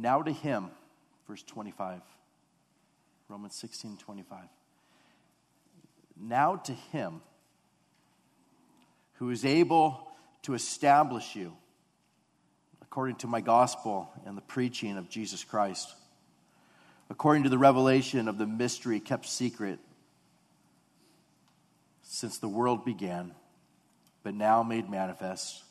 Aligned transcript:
Now 0.00 0.22
to 0.22 0.32
him, 0.32 0.70
verse 1.28 1.42
25, 1.42 2.00
Romans 3.28 3.54
16 3.54 3.98
25. 3.98 4.38
Now 6.18 6.56
to 6.56 6.72
him 6.72 7.20
who 9.14 9.28
is 9.28 9.44
able 9.44 10.08
to 10.42 10.54
establish 10.54 11.36
you 11.36 11.52
according 12.80 13.16
to 13.16 13.26
my 13.26 13.42
gospel 13.42 14.10
and 14.24 14.38
the 14.38 14.42
preaching 14.42 14.96
of 14.96 15.10
Jesus 15.10 15.44
Christ, 15.44 15.92
according 17.10 17.42
to 17.42 17.50
the 17.50 17.58
revelation 17.58 18.26
of 18.26 18.38
the 18.38 18.46
mystery 18.46 19.00
kept 19.00 19.26
secret 19.26 19.78
since 22.02 22.38
the 22.38 22.48
world 22.48 22.86
began, 22.86 23.34
but 24.22 24.34
now 24.34 24.62
made 24.62 24.88
manifest, 24.88 25.62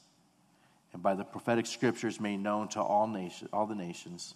and 0.94 1.04
by 1.04 1.16
the 1.16 1.24
prophetic 1.24 1.66
scriptures 1.66 2.20
made 2.20 2.40
known 2.40 2.68
to 2.70 2.82
all, 2.82 3.08
nation, 3.08 3.48
all 3.54 3.68
the 3.68 3.76
nations, 3.76 4.34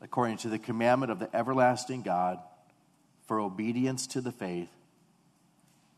according 0.00 0.36
to 0.38 0.48
the 0.48 0.58
commandment 0.58 1.12
of 1.12 1.18
the 1.18 1.34
everlasting 1.34 2.02
God, 2.02 2.38
for 3.26 3.40
obedience 3.40 4.06
to 4.08 4.20
the 4.20 4.32
faith, 4.32 4.68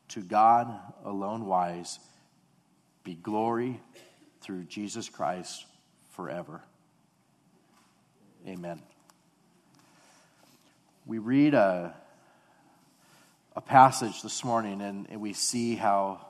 to 0.09 0.21
God 0.21 0.73
alone 1.05 1.47
wise, 1.47 1.99
be 3.03 3.15
glory 3.15 3.81
through 4.41 4.65
Jesus 4.65 5.09
Christ 5.09 5.65
forever. 6.13 6.63
Amen. 8.47 8.81
We 11.05 11.19
read 11.19 11.55
a, 11.55 11.95
a 13.57 13.61
passage 13.61 14.23
this 14.23 14.45
morning 14.45 14.81
and, 14.81 15.07
and 15.11 15.21
we 15.21 15.33
see 15.33 15.75
how 15.75 16.26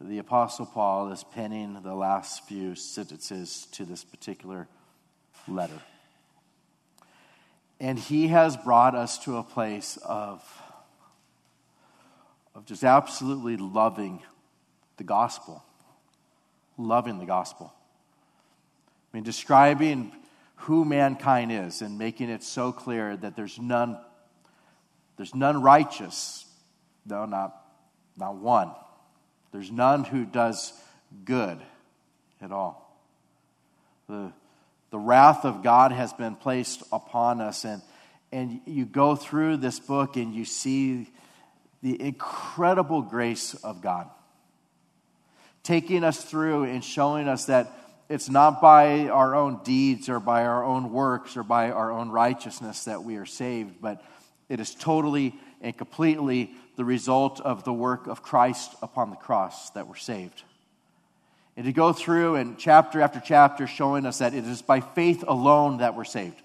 the 0.00 0.18
Apostle 0.18 0.66
Paul 0.66 1.10
is 1.12 1.24
penning 1.24 1.80
the 1.82 1.94
last 1.94 2.46
few 2.46 2.74
sentences 2.74 3.66
to 3.72 3.84
this 3.84 4.04
particular 4.04 4.68
letter. 5.48 5.80
And 7.80 7.98
he 7.98 8.28
has 8.28 8.56
brought 8.56 8.94
us 8.94 9.18
to 9.24 9.36
a 9.36 9.42
place 9.42 9.98
of, 9.98 10.42
of 12.54 12.64
just 12.66 12.84
absolutely 12.84 13.56
loving 13.56 14.22
the 14.96 15.04
gospel 15.04 15.62
loving 16.78 17.18
the 17.18 17.26
gospel. 17.26 17.72
I 19.12 19.16
mean, 19.16 19.24
describing 19.24 20.12
who 20.56 20.84
mankind 20.84 21.52
is 21.52 21.82
and 21.82 21.98
making 21.98 22.28
it 22.28 22.42
so 22.42 22.72
clear 22.72 23.16
that 23.16 23.36
there's 23.36 23.58
none, 23.58 23.98
there's 25.16 25.34
none 25.34 25.62
righteous. 25.62 26.44
No, 27.04 27.24
not, 27.24 27.54
not 28.16 28.36
one. 28.36 28.72
There's 29.56 29.72
none 29.72 30.04
who 30.04 30.26
does 30.26 30.74
good 31.24 31.58
at 32.42 32.52
all. 32.52 32.94
The, 34.06 34.30
the 34.90 34.98
wrath 34.98 35.46
of 35.46 35.62
God 35.62 35.92
has 35.92 36.12
been 36.12 36.36
placed 36.36 36.82
upon 36.92 37.40
us, 37.40 37.64
and, 37.64 37.80
and 38.30 38.60
you 38.66 38.84
go 38.84 39.16
through 39.16 39.56
this 39.56 39.80
book 39.80 40.16
and 40.18 40.34
you 40.34 40.44
see 40.44 41.08
the 41.82 41.98
incredible 41.98 43.00
grace 43.00 43.54
of 43.54 43.80
God 43.80 44.10
taking 45.62 46.04
us 46.04 46.22
through 46.22 46.64
and 46.64 46.84
showing 46.84 47.26
us 47.26 47.46
that 47.46 47.72
it's 48.10 48.28
not 48.28 48.60
by 48.60 49.08
our 49.08 49.34
own 49.34 49.60
deeds 49.64 50.10
or 50.10 50.20
by 50.20 50.44
our 50.44 50.64
own 50.64 50.92
works 50.92 51.34
or 51.34 51.42
by 51.42 51.70
our 51.70 51.90
own 51.90 52.10
righteousness 52.10 52.84
that 52.84 53.04
we 53.04 53.16
are 53.16 53.24
saved, 53.24 53.80
but 53.80 54.04
it 54.50 54.60
is 54.60 54.74
totally 54.74 55.34
and 55.62 55.74
completely 55.74 56.54
the 56.76 56.84
result 56.84 57.40
of 57.40 57.64
the 57.64 57.72
work 57.72 58.06
of 58.06 58.22
Christ 58.22 58.74
upon 58.82 59.10
the 59.10 59.16
cross 59.16 59.70
that 59.70 59.88
we're 59.88 59.96
saved. 59.96 60.42
And 61.56 61.64
to 61.64 61.72
go 61.72 61.92
through 61.92 62.36
and 62.36 62.58
chapter 62.58 63.00
after 63.00 63.20
chapter 63.24 63.66
showing 63.66 64.04
us 64.04 64.18
that 64.18 64.34
it 64.34 64.44
is 64.44 64.60
by 64.60 64.80
faith 64.80 65.24
alone 65.26 65.78
that 65.78 65.96
we're 65.96 66.04
saved. 66.04 66.40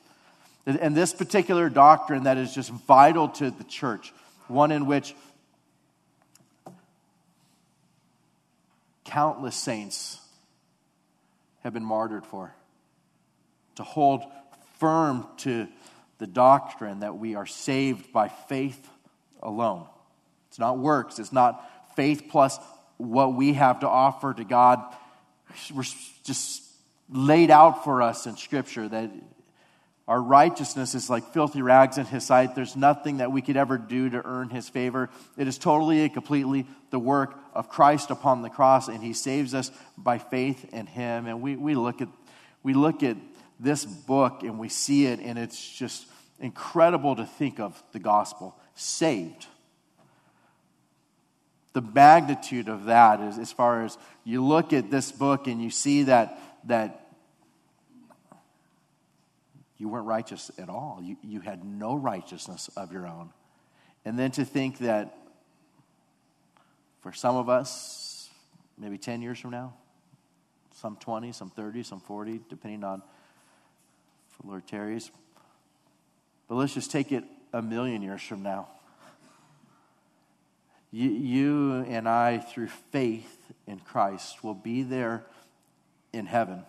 And 0.65 0.95
this 0.95 1.13
particular 1.13 1.69
doctrine 1.69 2.23
that 2.23 2.37
is 2.37 2.53
just 2.53 2.69
vital 2.69 3.27
to 3.29 3.51
the 3.51 3.63
church, 3.65 4.13
one 4.47 4.71
in 4.71 4.85
which 4.85 5.15
countless 9.03 9.55
saints 9.55 10.19
have 11.63 11.73
been 11.73 11.83
martyred 11.83 12.25
for. 12.25 12.53
To 13.75 13.83
hold 13.83 14.23
firm 14.79 15.27
to 15.37 15.67
the 16.19 16.27
doctrine 16.27 17.01
that 17.01 17.17
we 17.17 17.35
are 17.35 17.47
saved 17.47 18.13
by 18.13 18.29
faith 18.29 18.87
alone. 19.41 19.87
It's 20.51 20.59
not 20.59 20.77
works, 20.77 21.17
it's 21.17 21.31
not 21.31 21.65
faith 21.95 22.25
plus 22.29 22.59
what 22.97 23.33
we 23.35 23.53
have 23.53 23.79
to 23.79 23.87
offer 23.87 24.33
to 24.33 24.43
God. 24.43 24.83
We're 25.73 25.85
just 26.25 26.61
laid 27.09 27.49
out 27.49 27.85
for 27.85 28.01
us 28.01 28.27
in 28.27 28.35
Scripture 28.35 28.89
that 28.89 29.11
our 30.09 30.21
righteousness 30.21 30.93
is 30.93 31.09
like 31.09 31.31
filthy 31.31 31.61
rags 31.61 31.97
in 31.97 32.05
His 32.05 32.25
sight. 32.25 32.53
There's 32.53 32.75
nothing 32.75 33.17
that 33.17 33.31
we 33.31 33.41
could 33.41 33.55
ever 33.55 33.77
do 33.77 34.09
to 34.09 34.21
earn 34.25 34.49
His 34.49 34.67
favor. 34.67 35.09
It 35.37 35.47
is 35.47 35.57
totally 35.57 36.01
and 36.01 36.13
completely 36.13 36.67
the 36.89 36.99
work 36.99 37.33
of 37.53 37.69
Christ 37.69 38.11
upon 38.11 38.41
the 38.41 38.49
cross, 38.49 38.89
and 38.89 39.01
He 39.01 39.13
saves 39.13 39.53
us 39.53 39.71
by 39.97 40.17
faith 40.17 40.65
in 40.73 40.85
Him. 40.85 41.27
And 41.27 41.41
we, 41.41 41.55
we, 41.55 41.75
look, 41.75 42.01
at, 42.01 42.09
we 42.61 42.73
look 42.73 43.03
at 43.03 43.15
this 43.57 43.85
book 43.85 44.43
and 44.43 44.59
we 44.59 44.67
see 44.67 45.05
it, 45.05 45.21
and 45.21 45.39
it's 45.39 45.77
just 45.77 46.07
incredible 46.41 47.15
to 47.15 47.25
think 47.25 47.61
of 47.61 47.81
the 47.93 47.99
gospel 47.99 48.53
saved. 48.75 49.47
The 51.73 51.81
magnitude 51.81 52.67
of 52.67 52.85
that 52.85 53.21
is 53.21 53.37
as 53.37 53.51
far 53.51 53.85
as 53.85 53.97
you 54.23 54.45
look 54.45 54.73
at 54.73 54.91
this 54.91 55.11
book 55.11 55.47
and 55.47 55.61
you 55.61 55.69
see 55.69 56.03
that, 56.03 56.37
that 56.65 57.07
you 59.77 59.87
weren't 59.87 60.05
righteous 60.05 60.51
at 60.57 60.69
all. 60.69 60.99
You, 61.01 61.17
you 61.23 61.39
had 61.39 61.63
no 61.63 61.95
righteousness 61.95 62.69
of 62.75 62.91
your 62.91 63.07
own. 63.07 63.31
And 64.05 64.17
then 64.17 64.31
to 64.31 64.45
think 64.45 64.79
that 64.79 65.17
for 67.01 67.13
some 67.13 67.35
of 67.35 67.49
us, 67.49 68.29
maybe 68.77 68.97
10 68.97 69.21
years 69.21 69.39
from 69.39 69.51
now, 69.51 69.73
some 70.75 70.97
20, 70.97 71.31
some 71.31 71.49
30, 71.49 71.83
some 71.83 71.99
40, 71.99 72.41
depending 72.49 72.83
on 72.83 73.01
for 74.29 74.47
Lord 74.47 74.67
tarries. 74.67 75.11
But 76.47 76.55
let's 76.55 76.73
just 76.73 76.91
take 76.91 77.11
it 77.11 77.23
a 77.53 77.61
million 77.61 78.01
years 78.01 78.21
from 78.21 78.43
now. 78.43 78.67
You, 80.91 81.09
you 81.09 81.73
and 81.87 82.07
I, 82.07 82.39
through 82.39 82.67
faith 82.91 83.51
in 83.65 83.79
Christ, 83.79 84.43
will 84.43 84.53
be 84.53 84.83
there 84.83 85.25
in 86.11 86.25
heaven 86.25 86.65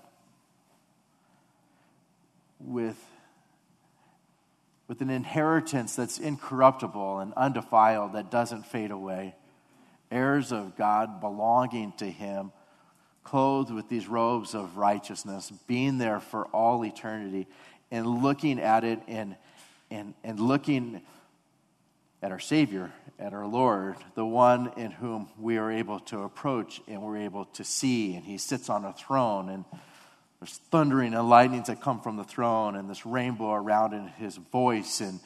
with, 2.61 2.99
with 4.87 5.00
an 5.00 5.11
inheritance 5.11 5.97
that's 5.97 6.19
incorruptible 6.19 7.19
and 7.19 7.32
undefiled, 7.34 8.12
that 8.12 8.31
doesn't 8.31 8.66
fade 8.66 8.93
away. 8.93 9.34
Heirs 10.11 10.53
of 10.53 10.77
God 10.77 11.21
belonging 11.21 11.93
to 11.99 12.05
Him, 12.09 12.53
clothed 13.25 13.72
with 13.72 13.88
these 13.88 14.06
robes 14.06 14.55
of 14.55 14.77
righteousness, 14.77 15.53
being 15.66 15.99
there 15.99 16.21
for 16.21 16.47
all 16.47 16.84
eternity, 16.84 17.49
and 17.91 18.06
looking 18.06 18.61
at 18.61 18.84
it 18.84 19.00
and, 19.09 19.37
and, 19.91 20.15
and 20.22 20.38
looking 20.38 21.00
at 22.22 22.31
our 22.31 22.38
Savior, 22.38 22.93
at 23.19 23.34
our 23.34 23.47
Lord, 23.47 23.97
the 24.15 24.25
one 24.25 24.72
in 24.77 24.93
whom 24.93 25.28
we 25.38 25.59
are 25.59 25.71
able 25.71 25.99
to 26.00 26.22
approach 26.22 26.81
and 26.87 27.03
we're 27.03 27.19
able 27.19 27.47
to 27.47 27.65
see, 27.65 28.15
and 28.15 28.25
He 28.25 28.38
sits 28.38 28.71
on 28.71 28.84
a 28.84 28.93
throne. 28.93 29.49
and 29.49 29.65
there's 30.43 30.59
thundering 30.72 31.15
and 31.15 31.28
lightnings 31.28 31.69
that 31.69 31.81
come 31.81 32.00
from 32.00 32.16
the 32.16 32.25
throne, 32.25 32.75
and 32.75 32.91
this 32.91 33.06
rainbow 33.06 33.53
around 33.53 33.93
in 33.93 34.09
his 34.09 34.37
voice, 34.37 35.00
and 35.00 35.21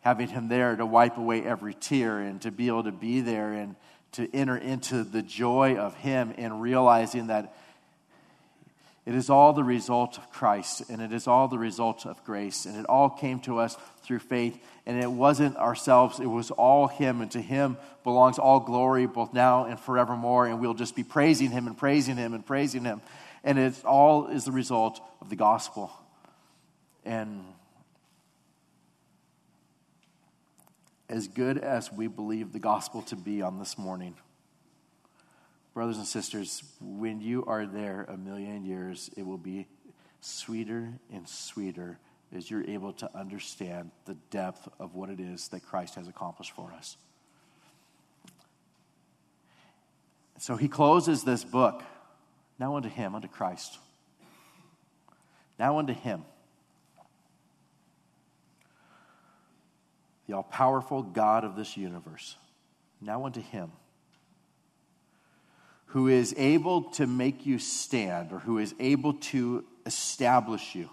having 0.00 0.28
him 0.28 0.48
there 0.48 0.76
to 0.76 0.86
wipe 0.86 1.18
away 1.18 1.42
every 1.42 1.74
tear, 1.74 2.20
and 2.20 2.40
to 2.40 2.50
be 2.50 2.68
able 2.68 2.84
to 2.84 2.92
be 2.92 3.20
there 3.20 3.52
and 3.52 3.76
to 4.12 4.34
enter 4.34 4.56
into 4.56 5.04
the 5.04 5.20
joy 5.20 5.76
of 5.76 5.94
him, 5.96 6.32
and 6.38 6.62
realizing 6.62 7.26
that 7.26 7.54
it 9.06 9.14
is 9.14 9.28
all 9.28 9.52
the 9.52 9.64
result 9.64 10.16
of 10.18 10.30
Christ, 10.30 10.88
and 10.88 11.02
it 11.02 11.12
is 11.12 11.26
all 11.26 11.48
the 11.48 11.58
result 11.58 12.06
of 12.06 12.22
grace, 12.24 12.64
and 12.66 12.76
it 12.76 12.86
all 12.86 13.10
came 13.10 13.40
to 13.40 13.58
us 13.58 13.76
through 14.02 14.20
faith, 14.20 14.58
and 14.86 15.02
it 15.02 15.10
wasn't 15.10 15.56
ourselves, 15.56 16.20
it 16.20 16.26
was 16.26 16.50
all 16.50 16.86
Him, 16.88 17.20
and 17.20 17.30
to 17.32 17.40
Him 17.40 17.76
belongs 18.02 18.38
all 18.38 18.60
glory, 18.60 19.06
both 19.06 19.32
now 19.32 19.64
and 19.64 19.78
forevermore, 19.78 20.46
and 20.46 20.60
we'll 20.60 20.74
just 20.74 20.96
be 20.96 21.04
praising 21.04 21.50
Him 21.50 21.66
and 21.66 21.76
praising 21.76 22.16
Him 22.16 22.34
and 22.34 22.46
praising 22.46 22.84
Him 22.84 23.00
and 23.44 23.58
it 23.58 23.84
all 23.84 24.26
is 24.28 24.44
the 24.46 24.52
result 24.52 25.00
of 25.20 25.28
the 25.28 25.36
gospel. 25.36 25.92
And 27.04 27.44
as 31.10 31.28
good 31.28 31.58
as 31.58 31.92
we 31.92 32.06
believe 32.06 32.52
the 32.52 32.58
gospel 32.58 33.02
to 33.02 33.16
be 33.16 33.42
on 33.42 33.58
this 33.58 33.76
morning, 33.76 34.16
brothers 35.74 35.98
and 35.98 36.06
sisters, 36.06 36.62
when 36.80 37.20
you 37.20 37.44
are 37.46 37.66
there 37.66 38.06
a 38.08 38.16
million 38.16 38.64
years, 38.64 39.10
it 39.16 39.26
will 39.26 39.38
be 39.38 39.66
sweeter 40.20 40.92
and 41.12 41.28
sweeter 41.28 41.98
as 42.32 42.50
you're 42.50 42.64
able 42.64 42.92
to 42.92 43.10
understand 43.16 43.90
the 44.06 44.14
depth 44.30 44.68
of 44.78 44.94
what 44.94 45.10
it 45.10 45.20
is 45.20 45.48
that 45.48 45.64
Christ 45.64 45.96
has 45.96 46.08
accomplished 46.08 46.52
for 46.52 46.72
us. 46.72 46.96
So 50.38 50.56
he 50.56 50.68
closes 50.68 51.24
this 51.24 51.44
book 51.44 51.82
now 52.58 52.76
unto 52.76 52.88
him, 52.88 53.14
unto 53.14 53.28
Christ, 53.28 53.78
Now 55.58 55.78
unto 55.78 55.92
him, 55.92 56.24
the 60.26 60.34
all 60.34 60.42
powerful 60.42 61.02
God 61.02 61.44
of 61.44 61.56
this 61.56 61.76
universe. 61.76 62.36
Now 63.00 63.26
unto 63.26 63.40
him 63.40 63.72
who 65.94 66.08
is 66.08 66.34
able 66.36 66.82
to 66.82 67.06
make 67.06 67.46
you 67.46 67.56
stand 67.56 68.32
or 68.32 68.40
who 68.40 68.58
is 68.58 68.74
able 68.80 69.14
to 69.14 69.64
establish 69.86 70.74
you, 70.74 70.90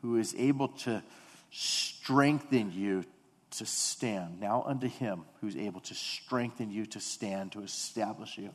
who 0.00 0.16
is 0.16 0.32
able 0.38 0.68
to 0.68 1.02
strengthen 1.50 2.70
you 2.70 3.04
to 3.50 3.66
stand. 3.66 4.38
Now 4.38 4.62
unto 4.64 4.86
him 4.86 5.24
who's 5.40 5.56
able 5.56 5.80
to 5.80 5.94
strengthen 5.94 6.70
you 6.70 6.86
to 6.86 7.00
stand, 7.00 7.50
to 7.52 7.62
establish 7.64 8.38
you. 8.38 8.50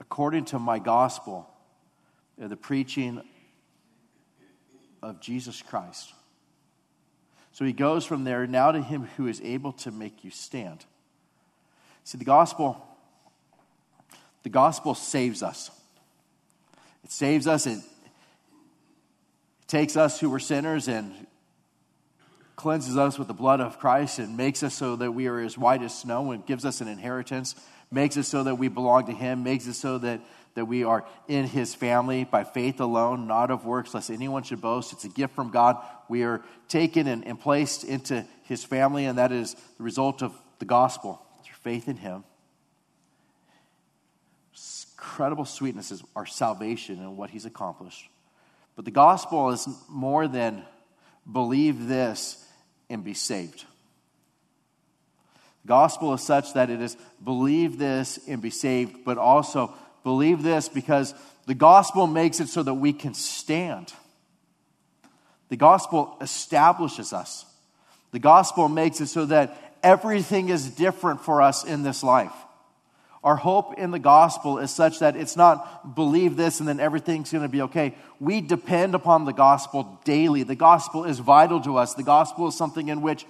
According 0.00 0.46
to 0.46 0.58
my 0.58 0.78
gospel, 0.78 1.50
uh, 2.42 2.48
the 2.48 2.56
preaching 2.56 3.20
of 5.02 5.20
Jesus 5.20 5.60
Christ 5.60 6.14
so 7.52 7.64
he 7.64 7.72
goes 7.72 8.04
from 8.04 8.24
there 8.24 8.46
now 8.46 8.72
to 8.72 8.82
him 8.82 9.08
who 9.16 9.26
is 9.26 9.40
able 9.42 9.72
to 9.72 9.90
make 9.90 10.24
you 10.24 10.30
stand. 10.30 10.84
See, 12.04 12.18
the 12.18 12.24
gospel, 12.24 12.84
the 14.42 14.48
gospel 14.48 14.94
saves 14.94 15.42
us. 15.42 15.70
It 17.04 17.12
saves 17.12 17.46
us. 17.46 17.66
It, 17.66 17.80
takes 19.72 19.96
us 19.96 20.20
who 20.20 20.28
were 20.28 20.38
sinners 20.38 20.86
and 20.86 21.14
cleanses 22.56 22.98
us 22.98 23.18
with 23.18 23.26
the 23.26 23.32
blood 23.32 23.58
of 23.58 23.78
Christ 23.78 24.18
and 24.18 24.36
makes 24.36 24.62
us 24.62 24.74
so 24.74 24.96
that 24.96 25.12
we 25.12 25.28
are 25.28 25.40
as 25.40 25.56
white 25.56 25.80
as 25.80 25.98
snow 25.98 26.30
and 26.32 26.44
gives 26.44 26.66
us 26.66 26.82
an 26.82 26.88
inheritance, 26.88 27.54
makes 27.90 28.18
us 28.18 28.28
so 28.28 28.44
that 28.44 28.56
we 28.56 28.68
belong 28.68 29.06
to 29.06 29.12
Him, 29.12 29.42
makes 29.42 29.66
us 29.66 29.78
so 29.78 29.96
that, 29.96 30.20
that 30.54 30.66
we 30.66 30.84
are 30.84 31.04
in 31.28 31.46
His 31.46 31.74
family 31.74 32.24
by 32.24 32.44
faith 32.44 32.80
alone, 32.80 33.26
not 33.26 33.50
of 33.50 33.64
works, 33.64 33.94
lest 33.94 34.10
anyone 34.10 34.42
should 34.42 34.60
boast. 34.60 34.92
It's 34.92 35.04
a 35.04 35.08
gift 35.08 35.34
from 35.34 35.50
God 35.50 35.78
we 36.12 36.24
are 36.24 36.42
taken 36.68 37.06
and, 37.06 37.26
and 37.26 37.40
placed 37.40 37.84
into 37.84 38.26
his 38.44 38.62
family, 38.62 39.06
and 39.06 39.16
that 39.16 39.32
is 39.32 39.56
the 39.78 39.82
result 39.82 40.22
of 40.22 40.34
the 40.58 40.66
gospel 40.66 41.24
through 41.42 41.56
faith 41.62 41.88
in 41.88 41.96
him. 41.96 42.24
Incredible 44.94 45.46
sweetness 45.46 45.90
is 45.90 46.02
our 46.14 46.26
salvation 46.26 46.98
and 46.98 47.16
what 47.16 47.30
he's 47.30 47.46
accomplished. 47.46 48.10
But 48.76 48.84
the 48.84 48.90
gospel 48.90 49.50
is 49.50 49.66
more 49.88 50.28
than 50.28 50.64
believe 51.30 51.88
this 51.88 52.46
and 52.90 53.02
be 53.02 53.14
saved. 53.14 53.64
The 55.62 55.68
gospel 55.68 56.12
is 56.12 56.22
such 56.22 56.52
that 56.52 56.68
it 56.68 56.82
is 56.82 56.96
believe 57.24 57.78
this 57.78 58.18
and 58.28 58.42
be 58.42 58.50
saved, 58.50 59.04
but 59.04 59.16
also 59.16 59.72
believe 60.04 60.42
this 60.42 60.68
because 60.68 61.14
the 61.46 61.54
gospel 61.54 62.06
makes 62.06 62.40
it 62.40 62.48
so 62.48 62.62
that 62.62 62.74
we 62.74 62.92
can 62.92 63.14
stand. 63.14 63.92
The 65.48 65.56
gospel 65.56 66.16
establishes 66.20 67.12
us. 67.12 67.44
The 68.12 68.18
gospel 68.18 68.68
makes 68.68 69.00
it 69.00 69.08
so 69.08 69.26
that 69.26 69.56
everything 69.82 70.48
is 70.48 70.70
different 70.70 71.20
for 71.20 71.42
us 71.42 71.64
in 71.64 71.82
this 71.82 72.02
life. 72.02 72.32
Our 73.24 73.36
hope 73.36 73.78
in 73.78 73.92
the 73.92 74.00
gospel 74.00 74.58
is 74.58 74.72
such 74.72 74.98
that 74.98 75.14
it's 75.14 75.36
not 75.36 75.94
believe 75.94 76.36
this 76.36 76.58
and 76.58 76.68
then 76.68 76.80
everything's 76.80 77.30
going 77.30 77.44
to 77.44 77.48
be 77.48 77.62
okay. 77.62 77.94
We 78.18 78.40
depend 78.40 78.96
upon 78.96 79.24
the 79.24 79.32
gospel 79.32 80.00
daily. 80.04 80.42
The 80.42 80.56
gospel 80.56 81.04
is 81.04 81.20
vital 81.20 81.60
to 81.60 81.76
us. 81.76 81.94
The 81.94 82.02
gospel 82.02 82.48
is 82.48 82.56
something 82.56 82.88
in 82.88 83.00
which 83.00 83.24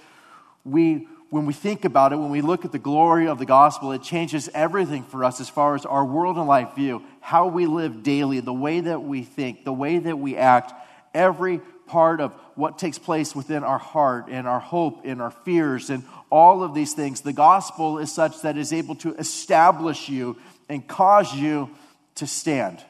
we, 0.65 1.09
when 1.33 1.47
we 1.47 1.55
think 1.55 1.87
about 1.87 2.13
it, 2.13 2.17
when 2.17 2.29
we 2.29 2.43
look 2.43 2.67
at 2.67 2.73
the 2.73 2.79
glory 2.79 3.27
of 3.27 3.39
the 3.39 3.47
gospel, 3.47 3.93
it 3.93 4.03
changes 4.03 4.51
everything 4.53 5.03
for 5.03 5.25
us 5.25 5.41
as 5.41 5.49
far 5.49 5.75
as 5.75 5.87
our 5.87 6.05
world 6.05 6.37
and 6.37 6.47
life 6.47 6.75
view, 6.75 7.03
how 7.23 7.47
we 7.47 7.65
live 7.65 8.03
daily, 8.03 8.41
the 8.41 8.53
way 8.53 8.81
that 8.81 9.03
we 9.03 9.23
think, 9.23 9.65
the 9.65 9.73
way 9.73 9.97
that 9.97 10.19
we 10.19 10.37
act. 10.37 10.75
Every 11.15 11.63
part 11.87 12.21
of 12.21 12.35
what 12.55 12.77
takes 12.77 12.99
place 12.99 13.35
within 13.35 13.65
our 13.65 13.79
heart 13.79 14.27
and 14.29 14.47
our 14.47 14.61
hope 14.61 15.07
and 15.07 15.23
our 15.23 15.31
fears 15.31 15.89
and 15.89 16.05
all 16.29 16.63
of 16.63 16.75
these 16.75 16.93
things. 16.93 17.23
The 17.23 17.33
gospel 17.33 17.99
is 17.99 18.13
such 18.13 18.43
that 18.43 18.59
is 18.59 18.71
able 18.71 18.97
to 18.97 19.15
establish 19.15 20.11
you 20.11 20.37
and 20.69 20.87
cause 20.87 21.35
you 21.35 21.71
to 22.17 22.27
stand. 22.27 22.85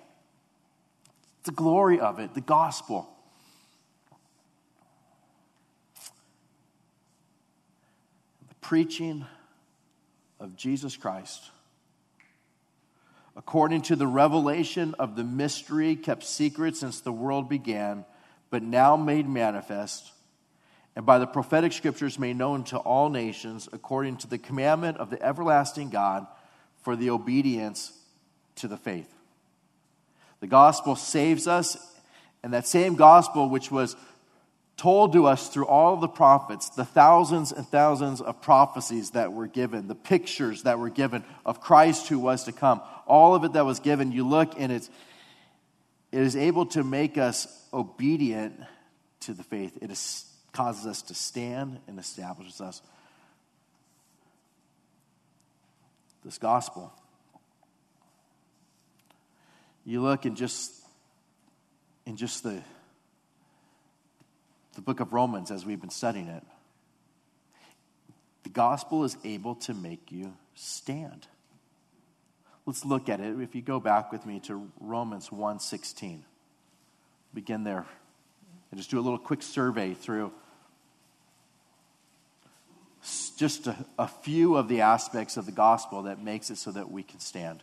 The 1.45 1.53
glory 1.53 2.01
of 2.01 2.19
it, 2.19 2.35
the 2.35 2.41
gospel. 2.41 3.09
Preaching 8.73 9.27
of 10.41 10.57
Jesus 10.57 10.97
Christ 10.97 11.51
according 13.37 13.83
to 13.83 13.95
the 13.97 14.07
revelation 14.07 14.95
of 14.99 15.15
the 15.15 15.23
mystery 15.23 15.95
kept 15.95 16.25
secret 16.25 16.75
since 16.75 17.01
the 17.01 17.13
world 17.13 17.51
began 17.51 18.07
but 18.49 18.63
now 18.63 18.97
made 18.97 19.29
manifest, 19.29 20.11
and 20.97 21.05
by 21.05 21.19
the 21.19 21.27
prophetic 21.27 21.75
scriptures 21.75 22.19
made 22.19 22.39
known 22.39 22.65
to 22.65 22.79
all 22.79 23.11
nations, 23.11 23.69
according 23.75 24.17
to 24.17 24.27
the 24.27 24.39
commandment 24.39 24.97
of 24.97 25.11
the 25.11 25.23
everlasting 25.23 25.91
God, 25.91 26.27
for 26.81 26.97
the 26.97 27.11
obedience 27.11 27.93
to 28.55 28.69
the 28.69 28.79
faith. 28.79 29.13
The 30.41 30.47
gospel 30.47 30.97
saves 30.97 31.47
us, 31.47 31.77
and 32.43 32.55
that 32.55 32.67
same 32.67 32.95
gospel 32.95 33.51
which 33.51 33.71
was 33.71 33.97
told 34.83 35.13
to 35.13 35.29
us 35.29 35.47
through 35.47 35.67
all 35.67 35.97
the 35.97 36.09
prophets, 36.09 36.71
the 36.71 36.85
thousands 36.85 37.53
and 37.53 37.65
thousands 37.69 38.21
of 38.21 38.43
prophecies 38.43 39.11
that 39.11 39.33
were 39.33 39.47
given, 39.47 39.87
the 39.87 39.95
pictures 39.95 40.65
that 40.65 40.77
were 40.77 40.91
given 40.91 41.23
of 41.47 41.61
Christ 41.61 42.09
who 42.09 42.19
was 42.19 42.43
to 42.45 42.53
come, 42.53 42.81
all 43.07 43.37
of 43.37 43.45
it 43.45 43.53
that 43.53 43.65
was 43.65 43.79
given, 43.79 44.11
you 44.11 44.27
look 44.27 44.55
and 44.59 44.73
it's 44.73 44.91
it 46.11 46.19
is 46.19 46.35
able 46.35 46.67
to 46.67 46.83
make 46.83 47.17
us 47.17 47.47
obedient 47.73 48.61
to 49.21 49.33
the 49.33 49.45
faith. 49.45 49.79
It 49.81 49.93
is, 49.93 50.27
causes 50.53 50.85
us 50.85 51.03
to 51.03 51.15
stand 51.15 51.79
and 51.87 52.01
establishes 52.01 52.61
us. 52.61 52.83
This 56.25 56.39
gospel. 56.39 56.93
You 59.85 60.03
look 60.03 60.27
in 60.27 60.35
just 60.35 60.73
in 62.05 62.17
just 62.17 62.43
the 62.43 62.61
the 64.75 64.81
book 64.81 65.01
of 65.01 65.13
Romans 65.13 65.51
as 65.51 65.65
we've 65.65 65.81
been 65.81 65.91
studying 65.91 66.29
it. 66.29 66.43
The 68.43 68.51
gospel 68.51 69.05
is 69.05 69.17
able 69.25 69.55
to 69.57 69.75
make 69.75 70.11
you 70.11 70.35
stand. 70.55 71.27
Let's 72.67 72.85
look 72.85 73.09
at 73.09 73.21
it. 73.21 73.41
If 73.41 73.55
you 73.55 73.63
go 73.63 73.81
back 73.81 74.13
with 74.13 74.25
me 74.27 74.41
to 74.41 74.71
Romans 74.81 75.31
1:16. 75.31 76.25
Begin 77.35 77.65
there. 77.65 77.87
And 78.71 78.79
just 78.79 78.91
do 78.91 78.99
a 78.99 79.03
little 79.03 79.19
quick 79.19 79.43
survey 79.43 79.95
through 79.95 80.33
just 83.37 83.67
a, 83.67 83.77
a 83.99 84.07
few 84.07 84.57
of 84.57 84.69
the 84.69 84.83
aspects 84.83 85.37
of 85.37 85.47
the 85.47 85.53
gospel 85.53 86.03
that 86.05 86.23
makes 86.23 86.51
it 86.51 86.59
so 86.59 86.71
that 86.71 86.91
we 86.91 87.03
can 87.03 87.21
stand. 87.21 87.63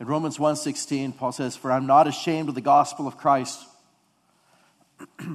In 0.00 0.06
Romans 0.06 0.38
1:16, 0.38 1.12
Paul 1.12 1.32
says, 1.32 1.56
"For 1.56 1.72
I'm 1.72 1.86
not 1.86 2.06
ashamed 2.06 2.48
of 2.48 2.54
the 2.54 2.60
gospel 2.60 3.08
of 3.08 3.16
Christ, 3.16 3.66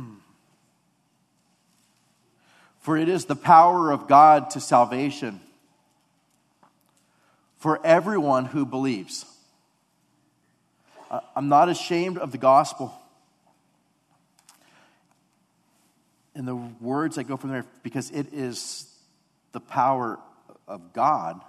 for 2.79 2.98
it 2.98 3.10
is 3.10 3.25
the 3.25 3.36
power 3.36 3.91
of 3.91 4.08
God 4.08 4.50
to 4.51 4.60
salvation 4.60 5.41
for 7.63 7.79
everyone 7.86 8.43
who 8.43 8.65
believes. 8.65 9.25
I'm 11.34 11.48
not 11.48 11.70
ashamed 11.70 12.17
of 12.17 12.34
the 12.34 12.38
gospel. 12.38 12.93
And 16.36 16.46
the 16.46 16.55
words 16.55 17.15
that 17.15 17.24
go 17.24 17.38
from 17.38 17.51
there, 17.51 17.65
because 17.84 18.12
it 18.12 18.34
is 18.34 18.93
the 19.53 19.62
power 19.62 20.20
of 20.67 20.91
God 20.91 21.39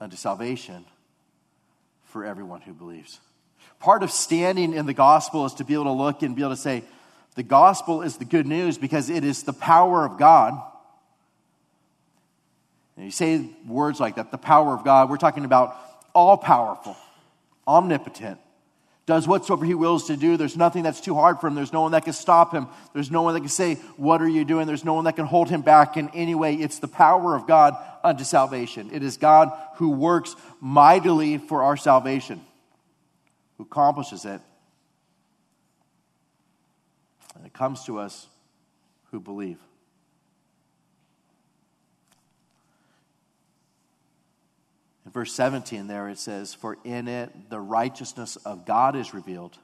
unto 0.00 0.16
salvation 0.16 0.84
for 2.14 2.24
everyone 2.24 2.60
who 2.60 2.72
believes. 2.72 3.18
Part 3.80 4.04
of 4.04 4.10
standing 4.10 4.72
in 4.72 4.86
the 4.86 4.94
gospel 4.94 5.46
is 5.46 5.54
to 5.54 5.64
be 5.64 5.74
able 5.74 5.84
to 5.84 5.90
look 5.90 6.22
and 6.22 6.36
be 6.36 6.42
able 6.42 6.52
to 6.52 6.56
say, 6.56 6.84
the 7.34 7.42
gospel 7.42 8.02
is 8.02 8.18
the 8.18 8.24
good 8.24 8.46
news 8.46 8.78
because 8.78 9.10
it 9.10 9.24
is 9.24 9.42
the 9.42 9.52
power 9.52 10.06
of 10.06 10.16
God 10.16 10.54
and 12.96 13.06
you 13.06 13.10
say 13.10 13.48
words 13.66 13.98
like 13.98 14.16
that, 14.16 14.30
the 14.30 14.38
power 14.38 14.72
of 14.72 14.84
God, 14.84 15.10
we're 15.10 15.16
talking 15.16 15.44
about 15.44 15.76
all 16.14 16.36
powerful, 16.36 16.96
omnipotent, 17.66 18.38
does 19.06 19.28
whatsoever 19.28 19.66
he 19.66 19.74
wills 19.74 20.06
to 20.06 20.16
do. 20.16 20.36
There's 20.36 20.56
nothing 20.56 20.82
that's 20.82 21.00
too 21.00 21.14
hard 21.14 21.40
for 21.40 21.46
him. 21.46 21.54
There's 21.54 21.72
no 21.72 21.82
one 21.82 21.92
that 21.92 22.04
can 22.04 22.14
stop 22.14 22.52
him. 22.52 22.68
There's 22.94 23.10
no 23.10 23.22
one 23.22 23.34
that 23.34 23.40
can 23.40 23.50
say, 23.50 23.74
What 23.96 24.22
are 24.22 24.28
you 24.28 24.44
doing? 24.44 24.66
There's 24.66 24.84
no 24.84 24.94
one 24.94 25.04
that 25.04 25.16
can 25.16 25.26
hold 25.26 25.50
him 25.50 25.60
back 25.60 25.96
in 25.96 26.08
any 26.10 26.34
way. 26.34 26.54
It's 26.54 26.78
the 26.78 26.88
power 26.88 27.34
of 27.34 27.46
God 27.46 27.76
unto 28.02 28.24
salvation. 28.24 28.90
It 28.92 29.02
is 29.02 29.16
God 29.18 29.52
who 29.76 29.90
works 29.90 30.34
mightily 30.60 31.38
for 31.38 31.62
our 31.62 31.76
salvation, 31.76 32.40
who 33.58 33.64
accomplishes 33.64 34.24
it. 34.24 34.40
And 37.36 37.44
it 37.44 37.52
comes 37.52 37.84
to 37.84 37.98
us 37.98 38.26
who 39.10 39.20
believe. 39.20 39.58
Verse 45.14 45.32
17 45.32 45.86
there 45.86 46.10
it 46.10 46.18
says, 46.18 46.52
For 46.52 46.76
in 46.84 47.08
it 47.08 47.48
the 47.48 47.60
righteousness 47.60 48.36
of 48.36 48.66
God 48.66 48.96
is 48.96 49.14
revealed 49.14 49.56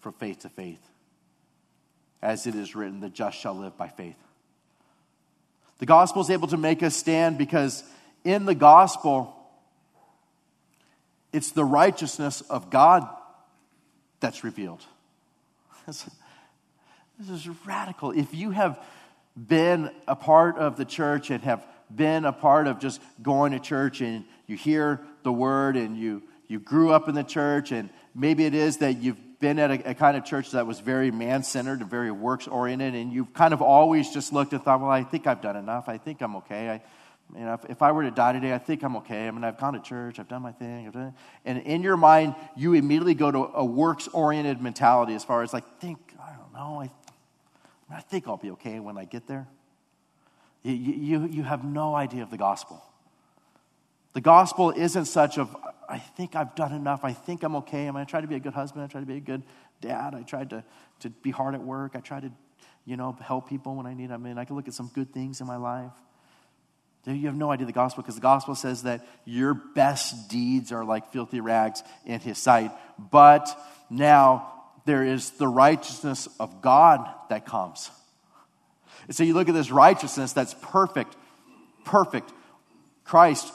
from 0.00 0.14
faith 0.14 0.40
to 0.40 0.48
faith. 0.48 0.80
As 2.20 2.46
it 2.46 2.54
is 2.54 2.74
written, 2.74 3.00
the 3.00 3.08
just 3.08 3.38
shall 3.38 3.54
live 3.54 3.76
by 3.76 3.88
faith. 3.88 4.16
The 5.78 5.86
gospel 5.86 6.22
is 6.22 6.30
able 6.30 6.48
to 6.48 6.56
make 6.56 6.82
us 6.82 6.96
stand 6.96 7.38
because 7.38 7.84
in 8.24 8.44
the 8.44 8.54
gospel, 8.54 9.36
it's 11.32 11.50
the 11.52 11.64
righteousness 11.64 12.40
of 12.42 12.70
God 12.70 13.08
that's 14.20 14.42
revealed. 14.42 14.82
This, 17.18 17.46
is 17.46 17.66
radical. 17.66 18.10
If 18.10 18.34
you 18.34 18.50
have 18.50 18.82
been 19.36 19.90
a 20.08 20.16
part 20.16 20.56
of 20.56 20.76
the 20.76 20.84
church 20.84 21.30
and 21.30 21.40
have 21.44 21.64
been 21.96 22.24
a 22.24 22.32
part 22.32 22.66
of 22.66 22.78
just 22.78 23.00
going 23.22 23.52
to 23.52 23.60
church 23.60 24.00
and 24.00 24.24
you 24.46 24.56
hear 24.56 25.00
the 25.22 25.32
word 25.32 25.76
and 25.76 25.96
you, 25.96 26.22
you 26.48 26.58
grew 26.58 26.92
up 26.92 27.08
in 27.08 27.14
the 27.14 27.24
church 27.24 27.72
and 27.72 27.90
maybe 28.14 28.44
it 28.44 28.54
is 28.54 28.78
that 28.78 28.98
you've 28.98 29.18
been 29.40 29.58
at 29.58 29.70
a, 29.70 29.90
a 29.90 29.94
kind 29.94 30.16
of 30.16 30.24
church 30.24 30.52
that 30.52 30.66
was 30.66 30.80
very 30.80 31.10
man 31.10 31.42
centered 31.42 31.80
and 31.80 31.90
very 31.90 32.10
works 32.10 32.46
oriented 32.46 32.94
and 32.94 33.12
you've 33.12 33.32
kind 33.32 33.52
of 33.52 33.60
always 33.60 34.10
just 34.10 34.32
looked 34.32 34.52
and 34.52 34.62
thought, 34.62 34.80
well, 34.80 34.90
I 34.90 35.02
think 35.02 35.26
I've 35.26 35.40
done 35.42 35.56
enough. 35.56 35.88
I 35.88 35.98
think 35.98 36.20
I'm 36.20 36.36
okay. 36.36 36.70
I, 36.70 36.82
you 37.36 37.44
know, 37.44 37.54
if, 37.54 37.70
if, 37.70 37.82
I 37.82 37.92
were 37.92 38.02
to 38.02 38.10
die 38.10 38.32
today, 38.32 38.52
I 38.52 38.58
think 38.58 38.82
I'm 38.82 38.96
okay. 38.96 39.26
I 39.26 39.30
mean, 39.30 39.42
I've 39.42 39.58
gone 39.58 39.72
to 39.72 39.80
church, 39.80 40.18
I've 40.18 40.28
done 40.28 40.42
my 40.42 40.52
thing. 40.52 40.86
I've 40.86 40.92
done 40.92 41.14
and 41.44 41.58
in 41.62 41.82
your 41.82 41.96
mind, 41.96 42.34
you 42.56 42.74
immediately 42.74 43.14
go 43.14 43.30
to 43.30 43.50
a 43.54 43.64
works 43.64 44.06
oriented 44.08 44.60
mentality 44.60 45.14
as 45.14 45.24
far 45.24 45.42
as 45.42 45.52
like, 45.52 45.64
think, 45.80 45.98
I 46.22 46.34
don't 46.34 46.52
know, 46.52 46.80
I, 46.80 46.90
I 47.90 48.00
think 48.00 48.28
I'll 48.28 48.36
be 48.36 48.50
okay 48.52 48.80
when 48.80 48.96
I 48.98 49.04
get 49.04 49.26
there. 49.26 49.48
You, 50.62 51.26
you, 51.26 51.42
have 51.42 51.64
no 51.64 51.94
idea 51.94 52.22
of 52.22 52.30
the 52.30 52.36
gospel. 52.36 52.82
The 54.12 54.20
gospel 54.20 54.70
isn't 54.70 55.06
such 55.06 55.38
of, 55.38 55.56
I 55.88 55.98
think 55.98 56.36
I've 56.36 56.54
done 56.54 56.72
enough. 56.72 57.04
I 57.04 57.12
think 57.12 57.42
I'm 57.42 57.56
okay. 57.56 57.88
I 57.88 57.90
mean, 57.90 58.00
I 58.00 58.04
try 58.04 58.20
to 58.20 58.28
be 58.28 58.36
a 58.36 58.40
good 58.40 58.54
husband. 58.54 58.84
I 58.84 58.86
try 58.86 59.00
to 59.00 59.06
be 59.06 59.16
a 59.16 59.20
good 59.20 59.42
dad. 59.80 60.14
I 60.14 60.22
tried 60.22 60.50
to, 60.50 60.62
to 61.00 61.10
be 61.10 61.30
hard 61.30 61.54
at 61.54 61.62
work. 61.62 61.92
I 61.96 62.00
try 62.00 62.20
to, 62.20 62.30
you 62.84 62.96
know, 62.96 63.16
help 63.20 63.48
people 63.48 63.74
when 63.74 63.86
I 63.86 63.94
need. 63.94 64.12
I 64.12 64.18
mean, 64.18 64.38
I 64.38 64.44
can 64.44 64.54
look 64.54 64.68
at 64.68 64.74
some 64.74 64.90
good 64.94 65.12
things 65.12 65.40
in 65.40 65.46
my 65.46 65.56
life. 65.56 65.92
You 67.04 67.26
have 67.26 67.36
no 67.36 67.50
idea 67.50 67.66
the 67.66 67.72
gospel 67.72 68.02
because 68.04 68.14
the 68.14 68.20
gospel 68.20 68.54
says 68.54 68.84
that 68.84 69.04
your 69.24 69.54
best 69.54 70.28
deeds 70.28 70.70
are 70.70 70.84
like 70.84 71.10
filthy 71.10 71.40
rags 71.40 71.82
in 72.06 72.20
his 72.20 72.38
sight. 72.38 72.70
But 72.96 73.48
now 73.90 74.52
there 74.84 75.02
is 75.02 75.30
the 75.32 75.48
righteousness 75.48 76.28
of 76.38 76.62
God 76.62 77.08
that 77.28 77.44
comes. 77.44 77.90
And 79.06 79.16
so 79.16 79.24
you 79.24 79.34
look 79.34 79.48
at 79.48 79.54
this 79.54 79.70
righteousness 79.70 80.32
that's 80.32 80.54
perfect, 80.60 81.16
perfect. 81.84 82.32
Christ 83.04 83.52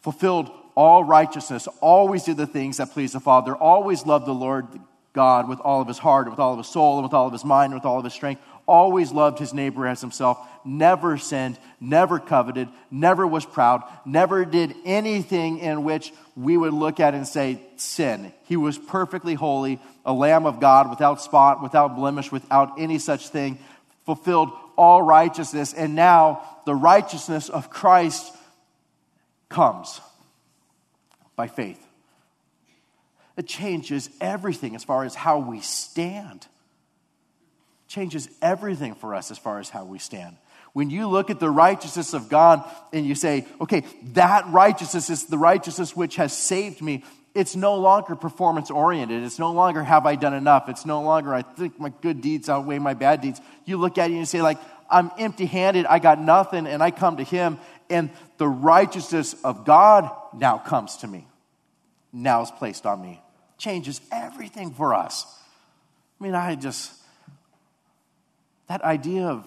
fulfilled 0.00 0.50
all 0.74 1.04
righteousness, 1.04 1.68
always 1.80 2.24
did 2.24 2.36
the 2.36 2.46
things 2.46 2.78
that 2.78 2.92
pleased 2.92 3.14
the 3.14 3.20
Father, 3.20 3.54
always 3.54 4.06
loved 4.06 4.26
the 4.26 4.32
Lord 4.32 4.66
God 5.12 5.48
with 5.48 5.60
all 5.60 5.80
of 5.80 5.88
his 5.88 5.98
heart, 5.98 6.30
with 6.30 6.38
all 6.38 6.52
of 6.52 6.58
his 6.58 6.68
soul, 6.68 6.94
and 6.94 7.02
with 7.02 7.12
all 7.12 7.26
of 7.26 7.32
his 7.32 7.44
mind, 7.44 7.72
and 7.72 7.80
with 7.80 7.84
all 7.84 7.98
of 7.98 8.04
his 8.04 8.14
strength, 8.14 8.40
always 8.66 9.10
loved 9.10 9.40
his 9.40 9.52
neighbor 9.52 9.86
as 9.86 10.00
himself, 10.00 10.38
never 10.64 11.18
sinned, 11.18 11.58
never 11.80 12.20
coveted, 12.20 12.68
never 12.90 13.26
was 13.26 13.44
proud, 13.44 13.82
never 14.06 14.44
did 14.44 14.74
anything 14.84 15.58
in 15.58 15.82
which 15.82 16.12
we 16.36 16.56
would 16.56 16.72
look 16.72 17.00
at 17.00 17.14
and 17.14 17.26
say 17.26 17.60
sin. 17.76 18.32
He 18.44 18.56
was 18.56 18.78
perfectly 18.78 19.34
holy, 19.34 19.80
a 20.06 20.12
lamb 20.12 20.46
of 20.46 20.60
God 20.60 20.88
without 20.88 21.20
spot, 21.20 21.60
without 21.62 21.96
blemish, 21.96 22.30
without 22.30 22.78
any 22.78 22.98
such 22.98 23.28
thing, 23.28 23.58
fulfilled 24.14 24.50
all 24.76 25.02
righteousness, 25.02 25.72
and 25.72 25.94
now 25.94 26.42
the 26.66 26.74
righteousness 26.74 27.48
of 27.48 27.70
Christ 27.70 28.34
comes 29.48 30.00
by 31.36 31.46
faith. 31.46 31.80
It 33.36 33.46
changes 33.46 34.10
everything 34.20 34.74
as 34.74 34.82
far 34.82 35.04
as 35.04 35.14
how 35.14 35.38
we 35.38 35.60
stand. 35.60 36.46
changes 37.90 38.28
everything 38.40 38.94
for 38.94 39.14
us 39.14 39.30
as 39.30 39.38
far 39.38 39.58
as 39.58 39.68
how 39.68 39.84
we 39.84 39.98
stand. 39.98 40.36
When 40.72 40.90
you 40.90 41.08
look 41.08 41.28
at 41.28 41.40
the 41.40 41.50
righteousness 41.50 42.14
of 42.14 42.28
God 42.28 42.62
and 42.92 43.04
you 43.04 43.16
say, 43.16 43.46
okay, 43.60 43.82
that 44.14 44.46
righteousness 44.48 45.10
is 45.10 45.26
the 45.26 45.36
righteousness 45.38 45.96
which 45.96 46.16
has 46.16 46.32
saved 46.32 46.80
me, 46.80 47.04
it's 47.34 47.54
no 47.54 47.76
longer 47.76 48.16
performance 48.16 48.70
oriented. 48.70 49.22
It's 49.22 49.38
no 49.38 49.52
longer 49.52 49.82
have 49.82 50.04
I 50.06 50.16
done 50.16 50.34
enough. 50.34 50.68
It's 50.68 50.84
no 50.84 51.02
longer 51.02 51.32
I 51.32 51.42
think 51.42 51.78
my 51.78 51.92
good 52.00 52.20
deeds 52.20 52.48
outweigh 52.48 52.78
my 52.78 52.94
bad 52.94 53.20
deeds. 53.20 53.40
You 53.64 53.76
look 53.76 53.98
at 53.98 54.06
it 54.06 54.12
and 54.12 54.20
you 54.20 54.26
say, 54.26 54.42
like, 54.42 54.58
I'm 54.90 55.12
empty 55.18 55.46
handed, 55.46 55.86
I 55.86 56.00
got 56.00 56.20
nothing, 56.20 56.66
and 56.66 56.82
I 56.82 56.90
come 56.90 57.18
to 57.18 57.22
Him, 57.22 57.58
and 57.88 58.10
the 58.38 58.48
righteousness 58.48 59.34
of 59.44 59.64
God 59.64 60.10
now 60.34 60.58
comes 60.58 60.96
to 60.98 61.06
me, 61.06 61.28
now 62.12 62.42
is 62.42 62.50
placed 62.50 62.86
on 62.86 63.00
me. 63.00 63.22
Changes 63.56 64.00
everything 64.10 64.72
for 64.72 64.94
us. 64.94 65.26
I 66.20 66.24
mean, 66.24 66.34
I 66.34 66.56
just, 66.56 66.92
that 68.66 68.82
idea 68.82 69.26
of 69.26 69.46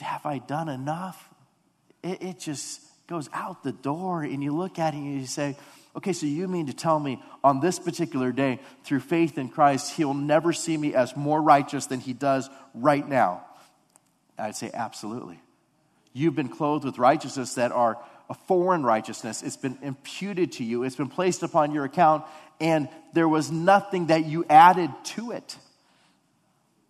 have 0.00 0.24
I 0.24 0.38
done 0.38 0.68
enough? 0.68 1.28
It, 2.02 2.22
it 2.22 2.38
just 2.38 2.80
goes 3.08 3.28
out 3.32 3.64
the 3.64 3.72
door, 3.72 4.22
and 4.22 4.42
you 4.42 4.54
look 4.56 4.78
at 4.78 4.94
it 4.94 4.98
and 4.98 5.20
you 5.20 5.26
say, 5.26 5.56
Okay, 5.96 6.12
so 6.12 6.26
you 6.26 6.46
mean 6.46 6.66
to 6.66 6.72
tell 6.72 6.98
me 7.00 7.20
on 7.42 7.60
this 7.60 7.78
particular 7.78 8.30
day, 8.30 8.60
through 8.84 9.00
faith 9.00 9.38
in 9.38 9.48
Christ, 9.48 9.96
He'll 9.96 10.14
never 10.14 10.52
see 10.52 10.76
me 10.76 10.94
as 10.94 11.16
more 11.16 11.42
righteous 11.42 11.86
than 11.86 12.00
He 12.00 12.12
does 12.12 12.48
right 12.74 13.06
now? 13.06 13.44
I'd 14.38 14.56
say, 14.56 14.70
absolutely. 14.72 15.40
You've 16.12 16.34
been 16.34 16.48
clothed 16.48 16.84
with 16.84 16.98
righteousness 16.98 17.54
that 17.54 17.72
are 17.72 17.98
a 18.28 18.34
foreign 18.34 18.84
righteousness. 18.84 19.42
It's 19.42 19.56
been 19.56 19.78
imputed 19.82 20.52
to 20.52 20.64
you, 20.64 20.84
it's 20.84 20.96
been 20.96 21.08
placed 21.08 21.42
upon 21.42 21.72
your 21.72 21.84
account, 21.84 22.24
and 22.60 22.88
there 23.12 23.28
was 23.28 23.50
nothing 23.50 24.06
that 24.06 24.26
you 24.26 24.44
added 24.48 24.90
to 25.04 25.32
it. 25.32 25.56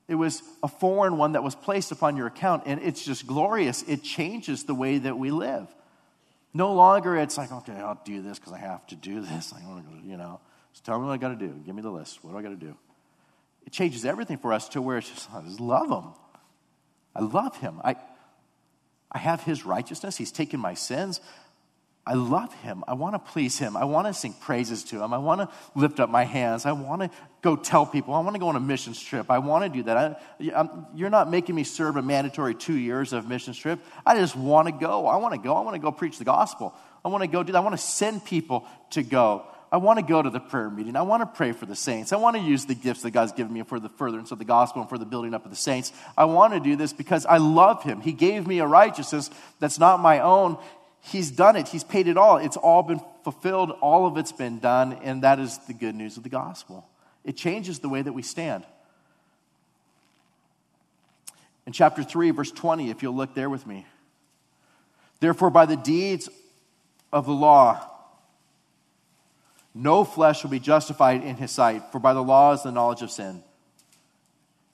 It 0.09 0.17
was 0.17 0.43
a 0.63 0.69
foreign 0.69 1.17
one 1.17 1.33
that 1.33 1.45
was 1.45 1.55
placed 1.55 1.93
upon 1.93 2.17
your 2.17 2.27
account, 2.27 2.65
and 2.67 2.83
it's 2.83 3.05
just 3.05 3.27
glorious. 3.27 3.83
It 3.85 4.03
changes 4.03 4.65
the 4.65 4.75
way 4.75 4.99
that 4.99 5.17
we 5.17 5.31
live. 5.31 5.69
No 6.53 6.73
longer 6.73 7.17
it's 7.17 7.39
like, 7.39 7.53
okay, 7.53 7.75
I'll 7.75 8.01
do 8.05 8.23
this 8.23 8.39
because 8.39 8.53
I 8.53 8.59
have 8.59 8.87
to 8.89 8.97
do 8.97 9.21
this. 9.21 9.53
I 9.57 9.67
want 9.69 9.89
to, 9.89 10.09
you 10.09 10.17
know, 10.17 10.41
just 10.73 10.85
tell 10.85 10.99
me 10.99 11.07
what 11.07 11.13
I 11.13 11.17
got 11.17 11.29
to 11.29 11.47
do. 11.47 11.55
Give 11.65 11.75
me 11.75 11.83
the 11.83 11.91
list. 11.91 12.23
What 12.23 12.33
do 12.33 12.39
I 12.39 12.43
got 12.43 12.51
to 12.51 12.57
do? 12.57 12.77
It 13.67 13.73
changes 13.73 14.05
everything 14.05 14.39
for 14.39 14.53
us 14.53 14.69
to 14.71 14.83
where 14.83 14.99
it's 14.99 15.09
just, 15.09 15.33
I 15.33 15.43
just 15.43 15.61
love 15.61 15.91
Him. 15.91 16.13
I 17.15 17.21
love 17.21 17.57
Him. 17.59 17.81
I, 17.85 17.97
I 19.13 19.19
have 19.19 19.43
His 19.43 19.65
righteousness. 19.65 20.17
He's 20.17 20.33
taken 20.33 20.61
my 20.61 20.75
sins. 20.75 21.21
I 22.07 22.15
love 22.15 22.53
him. 22.55 22.83
I 22.89 22.95
want 22.95 23.15
to 23.15 23.19
please 23.19 23.59
him. 23.59 23.77
I 23.77 23.85
want 23.85 24.07
to 24.07 24.15
sing 24.15 24.33
praises 24.33 24.85
to 24.85 25.03
him. 25.03 25.13
I 25.13 25.19
want 25.19 25.43
to 25.43 25.49
lift 25.75 26.01
up 26.01 26.09
my 26.09 26.25
hands. 26.25 26.65
I 26.65 26.73
want 26.73 27.03
to 27.03 27.11
go 27.43 27.57
tell 27.57 27.85
people. 27.85 28.15
I 28.15 28.21
want 28.21 28.35
to 28.35 28.41
go 28.41 28.49
on 28.49 28.57
a 28.57 28.61
mission 28.61 28.95
trip. 28.95 29.31
I 29.31 29.39
want 29.39 29.65
to 29.65 29.69
do 29.69 29.83
that. 29.85 30.23
I, 30.41 30.69
you're 30.95 31.11
not 31.11 31.31
making 31.31 31.55
me 31.55 31.63
serve 31.63 31.97
a 31.97 32.03
mandatory 32.03 32.55
two 32.55 32.75
years 32.75 33.13
of 33.13 33.29
mission 33.29 33.53
trip. 33.53 33.81
I 34.05 34.17
just 34.17 34.35
want 34.35 34.67
to 34.67 34.73
go. 34.73 35.07
I 35.07 35.17
want 35.17 35.35
to 35.35 35.41
go. 35.41 35.55
I 35.55 35.61
want 35.61 35.75
to 35.75 35.79
go 35.79 35.93
preach 35.93 36.19
the 36.19 36.25
gospel. 36.25 36.75
I 37.05 37.09
want 37.09 37.23
to 37.23 37.29
go 37.29 37.43
do 37.43 37.53
that. 37.53 37.59
I 37.59 37.63
want 37.63 37.75
to 37.75 37.83
send 37.83 38.25
people 38.25 38.67
to 38.91 39.03
go. 39.03 39.45
I 39.73 39.77
want 39.77 40.01
to 40.01 40.05
go 40.05 40.21
to 40.21 40.31
the 40.31 40.41
prayer 40.41 40.69
meeting. 40.69 40.97
I 40.97 41.03
want 41.03 41.23
to 41.23 41.27
pray 41.27 41.53
for 41.53 41.65
the 41.65 41.77
saints. 41.77 42.13
I 42.13 42.17
want 42.17 42.35
to 42.37 42.43
use 42.43 42.67
the 42.67 42.75
gifts 42.75 43.03
that 43.03 43.13
God's 43.13 43.33
given 43.33 43.53
me 43.53 43.63
for 43.63 43.79
the 43.79 43.89
furtherance 43.89 44.33
of 44.33 44.41
the 44.41 44.45
gospel 44.45 44.83
and 44.83 44.89
for 44.89 44.99
the 44.99 45.07
building 45.07 45.33
up 45.33 45.45
of 45.45 45.51
the 45.51 45.57
saints. 45.57 45.93
I 46.17 46.25
want 46.25 46.55
to 46.55 46.61
do 46.61 46.75
this 46.75 46.93
because 46.93 47.25
I 47.25 47.37
love 47.37 47.85
Him. 47.85 48.01
He 48.01 48.13
gave 48.13 48.49
me 48.49 48.59
a 48.59 48.67
righteousness 48.67 49.31
that's 49.61 49.79
not 49.79 50.01
my 50.01 50.21
own. 50.21 50.59
He's 51.03 51.31
done 51.31 51.57
it, 51.57 51.69
He's 51.69 51.85
paid 51.85 52.09
it 52.09 52.17
all. 52.17 52.37
It's 52.37 52.57
all 52.57 52.83
been 52.83 53.01
fulfilled, 53.25 53.71
all 53.81 54.07
of 54.07 54.17
it's 54.17 54.33
been 54.33 54.59
done, 54.59 54.93
and 55.03 55.23
that 55.23 55.39
is 55.39 55.59
the 55.67 55.75
good 55.75 55.95
news 55.95 56.17
of 56.17 56.23
the 56.23 56.29
gospel. 56.29 56.87
It 57.25 57.37
changes 57.37 57.79
the 57.79 57.89
way 57.89 58.03
that 58.03 58.13
we 58.13 58.23
stand. 58.23 58.65
In 61.67 61.73
chapter 61.73 62.03
3, 62.03 62.31
verse 62.31 62.51
20, 62.51 62.91
if 62.91 63.03
you'll 63.03 63.15
look 63.15 63.35
there 63.35 63.51
with 63.51 63.67
me. 63.67 63.87
Therefore, 65.21 65.51
by 65.51 65.67
the 65.67 65.77
deeds 65.77 66.29
of 67.13 67.27
the 67.27 67.33
law, 67.33 67.87
no 69.75 70.05
flesh 70.05 70.43
will 70.43 70.51
be 70.51 70.59
justified 70.59 71.23
in 71.23 71.37
his 71.37 71.51
sight, 71.51 71.83
for 71.93 71.99
by 71.99 72.15
the 72.15 72.23
law 72.23 72.53
is 72.53 72.63
the 72.63 72.73
knowledge 72.73 73.03
of 73.03 73.11
sin. 73.11 73.43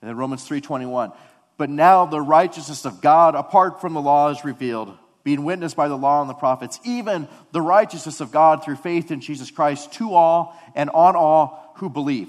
And 0.01 0.11
then 0.11 0.17
Romans 0.17 0.45
3:21. 0.47 1.13
But 1.59 1.71
now 1.71 2.07
the 2.07 2.21
righteousness 2.21 2.85
of 2.85 3.01
God 3.01 3.35
apart 3.35 3.81
from 3.81 3.95
the 3.95 4.01
law 4.01 4.29
is 4.29 4.45
revealed 4.45 4.97
being 5.27 5.43
witnessed 5.43 5.75
by 5.75 5.89
the 5.89 5.99
law 5.99 6.21
and 6.21 6.31
the 6.31 6.35
prophets, 6.35 6.79
even 6.85 7.27
the 7.51 7.61
righteousness 7.61 8.21
of 8.21 8.31
God 8.31 8.65
through 8.65 8.77
faith 8.77 9.11
in 9.11 9.21
Jesus 9.21 9.51
Christ 9.51 9.93
to 9.95 10.15
all 10.15 10.57
and 10.77 10.89
on 10.91 11.17
all 11.17 11.73
who 11.79 11.91
believe. 11.91 12.29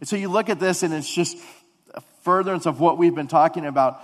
And 0.00 0.08
so 0.08 0.16
you 0.16 0.28
look 0.28 0.48
at 0.48 0.58
this, 0.58 0.82
and 0.82 0.92
it's 0.92 1.08
just 1.08 1.38
a 1.94 2.00
furtherance 2.22 2.66
of 2.66 2.80
what 2.80 2.98
we've 2.98 3.14
been 3.14 3.28
talking 3.28 3.64
about. 3.64 4.02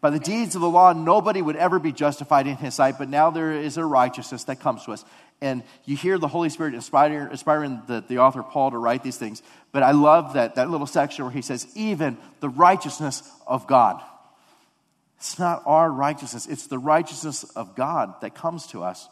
By 0.00 0.08
the 0.08 0.18
deeds 0.18 0.54
of 0.54 0.62
the 0.62 0.70
law, 0.70 0.94
nobody 0.94 1.42
would 1.42 1.56
ever 1.56 1.78
be 1.78 1.92
justified 1.92 2.46
in 2.46 2.56
his 2.56 2.74
sight, 2.74 2.96
but 2.96 3.10
now 3.10 3.28
there 3.28 3.52
is 3.52 3.76
a 3.76 3.84
righteousness 3.84 4.44
that 4.44 4.60
comes 4.60 4.82
to 4.86 4.92
us. 4.92 5.04
And 5.42 5.62
you 5.84 5.94
hear 5.94 6.16
the 6.16 6.26
Holy 6.26 6.48
Spirit 6.48 6.72
inspiring, 6.72 7.30
inspiring 7.30 7.82
the, 7.86 8.02
the 8.08 8.16
author 8.16 8.42
Paul 8.42 8.70
to 8.70 8.78
write 8.78 9.02
these 9.02 9.18
things. 9.18 9.42
But 9.72 9.82
I 9.82 9.90
love 9.90 10.32
that, 10.32 10.54
that 10.54 10.70
little 10.70 10.86
section 10.86 11.26
where 11.26 11.34
he 11.34 11.42
says, 11.42 11.66
even 11.74 12.16
the 12.40 12.48
righteousness 12.48 13.30
of 13.46 13.66
God. 13.66 14.00
It's 15.20 15.38
not 15.38 15.62
our 15.66 15.90
righteousness, 15.92 16.46
it's 16.46 16.66
the 16.66 16.78
righteousness 16.78 17.44
of 17.44 17.76
God 17.76 18.14
that 18.22 18.34
comes 18.34 18.66
to 18.68 18.82
us. 18.82 19.06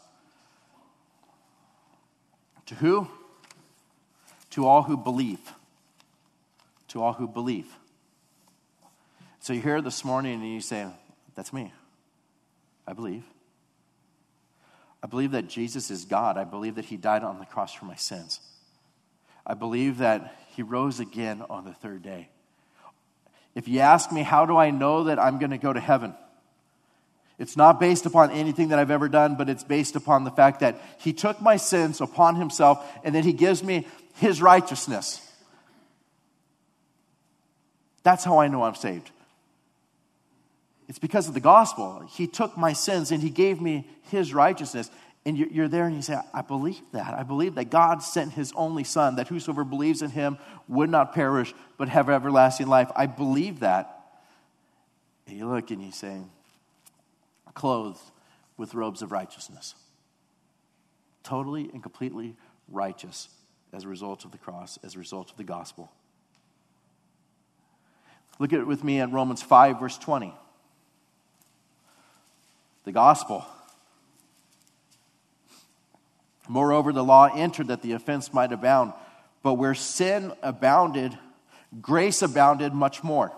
To 2.65 2.75
who? 2.75 3.07
To 4.51 4.65
all 4.65 4.81
who 4.81 4.97
believe. 4.97 5.39
To 6.89 7.03
all 7.03 7.13
who 7.13 7.27
believe. 7.27 7.67
So 9.39 9.53
you're 9.53 9.61
here 9.61 9.81
this 9.81 10.03
morning 10.03 10.41
and 10.41 10.51
you 10.51 10.61
say, 10.61 10.87
That's 11.35 11.53
me. 11.53 11.71
I 12.87 12.93
believe. 12.93 13.23
I 15.03 15.07
believe 15.07 15.31
that 15.31 15.47
Jesus 15.47 15.91
is 15.91 16.05
God. 16.05 16.39
I 16.39 16.43
believe 16.43 16.75
that 16.75 16.85
He 16.85 16.97
died 16.97 17.23
on 17.23 17.37
the 17.37 17.45
cross 17.45 17.71
for 17.71 17.85
my 17.85 17.95
sins. 17.95 18.39
I 19.45 19.53
believe 19.53 19.99
that 19.99 20.35
He 20.55 20.63
rose 20.63 20.99
again 20.99 21.43
on 21.51 21.65
the 21.65 21.73
third 21.73 22.01
day. 22.01 22.29
If 23.55 23.67
you 23.67 23.79
ask 23.79 24.11
me, 24.11 24.23
how 24.23 24.45
do 24.45 24.57
I 24.57 24.69
know 24.69 25.05
that 25.05 25.19
I'm 25.19 25.39
going 25.39 25.51
to 25.51 25.57
go 25.57 25.73
to 25.73 25.79
heaven? 25.79 26.13
It's 27.37 27.55
not 27.55 27.79
based 27.79 28.05
upon 28.05 28.31
anything 28.31 28.69
that 28.69 28.79
I've 28.79 28.91
ever 28.91 29.07
done, 29.07 29.35
but 29.35 29.49
it's 29.49 29.63
based 29.63 29.95
upon 29.95 30.25
the 30.25 30.31
fact 30.31 30.59
that 30.59 30.79
He 30.99 31.13
took 31.13 31.41
my 31.41 31.55
sins 31.55 32.01
upon 32.01 32.35
Himself 32.35 32.85
and 33.03 33.15
then 33.15 33.23
He 33.23 33.33
gives 33.33 33.63
me 33.63 33.87
His 34.15 34.41
righteousness. 34.41 35.25
That's 38.03 38.23
how 38.23 38.39
I 38.39 38.47
know 38.47 38.63
I'm 38.63 38.75
saved. 38.75 39.09
It's 40.89 40.99
because 40.99 41.27
of 41.27 41.33
the 41.33 41.39
gospel. 41.39 42.03
He 42.09 42.27
took 42.27 42.57
my 42.57 42.73
sins 42.73 43.11
and 43.11 43.23
He 43.23 43.29
gave 43.29 43.61
me 43.61 43.87
His 44.03 44.33
righteousness. 44.33 44.91
And 45.25 45.37
you're 45.37 45.67
there 45.67 45.85
and 45.85 45.95
you 45.95 46.01
say, 46.01 46.17
I 46.33 46.41
believe 46.41 46.81
that. 46.93 47.13
I 47.13 47.23
believe 47.23 47.55
that 47.55 47.69
God 47.69 48.01
sent 48.01 48.33
His 48.33 48.53
only 48.55 48.83
Son, 48.83 49.17
that 49.17 49.27
whosoever 49.27 49.63
believes 49.63 50.01
in 50.01 50.09
Him 50.09 50.37
would 50.67 50.89
not 50.89 51.13
perish, 51.13 51.53
but 51.77 51.89
have 51.89 52.09
everlasting 52.09 52.67
life. 52.67 52.89
I 52.95 53.05
believe 53.05 53.59
that. 53.59 53.95
And 55.27 55.37
you 55.37 55.47
look 55.47 55.71
and 55.71 55.83
you 55.83 55.91
say, 55.91 56.17
clothed 57.53 57.99
with 58.55 58.73
robes 58.73 59.01
of 59.01 59.11
righteousness. 59.11 59.75
Totally 61.23 61.69
and 61.73 61.83
completely 61.83 62.35
righteous 62.69 63.27
as 63.73 63.83
a 63.83 63.87
result 63.89 64.23
of 64.23 64.31
the 64.31 64.37
cross, 64.37 64.79
as 64.83 64.95
a 64.95 64.99
result 64.99 65.29
of 65.31 65.37
the 65.37 65.43
gospel. 65.43 65.91
Look 68.39 68.53
at 68.53 68.59
it 68.59 68.65
with 68.67 68.83
me 68.83 69.01
at 69.01 69.11
Romans 69.11 69.41
5, 69.41 69.79
verse 69.81 69.97
20. 69.97 70.33
The 72.85 72.91
gospel. 72.93 73.45
Moreover, 76.49 76.91
the 76.91 77.03
law 77.03 77.29
entered 77.33 77.67
that 77.67 77.83
the 77.83 77.91
offense 77.93 78.33
might 78.33 78.51
abound. 78.51 78.91
But 79.43 79.53
where 79.53 79.75
sin 79.75 80.33
abounded, 80.41 81.17
grace 81.79 82.23
abounded 82.23 82.73
much 82.73 83.03
more. 83.03 83.31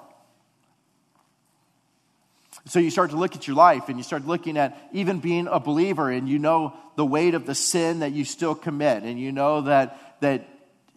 So 2.68 2.80
you 2.80 2.90
start 2.90 3.10
to 3.10 3.18
look 3.18 3.36
at 3.36 3.48
your 3.48 3.58
life 3.58 3.90
and 3.90 3.98
you 3.98 4.04
start 4.04 4.26
looking 4.26 4.58
at 4.58 4.78
even 4.94 5.20
being 5.20 5.48
a 5.48 5.60
believer 5.60 6.10
and 6.10 6.30
you 6.30 6.40
know 6.40 6.74
the 6.96 7.06
weight 7.06 7.34
of 7.34 7.46
the 7.46 7.56
sin 7.56 8.00
that 8.00 8.14
you 8.14 8.24
still 8.24 8.56
commit 8.56 9.04
and 9.04 9.20
you 9.20 9.32
know 9.34 9.62
that, 9.62 10.20
that 10.22 10.48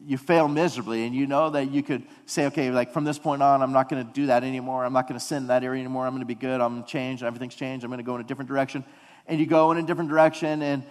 you 0.06 0.16
fail 0.16 0.46
miserably 0.46 1.04
and 1.06 1.16
you 1.16 1.26
know 1.26 1.50
that 1.50 1.72
you 1.72 1.82
could 1.82 2.04
say, 2.26 2.46
okay, 2.46 2.70
like 2.70 2.92
from 2.92 3.04
this 3.04 3.18
point 3.18 3.42
on, 3.42 3.60
I'm 3.60 3.72
not 3.72 3.88
going 3.88 4.06
to 4.06 4.12
do 4.12 4.26
that 4.26 4.44
anymore. 4.44 4.84
I'm 4.84 4.92
not 4.92 5.08
going 5.08 5.18
to 5.18 5.24
sin 5.24 5.38
in 5.38 5.46
that 5.48 5.64
area 5.64 5.80
anymore. 5.80 6.06
I'm 6.06 6.12
going 6.12 6.20
to 6.20 6.26
be 6.26 6.34
good. 6.36 6.60
I'm 6.60 6.74
going 6.74 6.84
to 6.84 6.88
change. 6.88 7.24
Everything's 7.24 7.56
changed. 7.56 7.84
I'm 7.84 7.90
going 7.90 7.98
to 7.98 8.04
go 8.04 8.14
in 8.14 8.20
a 8.20 8.24
different 8.24 8.48
direction. 8.48 8.84
And 9.26 9.40
you 9.40 9.46
go 9.46 9.72
in 9.72 9.78
a 9.78 9.82
different 9.82 10.10
direction 10.10 10.62
and 10.62 10.84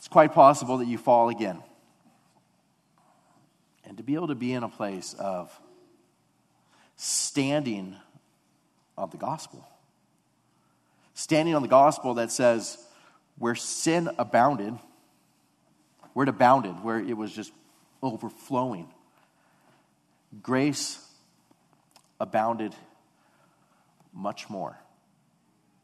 it's 0.00 0.08
quite 0.08 0.34
possible 0.34 0.78
that 0.78 0.88
you 0.88 0.98
fall 0.98 1.28
again. 1.28 1.62
And 3.84 3.96
to 3.98 4.02
be 4.02 4.16
able 4.16 4.28
to 4.28 4.34
be 4.34 4.52
in 4.52 4.64
a 4.64 4.68
place 4.68 5.14
of 5.14 5.56
standing 6.96 7.94
on 8.98 9.10
the 9.10 9.16
gospel 9.16 9.64
standing 11.20 11.54
on 11.54 11.60
the 11.60 11.68
gospel 11.68 12.14
that 12.14 12.32
says, 12.32 12.78
where 13.38 13.54
sin 13.54 14.08
abounded, 14.18 14.74
where 16.14 16.24
it 16.24 16.28
abounded, 16.28 16.82
where 16.82 16.98
it 16.98 17.16
was 17.16 17.32
just 17.32 17.52
overflowing, 18.02 18.88
grace 20.42 20.98
abounded 22.18 22.74
much 24.12 24.48
more. 24.48 24.78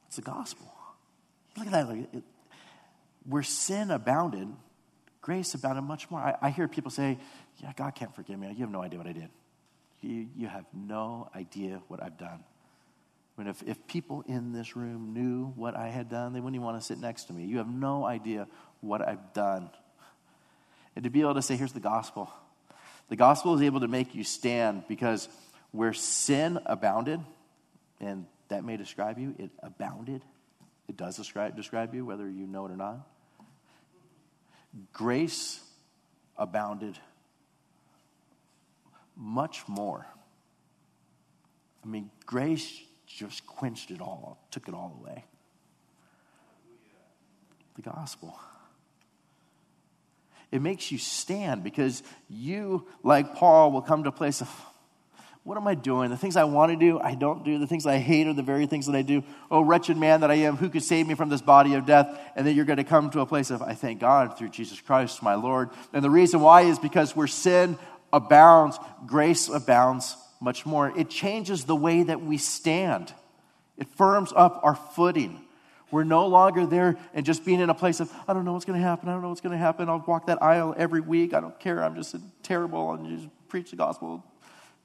It's 0.06 0.16
the 0.16 0.22
gospel. 0.22 0.72
Look 1.56 1.66
at 1.66 1.72
that. 1.72 2.22
Where 3.28 3.42
sin 3.42 3.90
abounded, 3.90 4.48
grace 5.20 5.54
abounded 5.54 5.82
much 5.82 6.10
more. 6.10 6.20
I, 6.20 6.36
I, 6.40 6.50
hear 6.50 6.68
people 6.68 6.90
say, 6.90 7.18
Yeah, 7.62 7.72
God 7.76 7.94
can't 7.94 8.14
forgive 8.14 8.38
me. 8.38 8.48
You 8.48 8.60
have 8.60 8.70
no 8.70 8.82
idea 8.82 8.98
what 8.98 9.08
I 9.08 9.12
did. 9.12 9.28
You, 10.00 10.28
you 10.36 10.46
have 10.48 10.64
no 10.72 11.30
idea 11.34 11.80
what 11.88 12.02
I've 12.02 12.18
done. 12.18 12.44
I 13.36 13.40
mean, 13.40 13.48
if, 13.48 13.62
if 13.64 13.86
people 13.86 14.24
in 14.26 14.52
this 14.52 14.76
room 14.76 15.12
knew 15.12 15.46
what 15.56 15.76
I 15.76 15.88
had 15.88 16.08
done, 16.08 16.32
they 16.32 16.40
wouldn't 16.40 16.54
even 16.54 16.64
want 16.64 16.80
to 16.80 16.86
sit 16.86 16.98
next 16.98 17.24
to 17.24 17.32
me. 17.32 17.44
You 17.44 17.58
have 17.58 17.68
no 17.68 18.06
idea 18.06 18.46
what 18.80 19.06
I've 19.06 19.32
done. 19.34 19.68
And 20.94 21.04
to 21.04 21.10
be 21.10 21.20
able 21.20 21.34
to 21.34 21.42
say, 21.42 21.56
here's 21.56 21.72
the 21.72 21.80
gospel 21.80 22.30
the 23.08 23.16
gospel 23.16 23.54
is 23.54 23.62
able 23.62 23.80
to 23.80 23.88
make 23.88 24.14
you 24.14 24.24
stand 24.24 24.84
because 24.88 25.28
where 25.70 25.92
sin 25.92 26.58
abounded, 26.66 27.20
and 28.00 28.26
that 28.48 28.64
may 28.64 28.76
describe 28.76 29.18
you, 29.18 29.34
it 29.38 29.50
abounded. 29.62 30.22
It 30.88 30.96
does 30.96 31.16
describe, 31.16 31.56
describe 31.56 31.94
you, 31.94 32.04
whether 32.04 32.28
you 32.28 32.46
know 32.46 32.66
it 32.66 32.72
or 32.72 32.76
not. 32.76 33.06
Grace 34.92 35.60
abounded 36.36 36.98
much 39.16 39.66
more. 39.66 40.06
I 41.84 41.88
mean, 41.88 42.10
grace 42.26 42.82
just 43.06 43.46
quenched 43.46 43.90
it 43.90 44.00
all, 44.00 44.38
took 44.50 44.68
it 44.68 44.74
all 44.74 44.98
away. 45.00 45.24
The 47.76 47.82
gospel. 47.82 48.38
It 50.50 50.62
makes 50.62 50.90
you 50.90 50.98
stand 50.98 51.64
because 51.64 52.02
you, 52.28 52.86
like 53.02 53.34
Paul, 53.34 53.72
will 53.72 53.82
come 53.82 54.02
to 54.04 54.10
a 54.10 54.12
place 54.12 54.40
of, 54.40 54.50
what 55.46 55.56
am 55.56 55.68
I 55.68 55.76
doing? 55.76 56.10
The 56.10 56.16
things 56.16 56.36
I 56.36 56.42
want 56.42 56.72
to 56.72 56.76
do, 56.76 56.98
I 56.98 57.14
don't 57.14 57.44
do. 57.44 57.60
The 57.60 57.68
things 57.68 57.86
I 57.86 57.98
hate 57.98 58.26
are 58.26 58.32
the 58.32 58.42
very 58.42 58.66
things 58.66 58.86
that 58.86 58.96
I 58.96 59.02
do. 59.02 59.22
Oh, 59.48 59.60
wretched 59.60 59.96
man 59.96 60.22
that 60.22 60.30
I 60.32 60.34
am, 60.34 60.56
who 60.56 60.68
could 60.68 60.82
save 60.82 61.06
me 61.06 61.14
from 61.14 61.28
this 61.28 61.40
body 61.40 61.74
of 61.74 61.86
death? 61.86 62.18
And 62.34 62.44
then 62.44 62.56
you're 62.56 62.64
going 62.64 62.78
to 62.78 62.84
come 62.84 63.10
to 63.10 63.20
a 63.20 63.26
place 63.26 63.52
of, 63.52 63.62
I 63.62 63.74
thank 63.74 64.00
God 64.00 64.36
through 64.36 64.48
Jesus 64.48 64.80
Christ, 64.80 65.22
my 65.22 65.36
Lord. 65.36 65.70
And 65.92 66.02
the 66.02 66.10
reason 66.10 66.40
why 66.40 66.62
is 66.62 66.80
because 66.80 67.14
where 67.14 67.28
sin 67.28 67.78
abounds, 68.12 68.76
grace 69.06 69.48
abounds 69.48 70.16
much 70.40 70.66
more. 70.66 70.92
It 70.98 71.10
changes 71.10 71.64
the 71.64 71.76
way 71.76 72.02
that 72.02 72.20
we 72.20 72.38
stand, 72.38 73.14
it 73.76 73.86
firms 73.90 74.32
up 74.34 74.60
our 74.64 74.74
footing. 74.74 75.42
We're 75.92 76.02
no 76.02 76.26
longer 76.26 76.66
there 76.66 76.96
and 77.14 77.24
just 77.24 77.44
being 77.44 77.60
in 77.60 77.70
a 77.70 77.74
place 77.74 78.00
of, 78.00 78.12
I 78.26 78.32
don't 78.32 78.44
know 78.44 78.52
what's 78.52 78.64
going 78.64 78.80
to 78.80 78.84
happen. 78.84 79.08
I 79.08 79.12
don't 79.12 79.22
know 79.22 79.28
what's 79.28 79.40
going 79.40 79.52
to 79.52 79.58
happen. 79.58 79.88
I'll 79.88 80.02
walk 80.04 80.26
that 80.26 80.42
aisle 80.42 80.74
every 80.76 81.00
week. 81.00 81.32
I 81.32 81.38
don't 81.38 81.58
care. 81.60 81.84
I'm 81.84 81.94
just 81.94 82.16
terrible. 82.42 82.94
And 82.94 83.20
just 83.20 83.28
preach 83.48 83.70
the 83.70 83.76
gospel. 83.76 84.24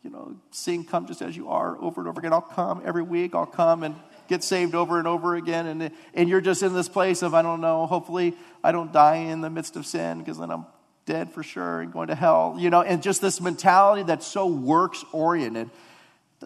You 0.04 0.10
know, 0.10 0.36
sing 0.50 0.84
Come 0.84 1.06
Just 1.06 1.22
As 1.22 1.38
You 1.38 1.50
Are 1.50 1.78
over 1.80 2.02
and 2.02 2.08
over 2.08 2.20
again. 2.20 2.34
I'll 2.34 2.42
come 2.42 2.82
every 2.84 3.04
week. 3.04 3.36
I'll 3.36 3.46
come 3.46 3.84
and 3.84 3.96
get 4.28 4.44
saved 4.44 4.74
over 4.74 4.98
and 4.98 5.08
over 5.08 5.36
again. 5.36 5.68
And, 5.68 5.92
and 6.14 6.30
you're 6.30 6.42
just 6.42 6.64
in 6.64 6.74
this 6.74 6.90
place 6.90 7.22
of, 7.22 7.34
I 7.34 7.42
don't 7.42 7.62
know, 7.62 7.86
hopefully 7.86 8.36
I 8.64 8.72
don't 8.72 8.92
die 8.92 9.18
in 9.18 9.42
the 9.42 9.50
midst 9.50 9.76
of 9.76 9.86
sin 9.86 10.20
because 10.20 10.40
then 10.40 10.50
I'm 10.50 10.66
dead 11.06 11.32
for 11.32 11.44
sure 11.44 11.82
and 11.82 11.92
going 11.92 12.08
to 12.08 12.16
hell, 12.16 12.56
you 12.58 12.70
know, 12.70 12.82
and 12.82 13.04
just 13.04 13.22
this 13.22 13.42
mentality 13.42 14.04
that's 14.04 14.26
so 14.26 14.48
works 14.48 15.04
oriented. 15.12 15.70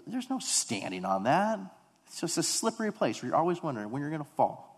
There's 0.08 0.30
no 0.30 0.40
standing 0.40 1.06
on 1.06 1.24
that. 1.24 1.60
It's 2.08 2.22
just 2.22 2.38
a 2.38 2.44
slippery 2.44 2.92
place 2.92 3.22
where 3.22 3.30
you're 3.30 3.38
always 3.38 3.62
wondering 3.62 3.92
when 3.92 4.02
you're 4.02 4.10
going 4.10 4.24
to 4.24 4.30
fall. 4.32 4.72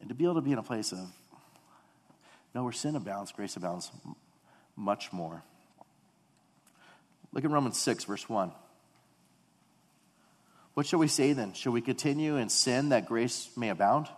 And 0.00 0.08
to 0.08 0.14
be 0.14 0.24
able 0.24 0.34
to 0.34 0.40
be 0.40 0.52
in 0.52 0.58
a 0.58 0.62
place 0.62 0.92
of, 0.92 0.98
no, 2.54 2.64
where 2.64 2.72
sin 2.72 2.96
abounds, 2.96 3.32
grace 3.32 3.56
abounds 3.56 3.90
much 4.76 5.12
more. 5.12 5.42
Look 7.32 7.44
at 7.44 7.50
Romans 7.50 7.78
6, 7.78 8.04
verse 8.04 8.28
1. 8.28 8.52
What 10.74 10.86
shall 10.86 10.98
we 10.98 11.08
say 11.08 11.32
then? 11.32 11.52
Shall 11.52 11.72
we 11.72 11.80
continue 11.80 12.36
in 12.36 12.48
sin 12.48 12.90
that 12.90 13.06
grace 13.06 13.50
may 13.56 13.68
abound? 13.68 14.08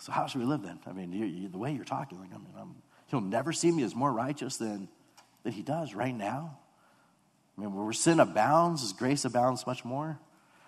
So 0.00 0.12
how 0.12 0.26
should 0.26 0.40
we 0.40 0.46
live 0.46 0.62
then? 0.62 0.78
I 0.86 0.92
mean, 0.92 1.12
you, 1.12 1.24
you, 1.26 1.48
the 1.48 1.58
way 1.58 1.72
you're 1.72 1.84
talking, 1.84 2.18
like, 2.18 2.30
I 2.32 2.38
mean, 2.38 2.54
I'm, 2.58 2.74
he'll 3.08 3.20
never 3.20 3.52
see 3.52 3.70
me 3.70 3.82
as 3.82 3.94
more 3.94 4.12
righteous 4.12 4.56
than, 4.56 4.88
than 5.42 5.52
he 5.52 5.62
does 5.62 5.94
right 5.94 6.14
now. 6.14 6.58
I 7.56 7.60
mean, 7.60 7.74
where 7.74 7.92
sin 7.92 8.20
abounds, 8.20 8.82
his 8.82 8.92
grace 8.92 9.24
abounds 9.24 9.66
much 9.66 9.84
more. 9.84 10.18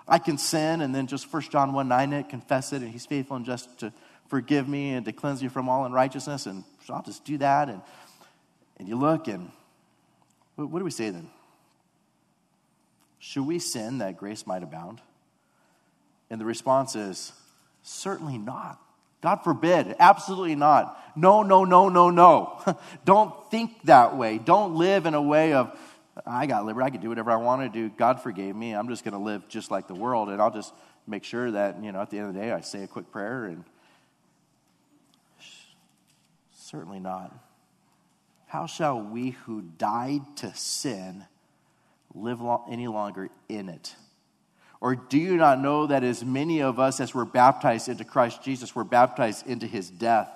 I 0.06 0.18
can 0.18 0.38
sin 0.38 0.80
and 0.80 0.92
then 0.92 1.06
just 1.06 1.32
1 1.32 1.42
John 1.42 1.72
1 1.72 1.86
9 1.86 2.12
it, 2.12 2.28
confess 2.28 2.72
it, 2.72 2.82
and 2.82 2.90
he's 2.90 3.06
faithful 3.06 3.36
and 3.36 3.46
just 3.46 3.78
to 3.78 3.92
forgive 4.28 4.68
me 4.68 4.90
and 4.90 5.04
to 5.06 5.12
cleanse 5.12 5.42
you 5.42 5.48
from 5.48 5.68
all 5.68 5.84
unrighteousness. 5.84 6.46
And 6.46 6.64
so 6.84 6.94
I'll 6.94 7.02
just 7.02 7.24
do 7.24 7.38
that. 7.38 7.68
And, 7.68 7.80
and 8.78 8.88
you 8.88 8.96
look, 8.96 9.28
and 9.28 9.50
what, 10.66 10.78
do 10.78 10.84
we 10.84 10.90
say 10.90 11.10
then? 11.10 11.28
Should 13.18 13.46
we 13.46 13.58
sin 13.58 13.98
that 13.98 14.16
grace 14.16 14.46
might 14.46 14.62
abound? 14.62 15.00
And 16.30 16.40
the 16.40 16.44
response 16.44 16.96
is 16.96 17.32
certainly 17.82 18.38
not. 18.38 18.80
God 19.20 19.36
forbid. 19.44 19.94
Absolutely 19.98 20.54
not. 20.54 20.98
No, 21.14 21.42
no, 21.42 21.64
no, 21.64 21.88
no, 21.88 22.10
no. 22.10 22.60
Don't 23.04 23.50
think 23.50 23.82
that 23.82 24.16
way. 24.16 24.38
Don't 24.38 24.76
live 24.76 25.06
in 25.06 25.14
a 25.14 25.20
way 25.20 25.52
of, 25.52 25.78
I 26.24 26.46
got 26.46 26.64
liberty. 26.64 26.86
I 26.86 26.90
can 26.90 27.00
do 27.00 27.10
whatever 27.10 27.30
I 27.30 27.36
want 27.36 27.62
to 27.62 27.68
do. 27.68 27.94
God 27.94 28.22
forgave 28.22 28.56
me. 28.56 28.72
I'm 28.72 28.88
just 28.88 29.04
going 29.04 29.12
to 29.12 29.20
live 29.20 29.46
just 29.48 29.70
like 29.70 29.88
the 29.88 29.94
world. 29.94 30.30
And 30.30 30.40
I'll 30.40 30.50
just 30.50 30.72
make 31.06 31.24
sure 31.24 31.50
that, 31.50 31.82
you 31.82 31.92
know, 31.92 32.00
at 32.00 32.10
the 32.10 32.18
end 32.18 32.28
of 32.28 32.34
the 32.34 32.40
day, 32.40 32.52
I 32.52 32.60
say 32.60 32.82
a 32.84 32.86
quick 32.86 33.10
prayer. 33.12 33.44
And 33.46 33.64
Certainly 36.70 37.00
not. 37.00 37.34
How 38.50 38.66
shall 38.66 39.00
we 39.00 39.30
who 39.30 39.62
died 39.62 40.22
to 40.38 40.52
sin 40.56 41.24
live 42.12 42.40
any 42.68 42.88
longer 42.88 43.30
in 43.48 43.68
it? 43.68 43.94
Or 44.80 44.96
do 44.96 45.18
you 45.18 45.36
not 45.36 45.60
know 45.60 45.86
that 45.86 46.02
as 46.02 46.24
many 46.24 46.60
of 46.60 46.80
us 46.80 46.98
as 46.98 47.14
were 47.14 47.24
baptized 47.24 47.88
into 47.88 48.04
Christ 48.04 48.42
Jesus 48.42 48.74
were 48.74 48.82
baptized 48.82 49.46
into 49.46 49.68
his 49.68 49.88
death? 49.88 50.28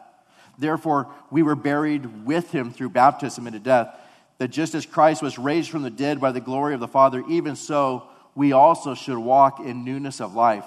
Therefore, 0.56 1.08
we 1.32 1.42
were 1.42 1.56
buried 1.56 2.24
with 2.24 2.52
him 2.52 2.70
through 2.70 2.90
baptism 2.90 3.48
into 3.48 3.58
death, 3.58 3.98
that 4.38 4.52
just 4.52 4.76
as 4.76 4.86
Christ 4.86 5.20
was 5.20 5.36
raised 5.36 5.70
from 5.70 5.82
the 5.82 5.90
dead 5.90 6.20
by 6.20 6.30
the 6.30 6.40
glory 6.40 6.74
of 6.74 6.78
the 6.78 6.86
Father, 6.86 7.24
even 7.28 7.56
so 7.56 8.04
we 8.36 8.52
also 8.52 8.94
should 8.94 9.18
walk 9.18 9.58
in 9.58 9.84
newness 9.84 10.20
of 10.20 10.36
life. 10.36 10.66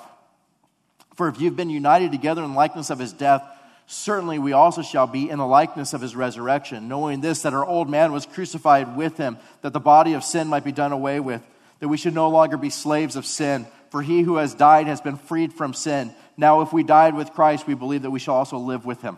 For 1.16 1.30
if 1.30 1.40
you've 1.40 1.56
been 1.56 1.70
united 1.70 2.12
together 2.12 2.44
in 2.44 2.52
the 2.52 2.58
likeness 2.58 2.90
of 2.90 3.00
his 3.00 3.14
death, 3.14 3.42
certainly 3.88 4.38
we 4.38 4.54
also 4.54 4.82
shall 4.82 5.08
be 5.08 5.30
in 5.30 5.40
the 5.40 5.48
likeness 5.48 5.94
of 5.94 6.02
his 6.02 6.16
resurrection, 6.16 6.88
knowing 6.88 7.22
this, 7.22 7.42
that 7.42 7.54
our 7.54 7.66
old 7.66 7.90
man 7.90 8.12
was 8.12 8.26
crucified 8.26 8.96
with 8.96 9.18
him, 9.18 9.38
that 9.62 9.74
the 9.74 9.80
body 9.80 10.14
of 10.14 10.24
sin 10.24 10.48
might 10.48 10.64
be 10.64 10.72
done 10.72 10.92
away 10.92 11.20
with, 11.20 11.42
that 11.80 11.88
we 11.88 11.98
should 11.98 12.14
no 12.14 12.30
longer 12.30 12.58
be 12.58 12.70
slaves 12.70 13.16
of 13.16 13.26
sin. 13.26 13.66
For 13.90 14.02
he 14.02 14.22
who 14.22 14.36
has 14.36 14.54
died 14.54 14.88
has 14.88 15.00
been 15.00 15.16
freed 15.16 15.54
from 15.54 15.74
sin. 15.74 16.14
Now, 16.36 16.62
if 16.62 16.74
we 16.74 16.84
died 16.84 17.16
with 17.16 17.32
Christ, 17.32 17.66
we 17.66 17.74
believe 17.74 18.02
that 18.02 18.12
we 18.12 18.20
shall 18.20 18.36
also 18.36 18.58
live 18.58 18.86
with 18.86 19.02
him. 19.02 19.18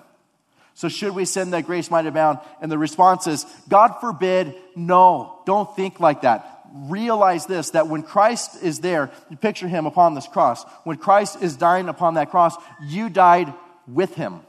So, 0.75 0.88
should 0.88 1.15
we 1.15 1.25
sin 1.25 1.51
that 1.51 1.65
grace 1.65 1.89
might 1.89 2.05
abound? 2.05 2.38
And 2.62 2.71
the 2.71 2.77
response 2.77 3.25
is, 3.25 3.45
God 3.67 3.95
forbid, 3.99 4.55
no. 4.75 5.41
Don't 5.45 5.75
think 5.75 5.99
like 5.99 6.21
that 6.21 6.60
realize 6.73 7.45
this 7.45 7.71
that 7.71 7.88
when 7.88 8.03
Christ 8.03 8.62
is 8.62 8.79
there, 8.79 9.12
you 9.29 9.38
picture 9.38 9.67
him 9.67 9.86
upon 9.86 10.13
this 10.13 10.27
cross. 10.27 10.63
When 10.84 10.97
Christ 10.97 11.41
is 11.41 11.58
dying 11.58 11.89
upon 11.89 12.15
that 12.15 12.29
cross, 12.29 12.55
you 12.82 13.10
died 13.10 13.53
with 13.88 14.13
him. 14.15 14.41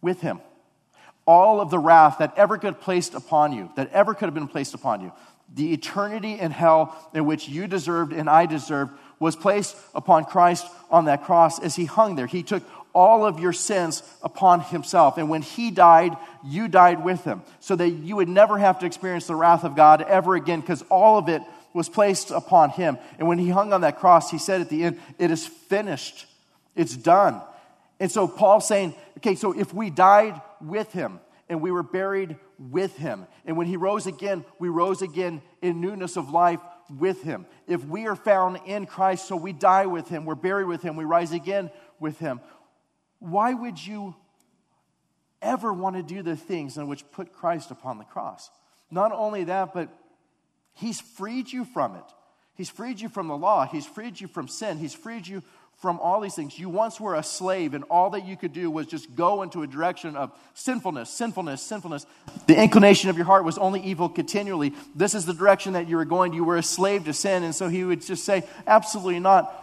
With 0.00 0.20
him. 0.20 0.40
All 1.26 1.60
of 1.60 1.70
the 1.70 1.78
wrath 1.78 2.18
that 2.18 2.34
ever 2.36 2.56
could 2.56 2.80
placed 2.80 3.14
upon 3.14 3.52
you, 3.52 3.70
that 3.76 3.90
ever 3.92 4.14
could 4.14 4.26
have 4.26 4.34
been 4.34 4.48
placed 4.48 4.74
upon 4.74 5.00
you, 5.00 5.12
the 5.54 5.72
eternity 5.72 6.38
in 6.38 6.50
hell 6.50 7.10
in 7.14 7.24
which 7.26 7.48
you 7.48 7.66
deserved 7.66 8.12
and 8.12 8.28
I 8.28 8.46
deserved, 8.46 8.92
was 9.18 9.34
placed 9.34 9.76
upon 9.94 10.24
Christ 10.24 10.66
on 10.90 11.06
that 11.06 11.24
cross 11.24 11.58
as 11.58 11.74
he 11.74 11.86
hung 11.86 12.14
there. 12.14 12.26
He 12.26 12.42
took 12.42 12.62
all 12.94 13.24
of 13.24 13.40
your 13.40 13.52
sins 13.52 14.02
upon 14.22 14.60
himself. 14.60 15.18
And 15.18 15.28
when 15.28 15.42
he 15.42 15.70
died, 15.70 16.16
you 16.44 16.68
died 16.68 17.04
with 17.04 17.24
him, 17.24 17.42
so 17.60 17.76
that 17.76 17.88
you 17.88 18.16
would 18.16 18.28
never 18.28 18.58
have 18.58 18.78
to 18.80 18.86
experience 18.86 19.26
the 19.26 19.34
wrath 19.34 19.64
of 19.64 19.76
God 19.76 20.02
ever 20.02 20.34
again, 20.34 20.60
because 20.60 20.82
all 20.90 21.18
of 21.18 21.28
it 21.28 21.42
was 21.74 21.88
placed 21.88 22.30
upon 22.30 22.70
him. 22.70 22.98
And 23.18 23.28
when 23.28 23.38
he 23.38 23.50
hung 23.50 23.72
on 23.72 23.82
that 23.82 23.98
cross, 23.98 24.30
he 24.30 24.38
said 24.38 24.60
at 24.60 24.68
the 24.68 24.84
end, 24.84 25.00
It 25.18 25.30
is 25.30 25.46
finished, 25.46 26.26
it's 26.74 26.96
done. 26.96 27.40
And 28.00 28.10
so 28.10 28.28
Paul's 28.28 28.68
saying, 28.68 28.94
okay, 29.18 29.34
so 29.34 29.52
if 29.52 29.74
we 29.74 29.90
died 29.90 30.40
with 30.60 30.92
him 30.92 31.20
and 31.48 31.60
we 31.60 31.70
were 31.70 31.82
buried 31.82 32.36
with 32.58 32.96
him, 32.96 33.26
and 33.44 33.56
when 33.56 33.66
he 33.66 33.76
rose 33.76 34.06
again, 34.06 34.44
we 34.58 34.68
rose 34.68 35.02
again 35.02 35.42
in 35.62 35.80
newness 35.80 36.16
of 36.16 36.30
life 36.30 36.60
with 36.96 37.22
him. 37.22 37.46
If 37.66 37.84
we 37.84 38.06
are 38.06 38.16
found 38.16 38.60
in 38.66 38.86
Christ, 38.86 39.26
so 39.26 39.36
we 39.36 39.52
die 39.52 39.86
with 39.86 40.08
him, 40.08 40.24
we're 40.24 40.34
buried 40.34 40.66
with 40.66 40.82
him, 40.82 40.96
we 40.96 41.04
rise 41.04 41.32
again 41.32 41.70
with 41.98 42.18
him 42.18 42.40
why 43.20 43.52
would 43.52 43.84
you 43.84 44.14
ever 45.42 45.72
want 45.72 45.96
to 45.96 46.02
do 46.02 46.22
the 46.22 46.36
things 46.36 46.76
in 46.76 46.88
which 46.88 47.10
put 47.10 47.32
Christ 47.32 47.70
upon 47.70 47.98
the 47.98 48.04
cross? 48.04 48.50
Not 48.90 49.12
only 49.12 49.44
that, 49.44 49.74
but 49.74 49.88
He's 50.74 51.00
freed 51.00 51.50
you 51.52 51.64
from 51.64 51.96
it. 51.96 52.04
He's 52.54 52.70
freed 52.70 53.00
you 53.00 53.08
from 53.08 53.26
the 53.26 53.36
law. 53.36 53.66
He's 53.66 53.84
freed 53.84 54.20
you 54.20 54.28
from 54.28 54.46
sin. 54.46 54.78
He's 54.78 54.94
freed 54.94 55.26
you 55.26 55.42
from 55.78 56.00
all 56.00 56.20
these 56.20 56.34
things. 56.34 56.58
You 56.58 56.68
once 56.68 57.00
were 57.00 57.14
a 57.14 57.22
slave, 57.22 57.72
and 57.72 57.84
all 57.84 58.10
that 58.10 58.26
you 58.26 58.36
could 58.36 58.52
do 58.52 58.70
was 58.70 58.86
just 58.86 59.14
go 59.14 59.42
into 59.42 59.62
a 59.62 59.66
direction 59.66 60.16
of 60.16 60.32
sinfulness, 60.54 61.08
sinfulness, 61.08 61.62
sinfulness. 61.62 62.04
The 62.46 62.60
inclination 62.60 63.10
of 63.10 63.16
your 63.16 63.26
heart 63.26 63.44
was 63.44 63.58
only 63.58 63.80
evil 63.80 64.08
continually. 64.08 64.72
This 64.96 65.14
is 65.14 65.24
the 65.24 65.34
direction 65.34 65.74
that 65.74 65.88
you 65.88 65.96
were 65.96 66.04
going. 66.04 66.32
You 66.32 66.44
were 66.44 66.56
a 66.56 66.62
slave 66.62 67.04
to 67.04 67.12
sin. 67.12 67.44
And 67.44 67.54
so 67.54 67.68
he 67.68 67.84
would 67.84 68.02
just 68.02 68.24
say, 68.24 68.44
Absolutely 68.66 69.20
not. 69.20 69.54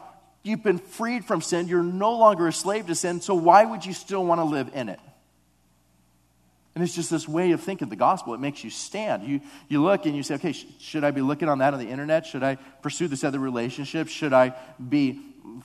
You've 0.42 0.64
been 0.64 0.78
freed 0.78 1.26
from 1.26 1.42
sin. 1.42 1.68
You're 1.68 1.84
no 1.84 2.16
longer 2.18 2.48
a 2.48 2.54
slave 2.54 2.88
to 2.88 2.96
sin. 2.96 3.20
So 3.20 3.36
why 3.36 3.66
would 3.66 3.86
you 3.86 3.94
still 3.94 4.24
want 4.26 4.40
to 4.40 4.46
live 4.46 4.70
in 4.74 4.90
it? 4.90 5.00
And 6.76 6.84
it's 6.84 6.94
just 6.94 7.10
this 7.10 7.28
way 7.28 7.52
of 7.52 7.62
thinking 7.62 7.90
the 7.90 7.96
gospel. 7.96 8.34
It 8.34 8.40
makes 8.40 8.64
you 8.64 8.70
stand. 8.70 9.24
You, 9.24 9.42
you 9.70 9.82
look 9.82 10.06
and 10.06 10.16
you 10.16 10.24
say, 10.24 10.36
okay, 10.36 10.52
sh- 10.52 10.68
should 10.80 11.04
I 11.04 11.12
be 11.12 11.22
looking 11.22 11.50
on 11.50 11.60
that 11.60 11.74
on 11.74 11.80
the 11.80 11.88
internet? 11.88 12.26
Should 12.26 12.44
I 12.44 12.56
pursue 12.56 13.08
this 13.08 13.24
other 13.24 13.40
relationship? 13.40 14.08
Should 14.08 14.34
I 14.34 14.54
be 14.78 15.20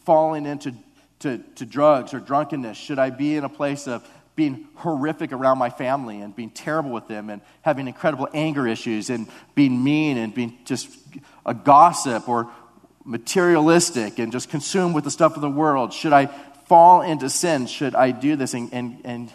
falling 0.05 0.47
into 0.47 0.75
to, 1.21 1.38
to 1.57 1.66
drugs 1.66 2.14
or 2.14 2.21
drunkenness? 2.21 2.77
Should 2.77 2.99
I 2.99 3.11
be 3.11 3.37
in 3.37 3.45
a 3.45 3.49
place 3.49 3.87
of 3.87 4.09
being 4.37 4.69
horrific 4.77 5.33
around 5.33 5.59
my 5.59 5.69
family 5.69 6.21
and 6.21 6.35
being 6.35 6.51
terrible 6.51 6.90
with 6.90 7.09
them 7.09 7.29
and 7.29 7.43
having 7.62 7.88
incredible 7.88 8.29
anger 8.33 8.66
issues 8.66 9.11
and 9.11 9.29
being 9.55 9.83
mean 9.85 10.16
and 10.16 10.33
being 10.33 10.57
just 10.64 10.88
a 11.45 11.53
gossip 11.53 12.29
or, 12.29 12.51
materialistic 13.05 14.19
and 14.19 14.33
just 14.33 14.51
consumed 14.51 14.95
with 14.95 15.05
the 15.05 15.11
stuff 15.11 15.37
of 15.37 15.43
the 15.43 15.51
world? 15.51 15.93
Should 15.93 16.12
I 16.12 16.27
fall 16.66 17.03
into 17.03 17.29
sin? 17.29 17.66
Should 17.66 17.95
I 17.95 18.11
do 18.11 18.37
this? 18.37 18.55
And, 18.55 18.73
and, 18.73 19.01
and 19.05 19.33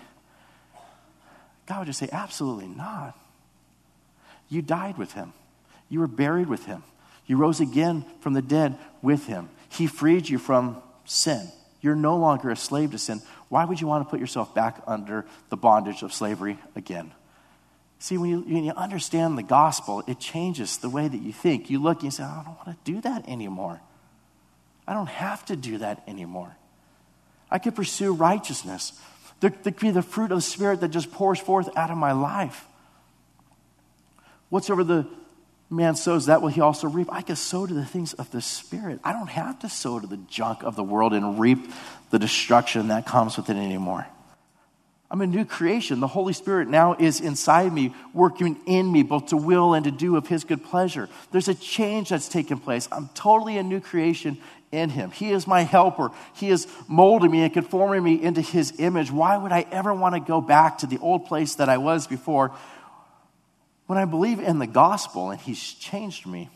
God 1.65 1.79
would 1.79 1.85
just 1.87 1.99
say, 1.99 2.09
absolutely 2.11 2.67
not. 2.67 3.17
You 4.47 4.61
died 4.61 4.97
with 4.97 5.13
him, 5.13 5.33
you 5.89 5.99
were 5.99 6.07
buried 6.07 6.47
with 6.47 6.65
him, 6.65 6.83
you 7.25 7.37
rose 7.37 7.59
again 7.59 8.05
from 8.21 8.33
the 8.33 8.41
dead 8.41 8.77
with 9.01 9.25
him. 9.25 9.49
He 9.77 9.87
freed 9.87 10.29
you 10.29 10.37
from 10.37 10.81
sin. 11.05 11.49
You're 11.81 11.95
no 11.95 12.17
longer 12.17 12.49
a 12.49 12.55
slave 12.55 12.91
to 12.91 12.97
sin. 12.97 13.21
Why 13.49 13.65
would 13.65 13.79
you 13.79 13.87
want 13.87 14.05
to 14.05 14.09
put 14.09 14.19
yourself 14.19 14.55
back 14.55 14.81
under 14.87 15.25
the 15.49 15.57
bondage 15.57 16.01
of 16.01 16.13
slavery 16.13 16.57
again? 16.75 17.11
See, 17.99 18.17
when 18.17 18.29
you, 18.29 18.39
when 18.41 18.63
you 18.63 18.71
understand 18.71 19.37
the 19.37 19.43
gospel, 19.43 20.03
it 20.07 20.19
changes 20.19 20.77
the 20.77 20.89
way 20.89 21.07
that 21.07 21.21
you 21.21 21.31
think. 21.31 21.69
You 21.69 21.79
look 21.79 21.97
and 21.97 22.05
you 22.05 22.11
say, 22.11 22.23
I 22.23 22.43
don't 22.43 22.55
want 22.65 22.85
to 22.85 22.91
do 22.91 23.01
that 23.01 23.27
anymore. 23.27 23.81
I 24.87 24.93
don't 24.93 25.09
have 25.09 25.45
to 25.45 25.55
do 25.55 25.77
that 25.79 26.03
anymore. 26.07 26.55
I 27.49 27.59
could 27.59 27.75
pursue 27.75 28.13
righteousness. 28.13 28.93
There, 29.39 29.49
there 29.49 29.73
could 29.73 29.79
be 29.79 29.91
the 29.91 30.01
fruit 30.01 30.31
of 30.31 30.37
the 30.37 30.41
Spirit 30.41 30.81
that 30.81 30.89
just 30.89 31.11
pours 31.11 31.39
forth 31.39 31.69
out 31.77 31.91
of 31.91 31.97
my 31.97 32.11
life. 32.11 32.65
Whatsoever 34.49 34.83
the 34.83 35.07
man 35.69 35.95
sows, 35.95 36.27
that 36.27 36.41
will 36.41 36.49
he 36.49 36.61
also 36.61 36.87
reap. 36.87 37.11
I 37.11 37.21
can 37.21 37.35
sow 37.35 37.65
to 37.65 37.73
the 37.73 37.85
things 37.85 38.13
of 38.13 38.29
the 38.31 38.41
Spirit. 38.41 38.99
I 39.03 39.13
don't 39.13 39.29
have 39.29 39.59
to 39.59 39.69
sow 39.69 39.99
to 39.99 40.07
the 40.07 40.17
junk 40.17 40.63
of 40.63 40.75
the 40.75 40.83
world 40.83 41.13
and 41.13 41.39
reap 41.39 41.71
the 42.11 42.19
destruction 42.19 42.89
that 42.89 43.05
comes 43.05 43.37
with 43.37 43.49
it 43.49 43.57
anymore. 43.57 44.07
I'm 45.09 45.21
a 45.21 45.27
new 45.27 45.45
creation. 45.45 45.99
The 45.99 46.07
Holy 46.07 46.33
Spirit 46.33 46.67
now 46.67 46.95
is 46.97 47.21
inside 47.21 47.71
me, 47.71 47.93
working 48.13 48.59
in 48.65 48.91
me, 48.91 49.03
both 49.03 49.27
to 49.27 49.37
will 49.37 49.73
and 49.73 49.85
to 49.85 49.91
do 49.91 50.17
of 50.17 50.27
His 50.27 50.43
good 50.43 50.63
pleasure. 50.63 51.09
There's 51.31 51.47
a 51.47 51.53
change 51.53 52.09
that's 52.09 52.27
taken 52.27 52.59
place. 52.59 52.89
I'm 52.91 53.09
totally 53.13 53.57
a 53.57 53.63
new 53.63 53.79
creation 53.79 54.39
in 54.71 54.89
Him. 54.89 55.11
He 55.11 55.31
is 55.31 55.45
my 55.45 55.61
helper. 55.61 56.09
He 56.33 56.49
is 56.49 56.67
molding 56.87 57.31
me 57.31 57.43
and 57.43 57.53
conforming 57.53 58.03
me 58.03 58.21
into 58.21 58.41
His 58.41 58.73
image. 58.79 59.11
Why 59.11 59.37
would 59.37 59.51
I 59.51 59.67
ever 59.71 59.93
want 59.93 60.15
to 60.15 60.19
go 60.19 60.41
back 60.41 60.79
to 60.79 60.87
the 60.87 60.97
old 60.97 61.27
place 61.27 61.55
that 61.55 61.69
I 61.69 61.77
was 61.77 62.07
before 62.07 62.51
when 63.87 63.97
I 63.97 64.05
believe 64.05 64.39
in 64.39 64.59
the 64.59 64.67
gospel 64.67 65.31
and 65.31 65.39
He's 65.39 65.61
changed 65.61 66.25
me? 66.25 66.49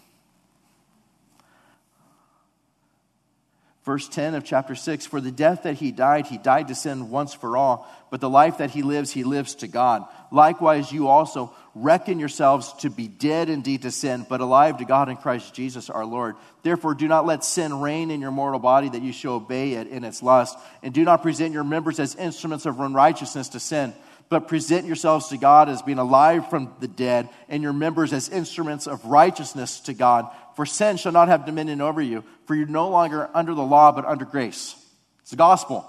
Verse 3.89 4.07
10 4.07 4.35
of 4.35 4.43
chapter 4.43 4.75
6 4.75 5.07
For 5.07 5.19
the 5.19 5.31
death 5.31 5.63
that 5.63 5.73
he 5.73 5.91
died, 5.91 6.27
he 6.27 6.37
died 6.37 6.67
to 6.67 6.75
sin 6.75 7.09
once 7.09 7.33
for 7.33 7.57
all, 7.57 7.87
but 8.11 8.21
the 8.21 8.29
life 8.29 8.59
that 8.59 8.69
he 8.69 8.83
lives, 8.83 9.09
he 9.09 9.23
lives 9.23 9.55
to 9.55 9.67
God. 9.67 10.05
Likewise, 10.31 10.91
you 10.91 11.07
also 11.07 11.51
reckon 11.73 12.19
yourselves 12.19 12.71
to 12.73 12.91
be 12.91 13.07
dead 13.07 13.49
indeed 13.49 13.81
to 13.81 13.89
sin, 13.89 14.27
but 14.29 14.41
alive 14.41 14.77
to 14.77 14.85
God 14.85 15.09
in 15.09 15.15
Christ 15.15 15.55
Jesus 15.55 15.89
our 15.89 16.05
Lord. 16.05 16.35
Therefore, 16.61 16.93
do 16.93 17.07
not 17.07 17.25
let 17.25 17.43
sin 17.43 17.79
reign 17.79 18.11
in 18.11 18.21
your 18.21 18.29
mortal 18.29 18.59
body 18.59 18.89
that 18.89 19.01
you 19.01 19.11
should 19.11 19.33
obey 19.33 19.73
it 19.73 19.87
in 19.87 20.03
its 20.03 20.21
lust, 20.21 20.55
and 20.83 20.93
do 20.93 21.03
not 21.03 21.23
present 21.23 21.53
your 21.53 21.63
members 21.63 21.99
as 21.99 22.13
instruments 22.13 22.67
of 22.67 22.79
unrighteousness 22.79 23.49
to 23.49 23.59
sin 23.59 23.95
but 24.29 24.47
present 24.47 24.85
yourselves 24.85 25.27
to 25.29 25.37
God 25.37 25.69
as 25.69 25.81
being 25.81 25.97
alive 25.97 26.49
from 26.49 26.73
the 26.79 26.87
dead, 26.87 27.29
and 27.49 27.63
your 27.63 27.73
members 27.73 28.13
as 28.13 28.29
instruments 28.29 28.87
of 28.87 29.03
righteousness 29.05 29.79
to 29.81 29.93
God. 29.93 30.27
For 30.55 30.65
sin 30.65 30.97
shall 30.97 31.11
not 31.11 31.27
have 31.27 31.45
dominion 31.45 31.81
over 31.81 32.01
you, 32.01 32.23
for 32.45 32.53
you're 32.53 32.67
no 32.67 32.89
longer 32.89 33.29
under 33.33 33.55
the 33.55 33.63
law, 33.63 33.91
but 33.91 34.05
under 34.05 34.25
grace. 34.25 34.75
It's 35.21 35.31
the 35.31 35.37
gospel. 35.37 35.85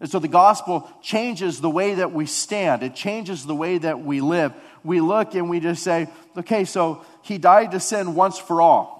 And 0.00 0.10
so 0.10 0.18
the 0.18 0.28
gospel 0.28 0.90
changes 1.02 1.60
the 1.60 1.70
way 1.70 1.94
that 1.94 2.12
we 2.12 2.26
stand, 2.26 2.82
it 2.82 2.94
changes 2.94 3.46
the 3.46 3.54
way 3.54 3.78
that 3.78 4.00
we 4.00 4.20
live. 4.20 4.52
We 4.82 5.00
look 5.00 5.34
and 5.34 5.48
we 5.48 5.60
just 5.60 5.82
say, 5.82 6.08
okay, 6.36 6.66
so 6.66 7.06
he 7.22 7.38
died 7.38 7.70
to 7.70 7.80
sin 7.80 8.14
once 8.14 8.38
for 8.38 8.60
all. 8.60 8.92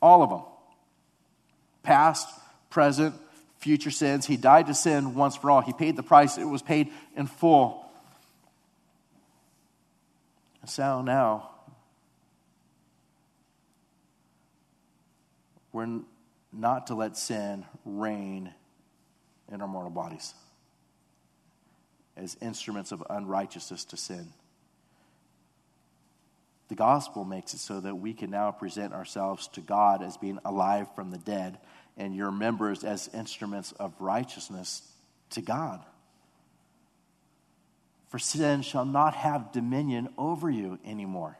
All 0.00 0.22
of 0.22 0.30
them. 0.30 0.42
Past, 1.82 2.28
present, 2.70 3.16
future 3.58 3.90
sins. 3.90 4.26
He 4.26 4.36
died 4.36 4.66
to 4.68 4.74
sin 4.74 5.14
once 5.14 5.36
for 5.36 5.50
all. 5.50 5.60
He 5.60 5.72
paid 5.72 5.96
the 5.96 6.02
price, 6.02 6.38
it 6.38 6.44
was 6.44 6.62
paid 6.62 6.90
in 7.16 7.26
full. 7.26 7.84
So 10.66 11.02
now, 11.02 11.50
we're 15.72 16.00
not 16.52 16.88
to 16.88 16.94
let 16.94 17.16
sin 17.16 17.64
reign 17.86 18.52
in 19.50 19.62
our 19.62 19.68
mortal 19.68 19.90
bodies. 19.90 20.34
as 22.18 22.36
instruments 22.42 22.92
of 22.92 23.02
unrighteousness 23.08 23.84
to 23.86 23.96
sin. 23.96 24.32
The 26.68 26.74
gospel 26.74 27.24
makes 27.24 27.54
it 27.54 27.60
so 27.60 27.80
that 27.80 27.94
we 27.94 28.12
can 28.12 28.30
now 28.30 28.50
present 28.50 28.92
ourselves 28.92 29.48
to 29.48 29.60
God 29.60 30.02
as 30.02 30.16
being 30.18 30.38
alive 30.44 30.88
from 30.94 31.10
the 31.10 31.18
dead 31.18 31.58
and 31.98 32.14
your 32.14 32.30
members 32.30 32.84
as 32.84 33.10
instruments 33.12 33.72
of 33.72 33.92
righteousness 34.00 34.82
to 35.30 35.42
God. 35.42 35.84
For 38.08 38.18
sin 38.18 38.62
shall 38.62 38.86
not 38.86 39.14
have 39.14 39.52
dominion 39.52 40.08
over 40.16 40.48
you 40.48 40.78
anymore. 40.86 41.36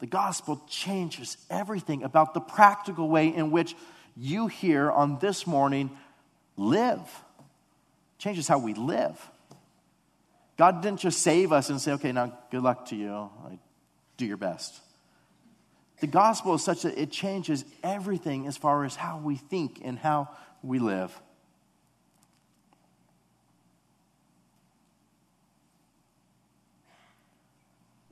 The 0.00 0.06
gospel 0.06 0.60
changes 0.68 1.38
everything 1.48 2.02
about 2.02 2.34
the 2.34 2.40
practical 2.40 3.08
way 3.08 3.28
in 3.28 3.50
which 3.50 3.74
you 4.16 4.48
here 4.48 4.90
on 4.90 5.18
this 5.18 5.46
morning 5.46 5.90
live. 6.56 7.08
Changes 8.18 8.48
how 8.48 8.58
we 8.58 8.74
live. 8.74 9.18
God 10.58 10.82
didn't 10.82 11.00
just 11.00 11.22
save 11.22 11.52
us 11.52 11.70
and 11.70 11.80
say, 11.80 11.92
okay, 11.92 12.12
now 12.12 12.36
good 12.50 12.62
luck 12.62 12.86
to 12.86 12.96
you. 12.96 13.30
Do 14.18 14.26
your 14.26 14.36
best. 14.36 14.78
The 16.00 16.06
gospel 16.06 16.54
is 16.54 16.64
such 16.64 16.82
that 16.82 17.00
it 17.00 17.10
changes 17.10 17.64
everything 17.82 18.46
as 18.46 18.56
far 18.56 18.84
as 18.84 18.96
how 18.96 19.18
we 19.18 19.36
think 19.36 19.80
and 19.84 19.98
how 19.98 20.30
we 20.62 20.78
live. 20.78 21.18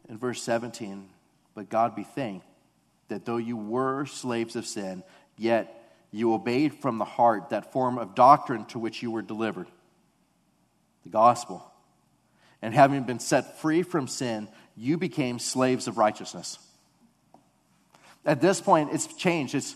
In 0.09 0.19
verse 0.19 0.43
17, 0.43 1.09
but 1.55 1.69
God 1.69 1.95
be 1.95 2.05
thanked 2.05 2.47
that 3.09 3.25
though 3.25 3.37
you 3.39 3.57
were 3.57 4.07
slaves 4.07 4.55
of 4.55 4.67
sin, 4.67 5.03
yet 5.37 5.75
you 6.11 6.33
obeyed 6.35 6.75
from 6.75 6.99
the 6.99 7.05
heart 7.05 7.51
that 7.51 7.73
form 7.73 7.99
of 7.99 8.15
doctrine 8.15 8.65
to 8.67 8.79
which 8.79 9.03
you 9.03 9.11
were 9.11 9.23
delivered 9.23 9.67
the 11.05 11.11
gospel. 11.11 11.65
And 12.61 12.75
having 12.75 13.05
been 13.05 13.21
set 13.21 13.61
free 13.61 13.83
from 13.83 14.09
sin, 14.09 14.49
you 14.77 14.99
became 14.99 15.39
slaves 15.39 15.87
of 15.87 15.97
righteousness. 15.97 16.59
At 18.25 18.41
this 18.41 18.61
point, 18.61 18.91
it's 18.93 19.07
changed. 19.07 19.55
It's, 19.55 19.75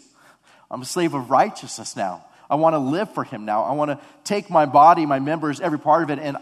I'm 0.71 0.83
a 0.83 0.87
slave 0.87 1.15
of 1.15 1.31
righteousness 1.31 1.97
now. 1.97 2.25
I 2.51 2.57
want 2.57 2.75
to 2.75 2.79
live 2.79 3.13
for 3.15 3.25
Him 3.25 3.45
now. 3.45 3.63
I 3.63 3.73
want 3.73 3.91
to 3.91 4.01
take 4.25 4.51
my 4.51 4.67
body, 4.67 5.07
my 5.07 5.21
members, 5.21 5.61
every 5.61 5.79
part 5.79 6.03
of 6.03 6.11
it, 6.11 6.19
and 6.19 6.37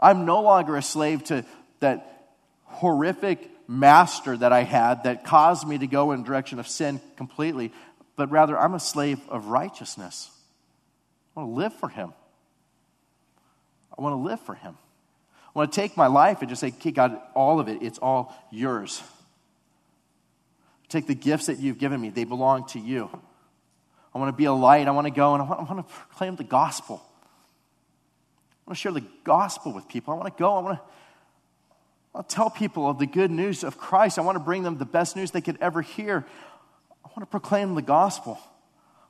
I'm 0.00 0.24
no 0.24 0.42
longer 0.42 0.76
a 0.76 0.82
slave 0.82 1.22
to 1.24 1.44
that 1.80 2.30
horrific 2.64 3.48
master 3.68 4.36
that 4.36 4.52
I 4.52 4.62
had 4.62 5.04
that 5.04 5.24
caused 5.24 5.66
me 5.66 5.78
to 5.78 5.86
go 5.86 6.12
in 6.12 6.24
direction 6.24 6.58
of 6.58 6.66
sin 6.66 7.00
completely, 7.16 7.72
but 8.16 8.30
rather 8.30 8.58
I'm 8.58 8.74
a 8.74 8.80
slave 8.80 9.20
of 9.28 9.46
righteousness. 9.46 10.30
I 11.36 11.40
want 11.40 11.50
to 11.50 11.54
live 11.54 11.72
for 11.74 11.88
Him. 11.88 12.12
I 13.96 14.02
want 14.02 14.14
to 14.14 14.28
live 14.28 14.40
for 14.40 14.54
Him. 14.54 14.76
I 15.54 15.58
want 15.58 15.72
to 15.72 15.80
take 15.80 15.96
my 15.96 16.06
life 16.06 16.40
and 16.40 16.48
just 16.48 16.60
say, 16.60 16.68
okay, 16.68 16.90
God, 16.90 17.20
all 17.34 17.60
of 17.60 17.68
it, 17.68 17.82
it's 17.82 17.98
all 17.98 18.34
yours. 18.50 19.02
Take 20.92 21.06
the 21.06 21.14
gifts 21.14 21.46
that 21.46 21.58
you've 21.58 21.78
given 21.78 21.98
me, 21.98 22.10
they 22.10 22.24
belong 22.24 22.66
to 22.68 22.78
you. 22.78 23.08
I 24.14 24.18
want 24.18 24.28
to 24.28 24.36
be 24.36 24.44
a 24.44 24.52
light. 24.52 24.86
I 24.86 24.90
want 24.90 25.06
to 25.06 25.10
go 25.10 25.32
and 25.32 25.42
I 25.42 25.46
want, 25.46 25.60
I 25.60 25.72
want 25.72 25.88
to 25.88 25.94
proclaim 25.94 26.36
the 26.36 26.44
gospel. 26.44 27.02
I 27.02 28.68
want 28.68 28.76
to 28.76 28.80
share 28.82 28.92
the 28.92 29.06
gospel 29.24 29.72
with 29.72 29.88
people. 29.88 30.12
I 30.12 30.18
want 30.18 30.36
to 30.36 30.38
go. 30.38 30.54
I 30.54 30.60
want 30.60 30.78
to, 30.78 30.84
I 32.14 32.18
want 32.18 32.28
tell 32.28 32.50
people 32.50 32.90
of 32.90 32.98
the 32.98 33.06
good 33.06 33.30
news 33.30 33.64
of 33.64 33.78
Christ. 33.78 34.18
I 34.18 34.20
want 34.20 34.36
to 34.36 34.44
bring 34.44 34.64
them 34.64 34.76
the 34.76 34.84
best 34.84 35.16
news 35.16 35.30
they 35.30 35.40
could 35.40 35.56
ever 35.62 35.80
hear. 35.80 36.26
I 37.02 37.08
want 37.08 37.20
to 37.20 37.26
proclaim 37.26 37.74
the 37.74 37.80
gospel. 37.80 38.38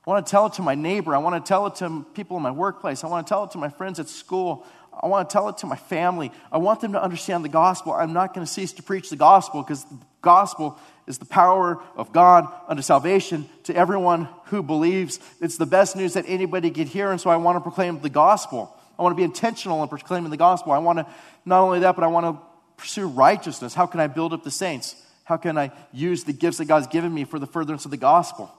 I 0.07 0.11
want 0.11 0.25
to 0.25 0.31
tell 0.31 0.47
it 0.47 0.53
to 0.53 0.63
my 0.63 0.77
neighbor. 0.77 1.17
I 1.17 1.19
want 1.19 1.45
to 1.45 1.49
tell 1.49 1.67
it 1.67 1.75
to 1.77 2.07
people 2.15 2.37
in 2.37 2.45
my 2.45 2.53
workplace. 2.53 3.03
I 3.03 3.09
want 3.09 3.27
to 3.27 3.29
tell 3.29 3.43
it 3.43 3.51
to 3.53 3.59
my 3.59 3.71
friends 3.71 3.99
at 3.99 4.09
school. 4.09 4.65
I 4.93 5.09
want 5.09 5.29
to 5.29 5.33
tell 5.33 5.49
it 5.49 5.59
to 5.59 5.67
my 5.67 5.75
family. 5.75 6.31
I 6.53 6.59
want 6.59 6.81
them 6.81 6.93
to 6.93 7.03
understand 7.03 7.45
the 7.45 7.49
gospel. 7.49 7.93
I'm 7.93 8.13
not 8.13 8.35
going 8.35 8.47
to 8.47 8.53
cease 8.53 8.73
to 8.75 8.85
preach 8.85 9.11
the 9.11 9.17
gospel 9.17 9.63
because 9.63 9.83
the 9.83 9.99
gospel 10.21 10.79
is 11.07 11.19
the 11.19 11.25
power 11.25 11.83
of 11.97 12.13
God 12.13 12.47
unto 12.69 12.83
salvation 12.83 13.49
to 13.65 13.75
everyone 13.75 14.29
who 14.47 14.63
believes. 14.63 15.19
It's 15.41 15.57
the 15.57 15.67
best 15.67 15.97
news 15.97 16.15
that 16.15 16.25
anybody 16.29 16.71
could 16.71 16.89
hear, 16.89 17.11
and 17.11 17.21
so 17.21 17.31
I 17.31 17.37
want 17.37 17.57
to 17.57 17.61
proclaim 17.61 18.01
the 18.01 18.09
gospel. 18.09 18.77
I 18.99 19.03
want 19.03 19.13
to 19.13 19.17
be 19.17 19.25
intentional 19.25 19.83
in 19.83 19.89
proclaiming 19.89 20.31
the 20.31 20.37
gospel. 20.37 20.73
I 20.73 20.79
want 20.79 20.99
to, 20.99 21.07
not 21.45 21.61
only 21.61 21.81
that, 21.81 21.97
but 21.97 22.05
I 22.05 22.09
want 22.09 22.27
to 22.27 22.43
pursue 22.77 23.09
righteousness. 23.09 23.75
How 23.75 23.87
can 23.87 24.01
I 24.01 24.07
build 24.07 24.33
up 24.33 24.45
the 24.45 24.51
saints? 24.51 24.97
How 25.25 25.37
can 25.37 25.57
I 25.57 25.73
use 25.93 26.25
the 26.25 26.33
gifts 26.33 26.59
that 26.59 26.67
God's 26.67 26.87
given 26.87 27.13
me 27.13 27.25
for 27.25 27.39
the 27.39 27.47
furtherance 27.47 27.85
of 27.85 27.91
the 27.91 27.97
gospel? 27.97 28.53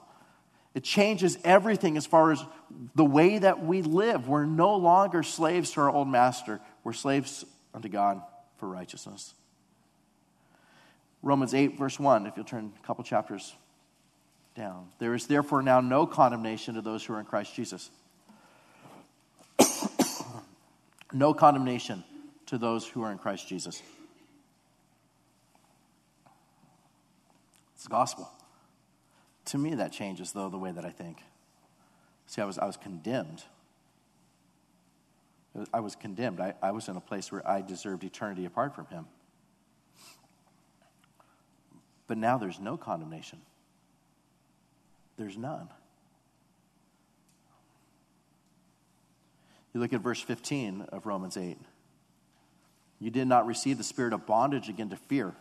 It 0.74 0.82
changes 0.82 1.38
everything 1.44 1.96
as 1.96 2.04
far 2.04 2.32
as 2.32 2.44
the 2.94 3.04
way 3.04 3.38
that 3.38 3.64
we 3.64 3.82
live. 3.82 4.28
We're 4.28 4.44
no 4.44 4.76
longer 4.76 5.22
slaves 5.22 5.70
to 5.72 5.82
our 5.82 5.90
old 5.90 6.08
master, 6.08 6.60
we're 6.82 6.92
slaves 6.92 7.44
unto 7.72 7.88
God 7.88 8.20
for 8.58 8.68
righteousness. 8.68 9.34
Romans 11.24 11.54
8, 11.54 11.78
verse 11.78 11.98
1, 11.98 12.26
if 12.26 12.36
you'll 12.36 12.44
turn 12.44 12.70
a 12.78 12.86
couple 12.86 13.02
chapters 13.02 13.54
down. 14.54 14.88
There 14.98 15.14
is 15.14 15.26
therefore 15.26 15.62
now 15.62 15.80
no 15.80 16.06
condemnation 16.06 16.74
to 16.74 16.82
those 16.82 17.02
who 17.02 17.14
are 17.14 17.20
in 17.20 17.24
Christ 17.24 17.54
Jesus. 17.54 17.90
no 21.14 21.32
condemnation 21.32 22.04
to 22.46 22.58
those 22.58 22.86
who 22.86 23.02
are 23.02 23.10
in 23.10 23.16
Christ 23.16 23.48
Jesus. 23.48 23.82
It's 27.74 27.84
the 27.84 27.88
gospel. 27.88 28.28
To 29.46 29.58
me, 29.58 29.76
that 29.76 29.92
changes, 29.92 30.32
though, 30.32 30.50
the 30.50 30.58
way 30.58 30.72
that 30.72 30.84
I 30.84 30.90
think. 30.90 31.22
See, 32.26 32.42
I 32.42 32.44
was, 32.44 32.58
I 32.58 32.66
was 32.66 32.76
condemned. 32.76 33.42
I 35.72 35.80
was 35.80 35.96
condemned. 35.96 36.40
I, 36.40 36.52
I 36.62 36.72
was 36.72 36.88
in 36.88 36.96
a 36.96 37.00
place 37.00 37.32
where 37.32 37.46
I 37.48 37.62
deserved 37.62 38.04
eternity 38.04 38.44
apart 38.44 38.74
from 38.74 38.86
Him. 38.88 39.06
But 42.06 42.18
now 42.18 42.38
there's 42.38 42.60
no 42.60 42.76
condemnation. 42.76 43.40
There's 45.16 45.36
none. 45.36 45.68
You 49.72 49.80
look 49.80 49.92
at 49.92 50.00
verse 50.00 50.20
15 50.20 50.86
of 50.92 51.06
Romans 51.06 51.36
8. 51.36 51.58
You 53.00 53.10
did 53.10 53.26
not 53.26 53.46
receive 53.46 53.76
the 53.76 53.84
spirit 53.84 54.12
of 54.12 54.24
bondage 54.24 54.68
again 54.68 54.90
to 54.90 54.96
fear, 54.96 55.34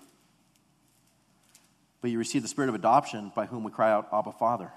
but 2.01 2.09
you 2.09 2.17
received 2.17 2.43
the 2.43 2.49
spirit 2.49 2.69
of 2.69 2.75
adoption 2.75 3.31
by 3.35 3.45
whom 3.45 3.63
we 3.63 3.71
cry 3.71 3.91
out, 3.91 4.09
Abba, 4.11 4.31
Father. 4.31 4.71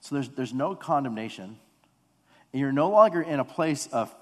So 0.00 0.14
there's, 0.14 0.28
there's 0.30 0.54
no 0.54 0.74
condemnation, 0.76 1.58
and 2.52 2.60
you're 2.60 2.72
no 2.72 2.90
longer 2.90 3.20
in 3.20 3.40
a 3.40 3.44
place 3.44 3.88
of 3.88 4.14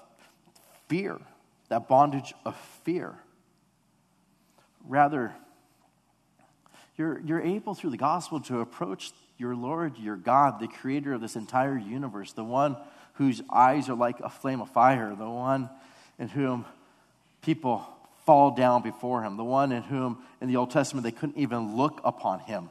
fear, 0.87 1.19
that 1.69 1.87
bondage 1.87 2.33
of 2.45 2.57
fear. 2.83 3.13
Rather, 4.85 5.33
you're, 6.97 7.19
you're 7.21 7.41
able 7.41 7.73
through 7.73 7.89
the 7.89 7.97
gospel 7.97 8.39
to 8.41 8.59
approach 8.59 9.11
your 9.37 9.55
Lord, 9.55 9.97
your 9.97 10.15
God, 10.15 10.59
the 10.59 10.67
creator 10.67 11.13
of 11.13 11.21
this 11.21 11.35
entire 11.35 11.77
universe, 11.77 12.33
the 12.33 12.43
one 12.43 12.77
whose 13.13 13.41
eyes 13.49 13.89
are 13.89 13.95
like 13.95 14.19
a 14.19 14.29
flame 14.29 14.61
of 14.61 14.69
fire, 14.69 15.15
the 15.15 15.29
one 15.29 15.69
in 16.19 16.29
whom 16.29 16.65
people 17.41 17.87
fall 18.25 18.51
down 18.51 18.81
before 18.81 19.23
him, 19.23 19.37
the 19.37 19.43
one 19.43 19.71
in 19.71 19.83
whom 19.83 20.19
in 20.39 20.47
the 20.47 20.55
Old 20.55 20.71
Testament 20.71 21.03
they 21.03 21.11
couldn't 21.11 21.37
even 21.37 21.75
look 21.75 21.99
upon 22.03 22.39
him 22.39 22.69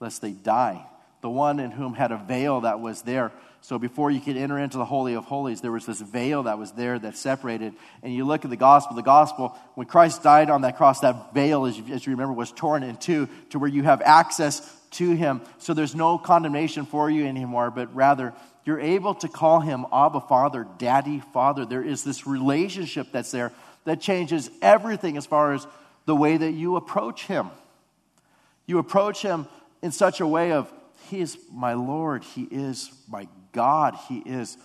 lest 0.00 0.22
they 0.22 0.32
die, 0.32 0.84
the 1.22 1.30
one 1.30 1.58
in 1.58 1.70
whom 1.70 1.94
had 1.94 2.12
a 2.12 2.18
veil 2.18 2.62
that 2.62 2.80
was 2.80 3.02
there 3.02 3.32
so 3.64 3.78
before 3.78 4.10
you 4.10 4.20
could 4.20 4.36
enter 4.36 4.58
into 4.58 4.76
the 4.76 4.84
Holy 4.84 5.14
of 5.14 5.24
Holies, 5.24 5.62
there 5.62 5.72
was 5.72 5.86
this 5.86 5.98
veil 5.98 6.42
that 6.42 6.58
was 6.58 6.72
there 6.72 6.98
that 6.98 7.16
separated. 7.16 7.72
And 8.02 8.12
you 8.12 8.26
look 8.26 8.44
at 8.44 8.50
the 8.50 8.58
gospel, 8.58 8.94
the 8.94 9.00
gospel, 9.00 9.56
when 9.74 9.86
Christ 9.86 10.22
died 10.22 10.50
on 10.50 10.60
that 10.62 10.76
cross, 10.76 11.00
that 11.00 11.32
veil, 11.32 11.64
as 11.64 11.78
you, 11.78 11.94
as 11.94 12.04
you 12.04 12.10
remember, 12.12 12.34
was 12.34 12.52
torn 12.52 12.82
in 12.82 12.98
two 12.98 13.26
to 13.50 13.58
where 13.58 13.70
you 13.70 13.82
have 13.82 14.02
access 14.02 14.60
to 14.90 15.12
him. 15.12 15.40
So 15.56 15.72
there's 15.72 15.94
no 15.94 16.18
condemnation 16.18 16.84
for 16.84 17.08
you 17.08 17.24
anymore, 17.26 17.70
but 17.70 17.94
rather 17.94 18.34
you're 18.66 18.80
able 18.80 19.14
to 19.14 19.28
call 19.28 19.60
him 19.60 19.86
Abba 19.90 20.20
Father, 20.20 20.66
Daddy 20.76 21.22
Father. 21.32 21.64
There 21.64 21.82
is 21.82 22.04
this 22.04 22.26
relationship 22.26 23.12
that's 23.12 23.30
there 23.30 23.50
that 23.84 23.98
changes 23.98 24.50
everything 24.60 25.16
as 25.16 25.24
far 25.24 25.54
as 25.54 25.66
the 26.04 26.14
way 26.14 26.36
that 26.36 26.52
you 26.52 26.76
approach 26.76 27.24
him. 27.24 27.48
You 28.66 28.76
approach 28.76 29.22
him 29.22 29.46
in 29.80 29.90
such 29.90 30.20
a 30.20 30.26
way 30.26 30.52
of, 30.52 30.70
He 31.08 31.20
is 31.20 31.38
my 31.50 31.72
Lord, 31.72 32.24
He 32.24 32.42
is 32.42 32.92
my 33.08 33.26
God. 33.54 33.96
He 34.08 34.18
is 34.18 34.58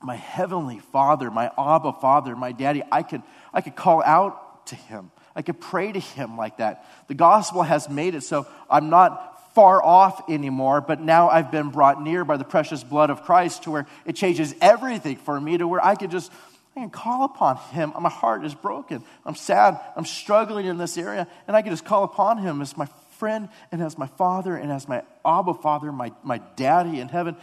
my 0.00 0.14
heavenly 0.14 0.78
Father, 0.78 1.30
my 1.30 1.50
Abba 1.58 1.94
Father, 1.94 2.36
my 2.36 2.52
Daddy. 2.52 2.82
I 2.92 3.02
could, 3.02 3.22
I 3.52 3.60
could 3.60 3.74
call 3.74 4.02
out 4.04 4.66
to 4.66 4.76
Him. 4.76 5.10
I 5.34 5.42
could 5.42 5.60
pray 5.60 5.90
to 5.90 5.98
Him 5.98 6.36
like 6.36 6.58
that. 6.58 6.86
The 7.08 7.14
gospel 7.14 7.62
has 7.62 7.88
made 7.88 8.14
it 8.14 8.22
so 8.22 8.46
I'm 8.70 8.90
not 8.90 9.54
far 9.54 9.82
off 9.82 10.28
anymore, 10.28 10.80
but 10.80 11.00
now 11.00 11.28
I've 11.28 11.50
been 11.50 11.70
brought 11.70 12.02
near 12.02 12.24
by 12.24 12.36
the 12.36 12.44
precious 12.44 12.84
blood 12.84 13.10
of 13.10 13.22
Christ 13.22 13.64
to 13.64 13.70
where 13.70 13.86
it 14.04 14.14
changes 14.14 14.54
everything 14.60 15.16
for 15.16 15.40
me 15.40 15.58
to 15.58 15.66
where 15.66 15.84
I 15.84 15.94
could 15.94 16.10
just 16.10 16.30
I 16.76 16.80
can 16.80 16.90
call 16.90 17.24
upon 17.24 17.56
him. 17.56 17.92
My 18.00 18.08
heart 18.08 18.44
is 18.44 18.52
broken. 18.52 19.04
I'm 19.24 19.36
sad. 19.36 19.78
I'm 19.96 20.04
struggling 20.04 20.66
in 20.66 20.76
this 20.76 20.98
area. 20.98 21.28
And 21.46 21.56
I 21.56 21.62
can 21.62 21.70
just 21.70 21.84
call 21.84 22.02
upon 22.02 22.38
him 22.38 22.60
as 22.60 22.76
my 22.76 22.88
friend 23.18 23.48
and 23.70 23.80
as 23.80 23.96
my 23.96 24.08
father 24.08 24.56
and 24.56 24.72
as 24.72 24.88
my 24.88 25.02
Abba 25.24 25.54
Father, 25.54 25.92
my, 25.92 26.10
my 26.24 26.38
daddy 26.56 26.98
in 26.98 27.08
heaven. 27.08 27.36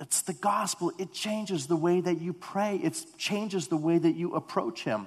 It's 0.00 0.22
the 0.22 0.32
gospel. 0.32 0.92
It 0.98 1.12
changes 1.12 1.66
the 1.66 1.76
way 1.76 2.00
that 2.00 2.20
you 2.20 2.32
pray, 2.32 2.76
it 2.82 3.04
changes 3.18 3.68
the 3.68 3.76
way 3.76 3.98
that 3.98 4.16
you 4.16 4.34
approach 4.34 4.82
Him. 4.82 5.06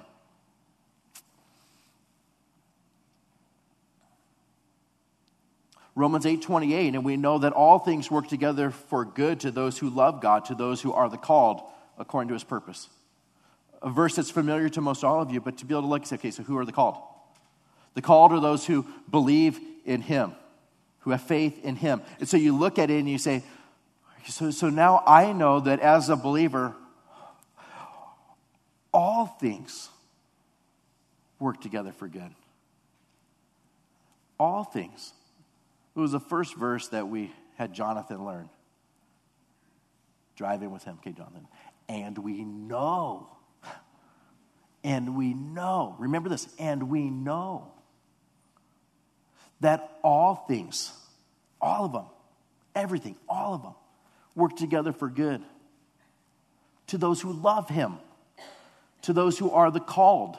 Romans 5.96 6.24
8:28 6.24 6.94
and 6.94 7.04
we 7.04 7.16
know 7.16 7.38
that 7.38 7.52
all 7.52 7.78
things 7.78 8.10
work 8.10 8.26
together 8.28 8.70
for 8.70 9.04
good 9.04 9.40
to 9.40 9.50
those 9.50 9.78
who 9.78 9.88
love 9.88 10.20
God 10.20 10.44
to 10.46 10.54
those 10.54 10.80
who 10.80 10.92
are 10.92 11.08
the 11.08 11.16
called 11.16 11.62
according 11.98 12.28
to 12.28 12.34
his 12.34 12.42
purpose. 12.42 12.88
A 13.80 13.90
verse 13.90 14.16
that's 14.16 14.30
familiar 14.30 14.68
to 14.70 14.80
most 14.80 15.04
all 15.04 15.20
of 15.20 15.30
you 15.30 15.40
but 15.40 15.58
to 15.58 15.64
be 15.64 15.72
able 15.72 15.82
to 15.82 15.88
look 15.88 16.00
and 16.00 16.08
say 16.08 16.16
okay 16.16 16.32
so 16.32 16.42
who 16.42 16.58
are 16.58 16.64
the 16.64 16.72
called? 16.72 16.96
The 17.94 18.02
called 18.02 18.32
are 18.32 18.40
those 18.40 18.66
who 18.66 18.84
believe 19.08 19.60
in 19.84 20.00
him, 20.00 20.32
who 21.00 21.12
have 21.12 21.22
faith 21.22 21.64
in 21.64 21.76
him. 21.76 22.02
And 22.18 22.28
so 22.28 22.36
you 22.36 22.56
look 22.56 22.80
at 22.80 22.90
it 22.90 22.98
and 22.98 23.08
you 23.08 23.18
say 23.18 23.44
so, 24.28 24.50
so 24.50 24.70
now 24.70 25.02
I 25.06 25.32
know 25.32 25.60
that 25.60 25.80
as 25.80 26.08
a 26.08 26.16
believer 26.16 26.74
all 28.92 29.26
things 29.26 29.88
work 31.40 31.60
together 31.60 31.92
for 31.92 32.06
good. 32.06 32.34
All 34.38 34.64
things 34.64 35.12
it 35.94 36.00
was 36.00 36.12
the 36.12 36.20
first 36.20 36.56
verse 36.56 36.88
that 36.88 37.08
we 37.08 37.32
had 37.56 37.72
Jonathan 37.72 38.24
learn. 38.24 38.48
Driving 40.36 40.72
with 40.72 40.82
him, 40.82 40.98
okay, 41.00 41.12
Jonathan. 41.12 41.46
And 41.88 42.18
we 42.18 42.44
know, 42.44 43.28
and 44.82 45.16
we 45.16 45.34
know, 45.34 45.94
remember 45.98 46.28
this, 46.28 46.48
and 46.58 46.88
we 46.88 47.10
know 47.10 47.70
that 49.60 49.98
all 50.02 50.34
things, 50.48 50.92
all 51.60 51.84
of 51.84 51.92
them, 51.92 52.06
everything, 52.74 53.16
all 53.28 53.54
of 53.54 53.62
them, 53.62 53.74
work 54.34 54.56
together 54.56 54.92
for 54.92 55.08
good 55.08 55.42
to 56.86 56.98
those 56.98 57.20
who 57.20 57.32
love 57.32 57.68
him, 57.68 57.98
to 59.02 59.12
those 59.12 59.38
who 59.38 59.50
are 59.50 59.70
the 59.70 59.80
called, 59.80 60.36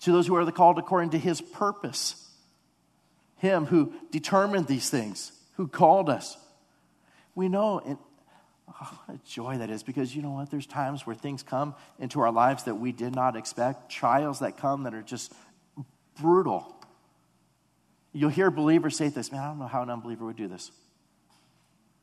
to 0.00 0.12
those 0.12 0.26
who 0.26 0.36
are 0.36 0.44
the 0.44 0.52
called 0.52 0.78
according 0.78 1.10
to 1.10 1.18
his 1.18 1.40
purpose. 1.40 2.24
Him 3.36 3.66
who 3.66 3.92
determined 4.10 4.66
these 4.66 4.90
things, 4.90 5.32
who 5.54 5.68
called 5.68 6.10
us. 6.10 6.36
We 7.34 7.48
know, 7.48 7.78
and 7.78 7.96
oh, 8.68 9.00
what 9.06 9.16
a 9.16 9.28
joy 9.28 9.58
that 9.58 9.70
is 9.70 9.82
because 9.84 10.14
you 10.14 10.22
know 10.22 10.32
what? 10.32 10.50
There's 10.50 10.66
times 10.66 11.06
where 11.06 11.14
things 11.14 11.44
come 11.44 11.74
into 12.00 12.20
our 12.20 12.32
lives 12.32 12.64
that 12.64 12.74
we 12.74 12.90
did 12.90 13.14
not 13.14 13.36
expect, 13.36 13.90
trials 13.90 14.40
that 14.40 14.56
come 14.56 14.84
that 14.84 14.94
are 14.94 15.02
just 15.02 15.32
brutal. 16.20 16.74
You'll 18.12 18.30
hear 18.30 18.50
believers 18.50 18.96
say 18.96 19.08
this 19.08 19.30
man, 19.30 19.40
I 19.40 19.46
don't 19.46 19.58
know 19.58 19.66
how 19.66 19.82
an 19.82 19.90
unbeliever 19.90 20.24
would 20.26 20.36
do 20.36 20.48
this. 20.48 20.72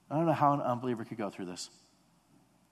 I 0.09 0.15
don't 0.15 0.25
know 0.25 0.33
how 0.33 0.53
an 0.53 0.61
unbeliever 0.61 1.03
could 1.05 1.17
go 1.17 1.29
through 1.29 1.45
this. 1.45 1.69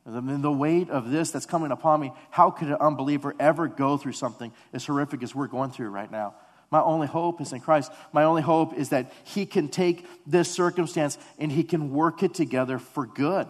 Mean, 0.05 0.41
the 0.41 0.51
weight 0.51 0.89
of 0.89 1.09
this 1.09 1.31
that's 1.31 1.45
coming 1.45 1.71
upon 1.71 2.01
me, 2.01 2.11
how 2.29 2.51
could 2.51 2.67
an 2.67 2.75
unbeliever 2.75 3.33
ever 3.39 3.67
go 3.67 3.97
through 3.97 4.11
something 4.11 4.51
as 4.73 4.85
horrific 4.85 5.23
as 5.23 5.33
we're 5.33 5.47
going 5.47 5.71
through 5.71 5.89
right 5.89 6.11
now? 6.11 6.35
My 6.69 6.81
only 6.81 7.07
hope 7.07 7.39
is 7.39 7.53
in 7.53 7.61
Christ. 7.61 7.91
My 8.11 8.23
only 8.23 8.41
hope 8.41 8.73
is 8.73 8.89
that 8.89 9.13
He 9.23 9.45
can 9.45 9.69
take 9.69 10.05
this 10.25 10.51
circumstance 10.51 11.17
and 11.37 11.51
He 11.51 11.63
can 11.63 11.91
work 11.91 12.23
it 12.23 12.33
together 12.33 12.79
for 12.79 13.05
good. 13.05 13.47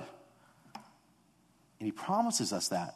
And 1.79 1.87
He 1.87 1.91
promises 1.91 2.53
us 2.53 2.67
that. 2.67 2.95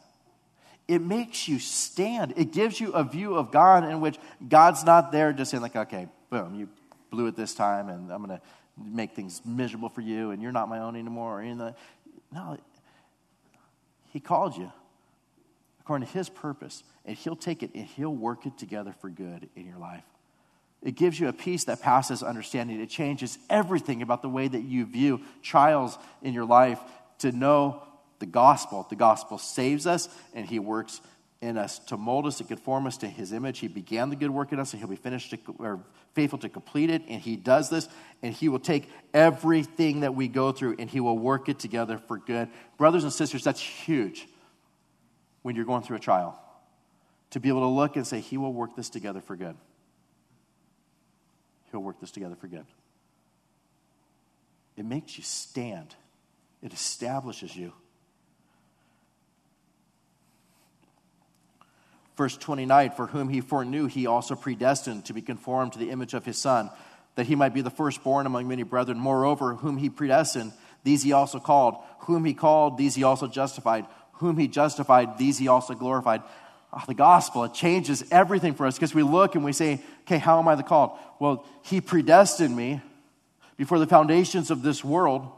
It 0.86 1.02
makes 1.02 1.48
you 1.48 1.58
stand. 1.58 2.34
It 2.36 2.52
gives 2.52 2.80
you 2.80 2.92
a 2.92 3.04
view 3.04 3.34
of 3.34 3.50
God 3.50 3.84
in 3.84 4.00
which 4.00 4.18
God's 4.46 4.84
not 4.84 5.12
there 5.12 5.32
just 5.32 5.50
saying, 5.50 5.62
like, 5.62 5.76
okay, 5.76 6.08
boom, 6.30 6.54
you 6.54 6.68
blew 7.10 7.26
it 7.26 7.36
this 7.36 7.54
time, 7.54 7.88
and 7.88 8.12
I'm 8.12 8.24
going 8.24 8.38
to 8.38 8.44
make 8.84 9.14
things 9.14 9.42
miserable 9.44 9.88
for 9.88 10.00
you, 10.00 10.30
and 10.30 10.42
you're 10.42 10.52
not 10.52 10.68
my 10.68 10.80
own 10.80 10.96
anymore. 10.96 11.38
Or 11.38 11.42
anything. 11.42 11.74
No, 12.32 12.58
He 14.12 14.20
called 14.20 14.56
you 14.56 14.70
according 15.80 16.06
to 16.06 16.12
His 16.12 16.28
purpose, 16.28 16.82
and 17.06 17.16
He'll 17.16 17.36
take 17.36 17.62
it 17.62 17.74
and 17.74 17.84
He'll 17.84 18.14
work 18.14 18.44
it 18.46 18.58
together 18.58 18.92
for 19.00 19.08
good 19.08 19.48
in 19.56 19.66
your 19.66 19.78
life. 19.78 20.04
It 20.82 20.94
gives 20.94 21.18
you 21.18 21.28
a 21.28 21.32
peace 21.32 21.64
that 21.64 21.80
passes 21.80 22.22
understanding. 22.22 22.80
It 22.80 22.90
changes 22.90 23.38
everything 23.50 24.02
about 24.02 24.22
the 24.22 24.28
way 24.28 24.46
that 24.46 24.62
you 24.62 24.86
view 24.86 25.22
trials 25.42 25.98
in 26.22 26.34
your 26.34 26.44
life 26.44 26.78
to 27.20 27.32
know 27.32 27.82
the 28.18 28.26
gospel. 28.26 28.86
The 28.88 28.96
gospel 28.96 29.38
saves 29.38 29.86
us, 29.86 30.08
and 30.34 30.46
He 30.46 30.58
works 30.58 31.00
in 31.40 31.56
us 31.56 31.78
to 31.78 31.96
mold 31.96 32.26
us, 32.26 32.38
to 32.38 32.44
conform 32.44 32.86
us 32.86 32.96
to 32.98 33.06
His 33.06 33.32
image. 33.32 33.60
He 33.60 33.68
began 33.68 34.10
the 34.10 34.16
good 34.16 34.30
work 34.30 34.52
in 34.52 34.58
us, 34.58 34.72
and 34.72 34.80
He'll 34.80 34.88
be 34.88 34.96
finished 34.96 35.30
to, 35.30 35.38
or 35.58 35.80
faithful 36.14 36.38
to 36.40 36.48
complete 36.48 36.90
it. 36.90 37.02
And 37.08 37.20
He 37.20 37.36
does 37.36 37.70
this, 37.70 37.88
and 38.22 38.34
He 38.34 38.48
will 38.48 38.58
take 38.58 38.88
everything 39.14 40.00
that 40.00 40.14
we 40.14 40.26
go 40.26 40.50
through, 40.50 40.76
and 40.78 40.90
He 40.90 41.00
will 41.00 41.16
work 41.16 41.48
it 41.48 41.58
together 41.58 41.98
for 41.98 42.18
good. 42.18 42.48
Brothers 42.76 43.04
and 43.04 43.12
sisters, 43.12 43.44
that's 43.44 43.60
huge 43.60 44.26
when 45.42 45.54
you're 45.54 45.64
going 45.64 45.82
through 45.82 45.96
a 45.96 46.00
trial. 46.00 46.42
To 47.30 47.40
be 47.40 47.48
able 47.48 47.60
to 47.60 47.66
look 47.66 47.96
and 47.96 48.06
say, 48.06 48.20
He 48.20 48.36
will 48.36 48.52
work 48.52 48.74
this 48.74 48.90
together 48.90 49.20
for 49.20 49.36
good. 49.36 49.56
He'll 51.70 51.80
work 51.80 52.00
this 52.00 52.10
together 52.10 52.34
for 52.34 52.48
good. 52.48 52.64
It 54.76 54.84
makes 54.84 55.18
you 55.18 55.24
stand, 55.24 55.94
it 56.62 56.72
establishes 56.72 57.54
you. 57.54 57.72
Verse 62.18 62.36
29 62.36 62.90
For 62.90 63.06
whom 63.06 63.30
he 63.30 63.40
foreknew, 63.40 63.86
he 63.86 64.06
also 64.06 64.34
predestined 64.34 65.06
to 65.06 65.14
be 65.14 65.22
conformed 65.22 65.72
to 65.72 65.78
the 65.78 65.90
image 65.90 66.12
of 66.12 66.26
his 66.26 66.36
Son, 66.36 66.68
that 67.14 67.26
he 67.26 67.36
might 67.36 67.54
be 67.54 67.62
the 67.62 67.70
firstborn 67.70 68.26
among 68.26 68.48
many 68.48 68.64
brethren. 68.64 68.98
Moreover, 68.98 69.54
whom 69.54 69.78
he 69.78 69.88
predestined, 69.88 70.52
these 70.82 71.02
he 71.02 71.12
also 71.12 71.38
called. 71.38 71.76
Whom 72.00 72.24
he 72.24 72.34
called, 72.34 72.76
these 72.76 72.96
he 72.96 73.04
also 73.04 73.28
justified. 73.28 73.86
Whom 74.14 74.36
he 74.36 74.48
justified, 74.48 75.16
these 75.16 75.38
he 75.38 75.46
also 75.48 75.74
glorified 75.74 76.22
oh, 76.72 76.82
the 76.86 76.94
gospel, 76.94 77.44
it 77.44 77.54
changes 77.54 78.04
everything 78.10 78.54
for 78.54 78.66
us 78.66 78.74
because 78.74 78.94
we 78.94 79.02
look 79.02 79.34
and 79.34 79.44
we 79.44 79.52
say, 79.52 79.80
okay, 80.02 80.18
how 80.18 80.38
am 80.38 80.48
I 80.48 80.54
the 80.54 80.62
called? 80.62 80.98
Well, 81.18 81.46
he 81.62 81.80
predestined 81.80 82.54
me 82.54 82.80
before 83.56 83.78
the 83.78 83.86
foundations 83.86 84.50
of 84.50 84.62
this 84.62 84.84
world. 84.84 85.30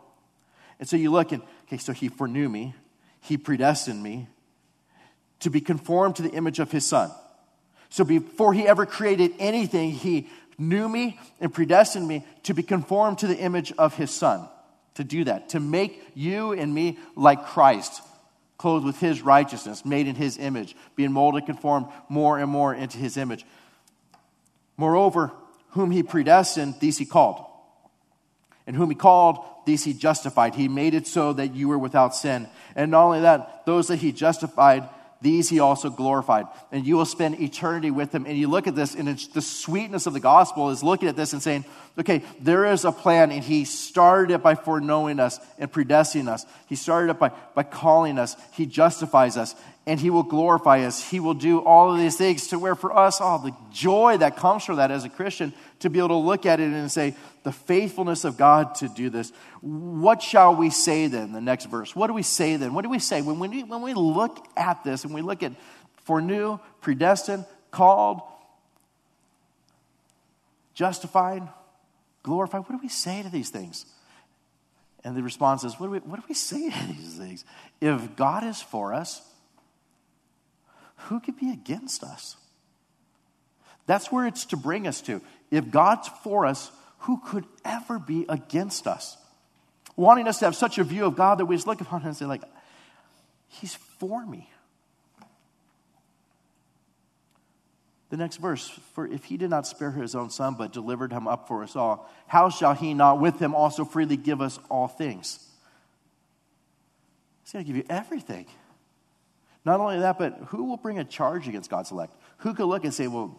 And 0.78 0.88
so 0.88 0.96
you 0.96 1.10
look 1.10 1.32
and, 1.32 1.42
okay, 1.66 1.76
so 1.76 1.92
he 1.92 2.08
foreknew 2.08 2.48
me, 2.48 2.74
he 3.20 3.36
predestined 3.36 4.02
me 4.02 4.28
to 5.40 5.50
be 5.50 5.60
conformed 5.60 6.16
to 6.16 6.22
the 6.22 6.30
image 6.30 6.58
of 6.58 6.70
his 6.70 6.86
son. 6.86 7.10
So 7.88 8.04
before 8.04 8.54
he 8.54 8.66
ever 8.66 8.86
created 8.86 9.32
anything, 9.38 9.90
he 9.90 10.28
knew 10.58 10.88
me 10.88 11.18
and 11.40 11.52
predestined 11.52 12.06
me 12.06 12.24
to 12.44 12.54
be 12.54 12.62
conformed 12.62 13.18
to 13.18 13.26
the 13.26 13.38
image 13.38 13.72
of 13.78 13.96
his 13.96 14.10
son. 14.10 14.48
To 14.94 15.04
do 15.04 15.24
that, 15.24 15.50
to 15.50 15.60
make 15.60 16.02
you 16.14 16.52
and 16.52 16.74
me 16.74 16.98
like 17.16 17.46
Christ 17.46 18.02
clothed 18.58 18.84
with 18.84 19.00
his 19.00 19.22
righteousness, 19.22 19.86
made 19.86 20.06
in 20.06 20.14
his 20.14 20.36
image, 20.36 20.76
being 20.94 21.12
molded, 21.12 21.46
conformed 21.46 21.86
more 22.10 22.38
and 22.38 22.50
more 22.50 22.74
into 22.74 22.98
his 22.98 23.16
image. 23.16 23.46
Moreover, 24.76 25.32
whom 25.70 25.90
he 25.90 26.02
predestined, 26.02 26.74
these 26.78 26.98
he 26.98 27.06
called. 27.06 27.42
And 28.66 28.76
whom 28.76 28.90
he 28.90 28.94
called, 28.94 29.38
these 29.64 29.84
he 29.84 29.94
justified. 29.94 30.54
He 30.54 30.68
made 30.68 30.92
it 30.92 31.06
so 31.06 31.32
that 31.32 31.54
you 31.54 31.68
were 31.68 31.78
without 31.78 32.14
sin. 32.14 32.48
And 32.76 32.90
not 32.90 33.04
only 33.04 33.20
that, 33.22 33.64
those 33.64 33.88
that 33.88 33.96
he 33.96 34.12
justified, 34.12 34.86
these 35.20 35.48
he 35.48 35.60
also 35.60 35.90
glorified. 35.90 36.46
And 36.72 36.86
you 36.86 36.96
will 36.96 37.04
spend 37.04 37.40
eternity 37.40 37.90
with 37.90 38.14
him. 38.14 38.24
And 38.26 38.38
you 38.38 38.48
look 38.48 38.66
at 38.66 38.74
this, 38.74 38.94
and 38.94 39.08
the 39.08 39.42
sweetness 39.42 40.06
of 40.06 40.12
the 40.12 40.20
gospel 40.20 40.70
is 40.70 40.82
looking 40.82 41.08
at 41.08 41.16
this 41.16 41.32
and 41.32 41.42
saying, 41.42 41.64
okay, 41.98 42.22
there 42.40 42.64
is 42.64 42.84
a 42.84 42.92
plan, 42.92 43.30
and 43.30 43.44
he 43.44 43.64
started 43.64 44.34
it 44.34 44.42
by 44.42 44.54
foreknowing 44.54 45.20
us 45.20 45.38
and 45.58 45.70
predestining 45.70 46.28
us. 46.28 46.46
He 46.66 46.76
started 46.76 47.10
it 47.10 47.18
by, 47.18 47.32
by 47.54 47.64
calling 47.64 48.18
us. 48.18 48.36
He 48.52 48.64
justifies 48.64 49.36
us, 49.36 49.54
and 49.86 49.98
he 49.98 50.10
will 50.10 50.22
glorify 50.22 50.80
us. 50.80 51.08
He 51.08 51.20
will 51.20 51.34
do 51.34 51.60
all 51.60 51.92
of 51.92 51.98
these 51.98 52.16
things 52.16 52.48
to 52.48 52.58
where 52.58 52.74
for 52.74 52.96
us, 52.96 53.20
all 53.20 53.40
oh, 53.42 53.48
the 53.48 53.56
joy 53.72 54.18
that 54.18 54.36
comes 54.36 54.64
from 54.64 54.76
that 54.76 54.90
as 54.90 55.04
a 55.04 55.08
Christian, 55.08 55.52
to 55.80 55.88
be 55.88 55.98
able 55.98 56.08
to 56.08 56.16
look 56.16 56.44
at 56.44 56.60
it 56.60 56.70
and 56.70 56.90
say, 56.90 57.14
the 57.42 57.52
faithfulness 57.52 58.24
of 58.24 58.36
God 58.36 58.74
to 58.76 58.88
do 58.88 59.08
this. 59.08 59.32
What 59.62 60.22
shall 60.22 60.54
we 60.54 60.68
say 60.68 61.06
then? 61.06 61.32
The 61.32 61.40
next 61.40 61.66
verse. 61.66 61.96
What 61.96 62.08
do 62.08 62.12
we 62.12 62.22
say 62.22 62.56
then? 62.56 62.74
What 62.74 62.82
do 62.82 62.90
we 62.90 62.98
say 62.98 63.22
when 63.22 63.38
we, 63.38 63.62
when 63.62 63.80
we 63.80 63.94
look 63.94 64.46
at 64.56 64.84
this 64.84 65.04
and 65.04 65.14
we 65.14 65.22
look 65.22 65.42
at 65.42 65.52
foreknew, 66.04 66.58
predestined, 66.82 67.46
called, 67.70 68.20
justified, 70.74 71.48
glorified? 72.22 72.60
What 72.60 72.72
do 72.72 72.78
we 72.82 72.88
say 72.90 73.22
to 73.22 73.30
these 73.30 73.48
things? 73.48 73.86
And 75.02 75.16
the 75.16 75.22
response 75.22 75.64
is, 75.64 75.80
what 75.80 75.86
do 75.86 75.92
we, 75.92 75.98
what 76.00 76.20
do 76.20 76.26
we 76.28 76.34
say 76.34 76.68
to 76.68 76.86
these 76.88 77.16
things? 77.16 77.46
If 77.80 78.16
God 78.16 78.44
is 78.44 78.60
for 78.60 78.92
us, 78.92 79.22
who 81.08 81.20
could 81.20 81.36
be 81.36 81.50
against 81.50 82.02
us? 82.02 82.36
That's 83.86 84.12
where 84.12 84.26
it's 84.26 84.46
to 84.46 84.56
bring 84.56 84.86
us 84.86 85.00
to. 85.02 85.20
If 85.50 85.70
God's 85.70 86.08
for 86.22 86.46
us, 86.46 86.70
who 87.00 87.20
could 87.26 87.44
ever 87.64 87.98
be 87.98 88.26
against 88.28 88.86
us? 88.86 89.16
Wanting 89.96 90.28
us 90.28 90.38
to 90.38 90.44
have 90.44 90.54
such 90.54 90.78
a 90.78 90.84
view 90.84 91.04
of 91.06 91.16
God 91.16 91.38
that 91.38 91.46
we 91.46 91.56
just 91.56 91.66
look 91.66 91.80
upon 91.80 92.00
him 92.02 92.08
and 92.08 92.16
say, 92.16 92.26
like, 92.26 92.42
He's 93.48 93.74
for 93.74 94.24
me. 94.24 94.48
The 98.10 98.16
next 98.16 98.36
verse, 98.36 98.68
for 98.94 99.06
if 99.06 99.24
he 99.24 99.36
did 99.36 99.50
not 99.50 99.66
spare 99.66 99.92
his 99.92 100.14
own 100.16 100.30
son, 100.30 100.54
but 100.58 100.72
delivered 100.72 101.12
him 101.12 101.28
up 101.28 101.46
for 101.46 101.62
us 101.62 101.76
all, 101.76 102.10
how 102.26 102.50
shall 102.50 102.74
he 102.74 102.92
not 102.92 103.20
with 103.20 103.38
him 103.38 103.54
also 103.54 103.84
freely 103.84 104.16
give 104.16 104.40
us 104.40 104.58
all 104.68 104.88
things? 104.88 105.38
He's 107.44 107.52
going 107.52 107.64
to 107.64 107.68
give 107.68 107.76
you 107.76 107.86
everything. 107.88 108.46
Not 109.64 109.80
only 109.80 109.98
that, 109.98 110.18
but 110.18 110.38
who 110.48 110.64
will 110.64 110.76
bring 110.76 110.98
a 110.98 111.04
charge 111.04 111.46
against 111.48 111.70
God's 111.70 111.90
elect? 111.90 112.14
Who 112.38 112.54
could 112.54 112.66
look 112.66 112.84
and 112.84 112.94
say, 112.94 113.06
well, 113.06 113.38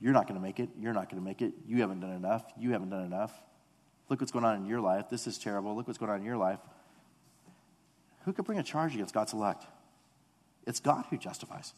you're 0.00 0.12
not 0.12 0.26
going 0.26 0.38
to 0.38 0.42
make 0.42 0.60
it. 0.60 0.68
You're 0.78 0.92
not 0.92 1.10
going 1.10 1.22
to 1.22 1.24
make 1.24 1.42
it. 1.42 1.52
You 1.66 1.80
haven't 1.80 2.00
done 2.00 2.12
enough. 2.12 2.44
You 2.58 2.72
haven't 2.72 2.90
done 2.90 3.04
enough. 3.04 3.32
Look 4.08 4.20
what's 4.20 4.32
going 4.32 4.44
on 4.44 4.56
in 4.56 4.66
your 4.66 4.80
life. 4.80 5.08
This 5.10 5.26
is 5.26 5.38
terrible. 5.38 5.74
Look 5.74 5.86
what's 5.86 5.98
going 5.98 6.10
on 6.10 6.20
in 6.20 6.24
your 6.24 6.36
life. 6.36 6.58
Who 8.24 8.32
could 8.32 8.44
bring 8.44 8.58
a 8.58 8.62
charge 8.62 8.94
against 8.94 9.14
God's 9.14 9.32
elect? 9.32 9.64
It's 10.66 10.80
God 10.80 11.04
who 11.10 11.18
justifies. 11.18 11.74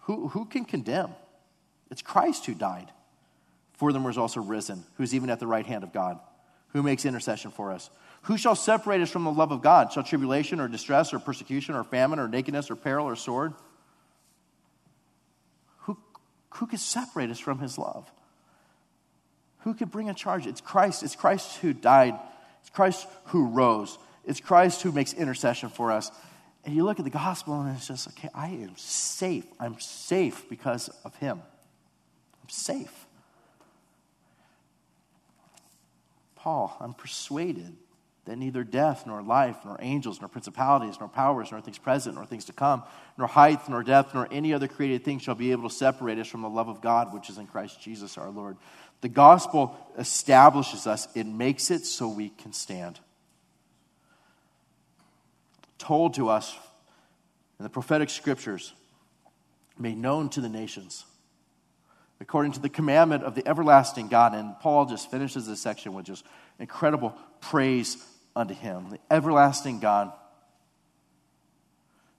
Who, 0.00 0.28
who 0.28 0.46
can 0.46 0.64
condemn? 0.64 1.10
It's 1.90 2.02
Christ 2.02 2.46
who 2.46 2.54
died. 2.54 2.90
For 3.74 3.92
them 3.92 4.04
was 4.04 4.16
also 4.16 4.40
risen, 4.40 4.84
who's 4.96 5.14
even 5.14 5.28
at 5.28 5.40
the 5.40 5.46
right 5.46 5.66
hand 5.66 5.84
of 5.84 5.92
God, 5.92 6.18
who 6.68 6.82
makes 6.82 7.04
intercession 7.04 7.50
for 7.50 7.72
us. 7.72 7.90
Who 8.26 8.36
shall 8.36 8.56
separate 8.56 9.00
us 9.00 9.10
from 9.10 9.22
the 9.22 9.30
love 9.30 9.52
of 9.52 9.62
God? 9.62 9.92
Shall 9.92 10.02
tribulation 10.02 10.58
or 10.58 10.66
distress 10.66 11.14
or 11.14 11.20
persecution 11.20 11.76
or 11.76 11.84
famine 11.84 12.18
or 12.18 12.26
nakedness 12.26 12.72
or 12.72 12.74
peril 12.74 13.06
or 13.06 13.14
sword? 13.14 13.54
Who, 15.82 15.96
who 16.54 16.66
could 16.66 16.80
separate 16.80 17.30
us 17.30 17.38
from 17.38 17.60
his 17.60 17.78
love? 17.78 18.10
Who 19.60 19.74
could 19.74 19.92
bring 19.92 20.10
a 20.10 20.14
charge? 20.14 20.48
It's 20.48 20.60
Christ. 20.60 21.04
It's 21.04 21.14
Christ 21.14 21.58
who 21.58 21.72
died. 21.72 22.18
It's 22.62 22.70
Christ 22.70 23.06
who 23.26 23.46
rose. 23.46 23.96
It's 24.24 24.40
Christ 24.40 24.82
who 24.82 24.90
makes 24.90 25.12
intercession 25.12 25.68
for 25.68 25.92
us. 25.92 26.10
And 26.64 26.74
you 26.74 26.84
look 26.84 26.98
at 26.98 27.04
the 27.04 27.10
gospel 27.10 27.60
and 27.60 27.76
it's 27.76 27.86
just, 27.86 28.08
okay, 28.08 28.28
I 28.34 28.48
am 28.48 28.76
safe. 28.76 29.46
I'm 29.60 29.78
safe 29.78 30.48
because 30.48 30.88
of 31.04 31.14
him. 31.14 31.40
I'm 32.42 32.48
safe. 32.48 33.06
Paul, 36.34 36.76
I'm 36.80 36.92
persuaded 36.92 37.76
that 38.26 38.36
neither 38.36 38.64
death, 38.64 39.06
nor 39.06 39.22
life, 39.22 39.56
nor 39.64 39.76
angels, 39.80 40.20
nor 40.20 40.28
principalities, 40.28 40.96
nor 40.98 41.08
powers, 41.08 41.50
nor 41.52 41.60
things 41.60 41.78
present, 41.78 42.16
nor 42.16 42.26
things 42.26 42.44
to 42.46 42.52
come, 42.52 42.82
nor 43.16 43.28
height, 43.28 43.68
nor 43.68 43.82
depth, 43.82 44.14
nor 44.14 44.28
any 44.30 44.52
other 44.52 44.68
created 44.68 45.04
thing 45.04 45.20
shall 45.20 45.36
be 45.36 45.52
able 45.52 45.68
to 45.68 45.74
separate 45.74 46.18
us 46.18 46.26
from 46.26 46.42
the 46.42 46.48
love 46.48 46.68
of 46.68 46.80
God 46.80 47.14
which 47.14 47.30
is 47.30 47.38
in 47.38 47.46
Christ 47.46 47.80
Jesus 47.80 48.18
our 48.18 48.30
Lord. 48.30 48.56
The 49.00 49.08
gospel 49.08 49.76
establishes 49.96 50.86
us, 50.86 51.06
it 51.14 51.26
makes 51.26 51.70
it 51.70 51.86
so 51.86 52.08
we 52.08 52.30
can 52.30 52.52
stand. 52.52 52.98
Told 55.78 56.14
to 56.14 56.28
us 56.28 56.56
in 57.58 57.62
the 57.62 57.70
prophetic 57.70 58.10
scriptures, 58.10 58.72
made 59.78 59.98
known 59.98 60.30
to 60.30 60.40
the 60.40 60.48
nations, 60.48 61.04
according 62.20 62.52
to 62.52 62.60
the 62.60 62.68
commandment 62.68 63.22
of 63.22 63.36
the 63.36 63.46
everlasting 63.46 64.08
God. 64.08 64.34
And 64.34 64.58
Paul 64.58 64.86
just 64.86 65.10
finishes 65.12 65.46
this 65.46 65.60
section 65.60 65.94
with 65.94 66.06
just 66.06 66.24
incredible 66.58 67.14
praise 67.40 68.02
unto 68.36 68.54
him, 68.54 68.90
the 68.90 68.98
everlasting 69.10 69.80
God, 69.80 70.12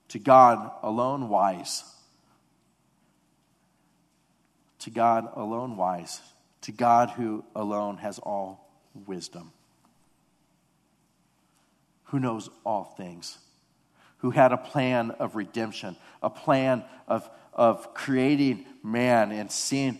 to 0.08 0.18
God 0.18 0.70
alone 0.82 1.28
wise. 1.28 1.84
To 4.80 4.90
God 4.90 5.28
alone 5.34 5.76
wise 5.76 6.20
to 6.62 6.72
God 6.72 7.10
who 7.10 7.44
alone 7.54 7.98
has 7.98 8.18
all 8.18 8.70
wisdom, 9.06 9.52
who 12.04 12.18
knows 12.18 12.50
all 12.64 12.84
things, 12.84 13.38
who 14.18 14.30
had 14.30 14.52
a 14.52 14.58
plan 14.58 15.12
of 15.12 15.36
redemption, 15.36 15.96
a 16.22 16.30
plan 16.30 16.84
of, 17.06 17.28
of 17.54 17.94
creating 17.94 18.66
man 18.82 19.30
and 19.32 19.50
seeing 19.50 19.98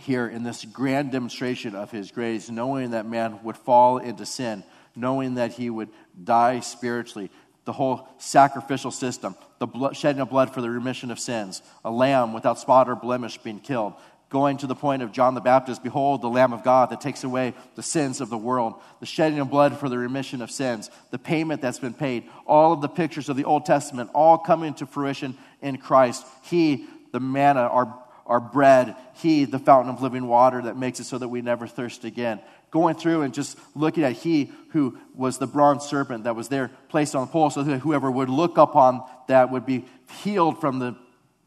here 0.00 0.26
in 0.26 0.42
this 0.42 0.64
grand 0.64 1.12
demonstration 1.12 1.74
of 1.74 1.90
his 1.90 2.10
grace, 2.10 2.50
knowing 2.50 2.90
that 2.90 3.06
man 3.06 3.40
would 3.42 3.56
fall 3.56 3.98
into 3.98 4.26
sin, 4.26 4.64
knowing 4.96 5.34
that 5.34 5.52
he 5.52 5.70
would 5.70 5.88
die 6.22 6.60
spiritually, 6.60 7.30
the 7.64 7.72
whole 7.72 8.08
sacrificial 8.18 8.90
system, 8.90 9.36
the 9.58 9.66
blood, 9.66 9.96
shedding 9.96 10.20
of 10.20 10.30
blood 10.30 10.52
for 10.52 10.60
the 10.60 10.70
remission 10.70 11.10
of 11.10 11.20
sins, 11.20 11.62
a 11.84 11.90
lamb 11.90 12.32
without 12.32 12.58
spot 12.58 12.88
or 12.88 12.96
blemish 12.96 13.38
being 13.38 13.60
killed, 13.60 13.94
going 14.30 14.56
to 14.56 14.66
the 14.66 14.74
point 14.74 15.02
of 15.02 15.12
John 15.12 15.34
the 15.34 15.40
Baptist 15.40 15.82
Behold, 15.82 16.22
the 16.22 16.28
Lamb 16.28 16.52
of 16.52 16.62
God 16.62 16.90
that 16.90 17.00
takes 17.00 17.24
away 17.24 17.52
the 17.74 17.82
sins 17.82 18.20
of 18.20 18.30
the 18.30 18.38
world, 18.38 18.74
the 19.00 19.06
shedding 19.06 19.40
of 19.40 19.50
blood 19.50 19.78
for 19.78 19.88
the 19.88 19.98
remission 19.98 20.40
of 20.40 20.50
sins, 20.50 20.88
the 21.10 21.18
payment 21.18 21.60
that's 21.60 21.80
been 21.80 21.94
paid, 21.94 22.28
all 22.46 22.72
of 22.72 22.80
the 22.80 22.88
pictures 22.88 23.28
of 23.28 23.36
the 23.36 23.44
Old 23.44 23.66
Testament, 23.66 24.10
all 24.14 24.38
coming 24.38 24.72
to 24.74 24.86
fruition 24.86 25.36
in 25.60 25.76
Christ. 25.78 26.24
He, 26.42 26.86
the 27.12 27.20
manna, 27.20 27.62
our, 27.62 27.92
our 28.30 28.40
bread, 28.40 28.96
He, 29.14 29.44
the 29.44 29.58
fountain 29.58 29.92
of 29.92 30.00
living 30.00 30.26
water 30.26 30.62
that 30.62 30.76
makes 30.76 31.00
it 31.00 31.04
so 31.04 31.18
that 31.18 31.28
we 31.28 31.42
never 31.42 31.66
thirst 31.66 32.04
again. 32.04 32.40
Going 32.70 32.94
through 32.94 33.22
and 33.22 33.34
just 33.34 33.58
looking 33.74 34.04
at 34.04 34.12
He 34.12 34.52
who 34.70 34.96
was 35.14 35.38
the 35.38 35.46
bronze 35.46 35.84
serpent 35.84 36.24
that 36.24 36.36
was 36.36 36.48
there 36.48 36.70
placed 36.88 37.14
on 37.14 37.26
the 37.26 37.32
pole 37.32 37.50
so 37.50 37.62
that 37.64 37.80
whoever 37.80 38.10
would 38.10 38.28
look 38.30 38.56
upon 38.56 39.02
that 39.26 39.50
would 39.50 39.66
be 39.66 39.84
healed 40.22 40.60
from 40.60 40.78
the 40.78 40.96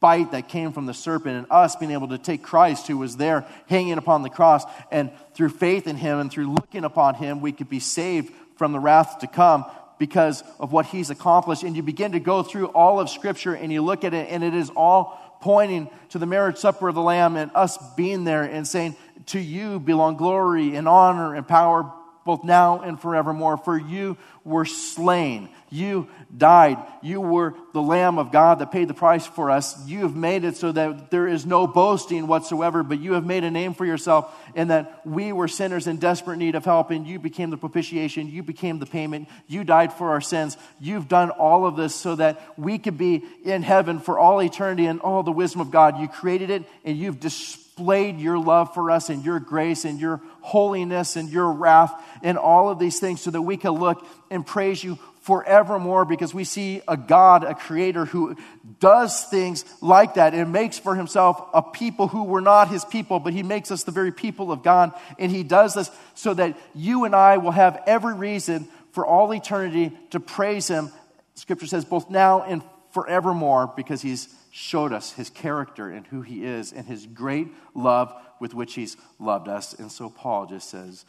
bite 0.01 0.33
that 0.33 0.49
came 0.49 0.73
from 0.73 0.85
the 0.85 0.93
serpent, 0.93 1.37
and 1.37 1.47
us 1.49 1.77
being 1.77 1.91
able 1.91 2.09
to 2.09 2.17
take 2.17 2.43
Christ, 2.43 2.87
who 2.87 2.97
was 2.97 3.15
there 3.15 3.45
hanging 3.67 3.97
upon 3.97 4.21
the 4.21 4.29
cross, 4.29 4.65
and 4.91 5.09
through 5.33 5.47
faith 5.47 5.87
in 5.87 5.95
him 5.95 6.19
and 6.19 6.29
through 6.29 6.51
looking 6.51 6.83
upon 6.83 7.15
him, 7.15 7.39
we 7.39 7.53
could 7.53 7.69
be 7.69 7.79
saved 7.79 8.33
from 8.57 8.73
the 8.73 8.79
wrath 8.81 9.19
to 9.19 9.27
come 9.27 9.63
because 9.97 10.43
of 10.59 10.73
what 10.73 10.87
he's 10.87 11.09
accomplished. 11.09 11.63
And 11.63 11.73
you 11.77 11.83
begin 11.83 12.11
to 12.11 12.19
go 12.19 12.43
through 12.43 12.65
all 12.67 12.99
of 12.99 13.09
Scripture 13.09 13.53
and 13.53 13.71
you 13.71 13.81
look 13.81 14.03
at 14.03 14.13
it, 14.13 14.27
and 14.29 14.43
it 14.43 14.53
is 14.53 14.69
all 14.75 15.17
pointing 15.43 15.89
to 16.07 16.17
the 16.17 16.25
marriage 16.25 16.55
supper 16.55 16.87
of 16.87 16.95
the 16.95 17.01
Lamb 17.01 17.35
and 17.35 17.51
us 17.53 17.77
being 17.97 18.23
there 18.23 18.43
and 18.43 18.65
saying, 18.65 18.95
To 19.27 19.39
you 19.39 19.77
belong 19.77 20.15
glory 20.15 20.77
and 20.77 20.87
honor 20.87 21.35
and 21.35 21.45
power 21.45 21.91
both 22.25 22.45
now 22.45 22.79
and 22.79 22.97
forevermore. 22.97 23.57
For 23.57 23.77
you 23.77 24.17
were 24.45 24.63
slain. 24.63 25.49
You 25.73 26.07
died. 26.37 26.77
You 27.01 27.19
were 27.19 27.55
the 27.73 27.81
Lamb 27.81 28.19
of 28.19 28.31
God 28.31 28.59
that 28.59 28.71
paid 28.71 28.87
the 28.87 28.93
price 28.93 29.25
for 29.25 29.49
us. 29.49 29.87
You 29.87 30.01
have 30.01 30.15
made 30.15 30.43
it 30.43 30.55
so 30.55 30.71
that 30.71 31.09
there 31.09 31.27
is 31.27 31.47
no 31.47 31.65
boasting 31.65 32.27
whatsoever, 32.27 32.83
but 32.83 32.99
you 32.99 33.13
have 33.13 33.25
made 33.25 33.43
a 33.43 33.49
name 33.49 33.73
for 33.73 33.83
yourself 33.83 34.39
in 34.53 34.67
that 34.67 35.01
we 35.03 35.33
were 35.33 35.47
sinners 35.47 35.87
in 35.87 35.97
desperate 35.97 36.37
need 36.37 36.53
of 36.53 36.63
help, 36.63 36.91
and 36.91 37.07
you 37.07 37.17
became 37.17 37.49
the 37.49 37.57
propitiation. 37.57 38.29
You 38.29 38.43
became 38.43 38.77
the 38.77 38.85
payment. 38.85 39.29
You 39.47 39.63
died 39.63 39.91
for 39.93 40.11
our 40.11 40.21
sins. 40.21 40.57
You've 40.79 41.07
done 41.07 41.31
all 41.31 41.65
of 41.65 41.75
this 41.75 41.95
so 41.95 42.17
that 42.17 42.39
we 42.55 42.77
could 42.77 42.99
be 42.99 43.23
in 43.43 43.63
heaven 43.63 43.99
for 43.99 44.19
all 44.19 44.43
eternity 44.43 44.85
and 44.85 45.01
all 45.01 45.23
the 45.23 45.31
wisdom 45.31 45.59
of 45.59 45.71
God. 45.71 45.99
You 45.99 46.07
created 46.07 46.51
it, 46.51 46.65
and 46.85 46.95
you've 46.95 47.19
displayed 47.19 48.19
your 48.19 48.37
love 48.37 48.75
for 48.75 48.91
us 48.91 49.09
and 49.09 49.25
your 49.25 49.39
grace 49.39 49.85
and 49.85 49.99
your 49.99 50.21
holiness 50.41 51.15
and 51.15 51.29
your 51.29 51.51
wrath 51.51 51.99
and 52.21 52.37
all 52.37 52.69
of 52.69 52.77
these 52.77 52.99
things 52.99 53.21
so 53.21 53.31
that 53.31 53.41
we 53.41 53.57
can 53.57 53.71
look 53.71 54.05
and 54.29 54.45
praise 54.45 54.83
you 54.83 54.99
forevermore 55.23 56.03
because 56.03 56.33
we 56.33 56.43
see 56.43 56.81
a 56.85 56.97
God, 56.97 57.45
a 57.45 57.55
creator 57.55 58.03
who 58.03 58.35
does 58.81 59.23
things 59.23 59.63
like 59.79 60.15
that 60.15 60.33
and 60.33 60.51
makes 60.51 60.77
for 60.77 60.95
himself 60.95 61.41
a 61.53 61.61
people 61.61 62.09
who 62.09 62.25
were 62.25 62.41
not 62.41 62.67
his 62.67 62.83
people, 62.83 63.19
but 63.19 63.31
he 63.31 63.41
makes 63.41 63.71
us 63.71 63.83
the 63.83 63.91
very 63.91 64.11
people 64.11 64.51
of 64.51 64.63
God. 64.63 64.91
And 65.17 65.31
he 65.31 65.43
does 65.43 65.75
this 65.75 65.89
so 66.13 66.33
that 66.33 66.57
you 66.75 67.05
and 67.05 67.15
I 67.15 67.37
will 67.37 67.51
have 67.51 67.81
every 67.87 68.13
reason 68.13 68.67
for 68.91 69.05
all 69.05 69.33
eternity 69.33 69.97
to 70.09 70.19
praise 70.19 70.67
him. 70.67 70.91
Scripture 71.35 71.67
says 71.67 71.85
both 71.85 72.09
now 72.09 72.43
and 72.43 72.61
forevermore 72.91 73.71
because 73.77 74.01
he's 74.01 74.27
showed 74.51 74.91
us 74.91 75.13
his 75.13 75.29
character 75.29 75.89
and 75.89 76.05
who 76.07 76.21
he 76.21 76.43
is 76.43 76.73
and 76.73 76.85
his 76.85 77.05
great 77.05 77.47
love 77.73 78.13
with 78.41 78.53
which 78.53 78.73
he's 78.73 78.97
loved 79.19 79.47
us. 79.47 79.73
And 79.73 79.89
so 79.89 80.09
Paul 80.09 80.47
just 80.47 80.69
says, 80.69 81.05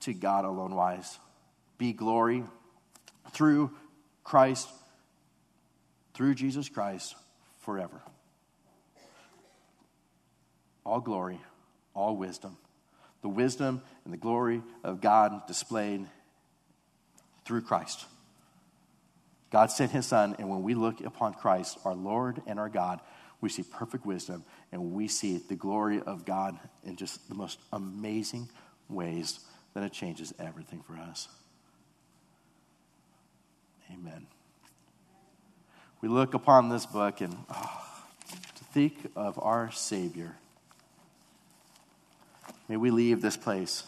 to 0.00 0.14
God 0.14 0.46
alone 0.46 0.74
wise, 0.74 1.18
be 1.76 1.92
glory 1.92 2.44
through 3.32 3.70
Christ, 4.24 4.68
through 6.14 6.34
Jesus 6.34 6.68
Christ, 6.68 7.14
forever. 7.60 8.00
All 10.84 11.00
glory, 11.00 11.40
all 11.94 12.16
wisdom. 12.16 12.56
The 13.22 13.28
wisdom 13.28 13.82
and 14.04 14.12
the 14.12 14.18
glory 14.18 14.62
of 14.84 15.00
God 15.00 15.46
displayed 15.46 16.06
through 17.44 17.62
Christ. 17.62 18.04
God 19.50 19.70
sent 19.70 19.92
his 19.92 20.06
Son, 20.06 20.36
and 20.38 20.48
when 20.48 20.62
we 20.62 20.74
look 20.74 21.00
upon 21.00 21.34
Christ, 21.34 21.78
our 21.84 21.94
Lord 21.94 22.42
and 22.46 22.60
our 22.60 22.68
God, 22.68 23.00
we 23.40 23.48
see 23.48 23.62
perfect 23.62 24.04
wisdom 24.04 24.44
and 24.72 24.92
we 24.92 25.08
see 25.08 25.38
the 25.38 25.54
glory 25.54 26.00
of 26.00 26.24
God 26.24 26.58
in 26.84 26.96
just 26.96 27.28
the 27.28 27.34
most 27.34 27.60
amazing 27.72 28.48
ways 28.88 29.40
that 29.74 29.84
it 29.84 29.92
changes 29.92 30.34
everything 30.38 30.82
for 30.82 30.96
us. 30.96 31.28
Amen. 33.92 34.26
We 36.00 36.08
look 36.08 36.34
upon 36.34 36.68
this 36.68 36.86
book 36.86 37.20
and 37.20 37.36
oh, 37.50 37.86
to 38.30 38.64
think 38.64 39.10
of 39.16 39.38
our 39.42 39.70
Savior. 39.72 40.36
May 42.68 42.76
we 42.76 42.90
leave 42.90 43.22
this 43.22 43.36
place. 43.36 43.84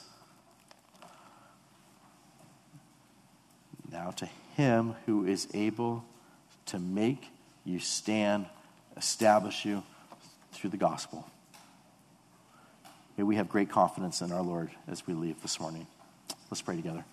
Now 3.93 4.11
to 4.13 4.29
Him 4.57 4.95
who 5.07 5.27
is 5.27 5.49
able 5.53 6.05
to 6.67 6.79
make 6.79 7.29
you 7.65 7.79
stand, 7.79 8.47
establish 8.97 9.65
you 9.65 9.83
through 10.53 10.71
the 10.71 10.77
gospel. 10.77 11.29
May 13.17 13.25
we 13.25 13.37
have 13.37 13.49
great 13.49 13.69
confidence 13.69 14.23
in 14.23 14.33
our 14.33 14.43
Lord 14.43 14.71
as 14.89 15.07
we 15.07 15.15
leave 15.15 15.43
this 15.43 15.61
morning. 15.61 15.87
Let's 16.51 16.63
pray 16.63 16.77
together. 16.77 17.05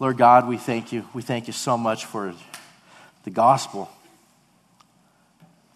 Lord 0.00 0.16
God, 0.16 0.46
we 0.46 0.56
thank 0.56 0.92
you. 0.92 1.08
We 1.12 1.22
thank 1.22 1.46
you 1.46 1.52
so 1.52 1.76
much 1.76 2.04
for 2.04 2.34
the 3.24 3.30
gospel. 3.30 3.90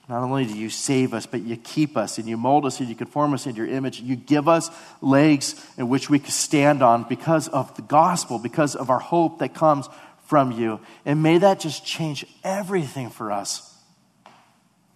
Not 0.09 0.23
only 0.23 0.45
do 0.45 0.57
you 0.57 0.69
save 0.69 1.15
us, 1.15 1.27
but 1.27 1.43
you 1.43 1.57
keep 1.57 1.97
us 1.97 2.19
and 2.19 2.29
you 2.29 2.37
mold 2.37 2.67
us 2.67 2.81
and 2.81 2.89
you 2.89 2.95
conform 2.95 3.35
us 3.35 3.47
into 3.47 3.65
your 3.65 3.75
image. 3.75 4.01
You 4.01 4.15
give 4.17 4.49
us 4.49 4.71
legs 5.01 5.55
in 5.77 5.89
which 5.89 6.11
we 6.11 6.19
can 6.19 6.31
stand 6.31 6.83
on 6.83 7.05
because 7.05 7.49
of 7.49 7.75
the 7.77 7.83
gospel, 7.83 8.39
because 8.39 8.77
of 8.77 8.91
our 8.91 8.99
hope 8.99 9.39
that 9.39 9.55
comes 9.55 9.89
from 10.27 10.53
you. 10.53 10.81
And 11.05 11.23
may 11.23 11.39
that 11.39 11.61
just 11.61 11.85
change 11.85 12.27
everything 12.45 13.11
for 13.11 13.33
us. 13.33 13.69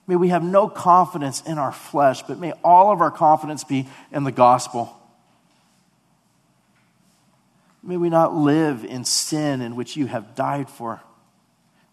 May 0.06 0.16
we 0.16 0.28
have 0.28 0.44
no 0.44 0.68
confidence 0.68 1.42
in 1.42 1.58
our 1.58 1.72
flesh, 1.72 2.22
but 2.22 2.38
may 2.38 2.52
all 2.62 2.92
of 2.92 3.00
our 3.00 3.10
confidence 3.10 3.64
be 3.64 3.88
in 4.12 4.24
the 4.24 4.32
gospel. 4.32 4.96
May 7.86 7.96
we 7.96 8.08
not 8.08 8.34
live 8.34 8.84
in 8.84 9.04
sin 9.04 9.62
in 9.62 9.76
which 9.76 9.96
you 9.96 10.06
have 10.06 10.34
died 10.34 10.68
for. 10.68 11.00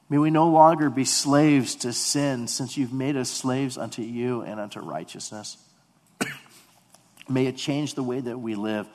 May 0.10 0.18
we 0.18 0.32
no 0.32 0.50
longer 0.50 0.90
be 0.90 1.06
slaves 1.06 1.76
to 1.78 1.94
sin, 1.94 2.48
since 2.48 2.78
you've 2.78 2.92
made 2.92 3.16
us 3.16 3.30
slaves 3.30 3.78
unto 3.78 4.02
you 4.02 4.42
and 4.42 4.60
unto 4.60 4.80
righteousness. 4.80 5.58
May 7.30 7.46
it 7.46 7.58
change 7.58 7.94
the 7.94 8.04
way 8.04 8.20
that 8.20 8.40
we 8.40 8.56
live. 8.56 8.88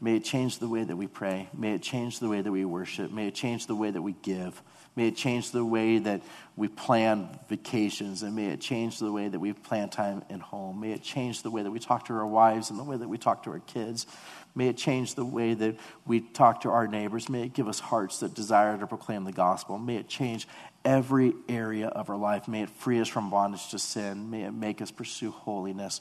May 0.00 0.16
it 0.16 0.24
change 0.24 0.58
the 0.58 0.68
way 0.68 0.84
that 0.84 0.96
we 0.96 1.06
pray. 1.06 1.48
May 1.54 1.74
it 1.74 1.82
change 1.82 2.20
the 2.20 2.28
way 2.28 2.40
that 2.40 2.50
we 2.50 2.64
worship. 2.64 3.10
May 3.10 3.28
it 3.28 3.34
change 3.34 3.66
the 3.66 3.74
way 3.74 3.90
that 3.90 4.02
we 4.02 4.12
give. 4.22 4.60
May 4.96 5.08
it 5.08 5.16
change 5.16 5.50
the 5.50 5.64
way 5.64 5.98
that 5.98 6.22
we 6.56 6.68
plan 6.68 7.28
vacations. 7.48 8.22
And 8.22 8.36
may 8.36 8.46
it 8.46 8.60
change 8.60 8.98
the 8.98 9.10
way 9.10 9.28
that 9.28 9.38
we 9.38 9.52
plan 9.52 9.88
time 9.88 10.22
in 10.28 10.40
home. 10.40 10.80
May 10.80 10.92
it 10.92 11.02
change 11.02 11.42
the 11.42 11.50
way 11.50 11.62
that 11.62 11.70
we 11.70 11.78
talk 11.78 12.06
to 12.06 12.14
our 12.14 12.26
wives 12.26 12.70
and 12.70 12.78
the 12.78 12.84
way 12.84 12.96
that 12.96 13.08
we 13.08 13.18
talk 13.18 13.44
to 13.44 13.50
our 13.50 13.60
kids. 13.60 14.06
May 14.54 14.68
it 14.68 14.76
change 14.76 15.14
the 15.14 15.24
way 15.24 15.54
that 15.54 15.76
we 16.06 16.20
talk 16.20 16.60
to 16.60 16.70
our 16.70 16.86
neighbors. 16.86 17.28
May 17.28 17.44
it 17.44 17.54
give 17.54 17.66
us 17.66 17.80
hearts 17.80 18.20
that 18.20 18.34
desire 18.34 18.78
to 18.78 18.86
proclaim 18.86 19.24
the 19.24 19.32
gospel. 19.32 19.78
May 19.78 19.96
it 19.96 20.08
change 20.08 20.46
every 20.84 21.32
area 21.48 21.88
of 21.88 22.08
our 22.08 22.16
life. 22.16 22.46
May 22.46 22.62
it 22.62 22.70
free 22.70 23.00
us 23.00 23.08
from 23.08 23.30
bondage 23.30 23.68
to 23.70 23.78
sin. 23.78 24.30
May 24.30 24.42
it 24.42 24.52
make 24.52 24.80
us 24.80 24.90
pursue 24.90 25.32
holiness. 25.32 26.00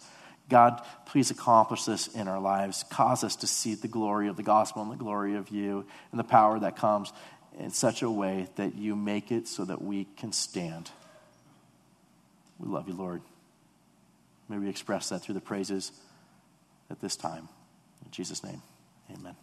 God, 0.50 0.82
please 1.06 1.32
accomplish 1.32 1.86
this 1.86 2.08
in 2.08 2.28
our 2.28 2.40
lives. 2.40 2.84
Cause 2.92 3.24
us 3.24 3.36
to 3.38 3.48
see 3.48 3.76
the 3.76 3.88
glory 3.88 4.28
of 4.28 4.36
the 4.36 4.44
gospel 4.44 4.82
and 4.82 4.92
the 4.92 4.98
glory 4.98 5.36
of 5.36 5.50
you 5.50 5.86
and 6.12 6.20
the 6.20 6.24
power 6.24 6.60
that 6.60 6.76
comes 6.76 7.12
in 7.58 7.72
such 7.72 8.02
a 8.02 8.10
way 8.10 8.48
that 8.56 8.76
you 8.76 8.96
make 8.96 9.32
it 9.32 9.48
so 9.48 9.66
that 9.66 9.82
we 9.82 10.06
can 10.18 10.32
stand. 10.32 10.92
We 12.60 12.68
love 12.68 12.88
you, 12.88 12.94
Lord. 12.94 13.22
May 14.50 14.58
we 14.58 14.70
express 14.70 15.10
that 15.10 15.22
through 15.22 15.36
the 15.36 15.42
praises 15.42 15.92
at 16.90 17.00
this 17.00 17.16
time. 17.16 17.48
Jesus' 18.14 18.44
name, 18.44 18.62
amen. 19.12 19.36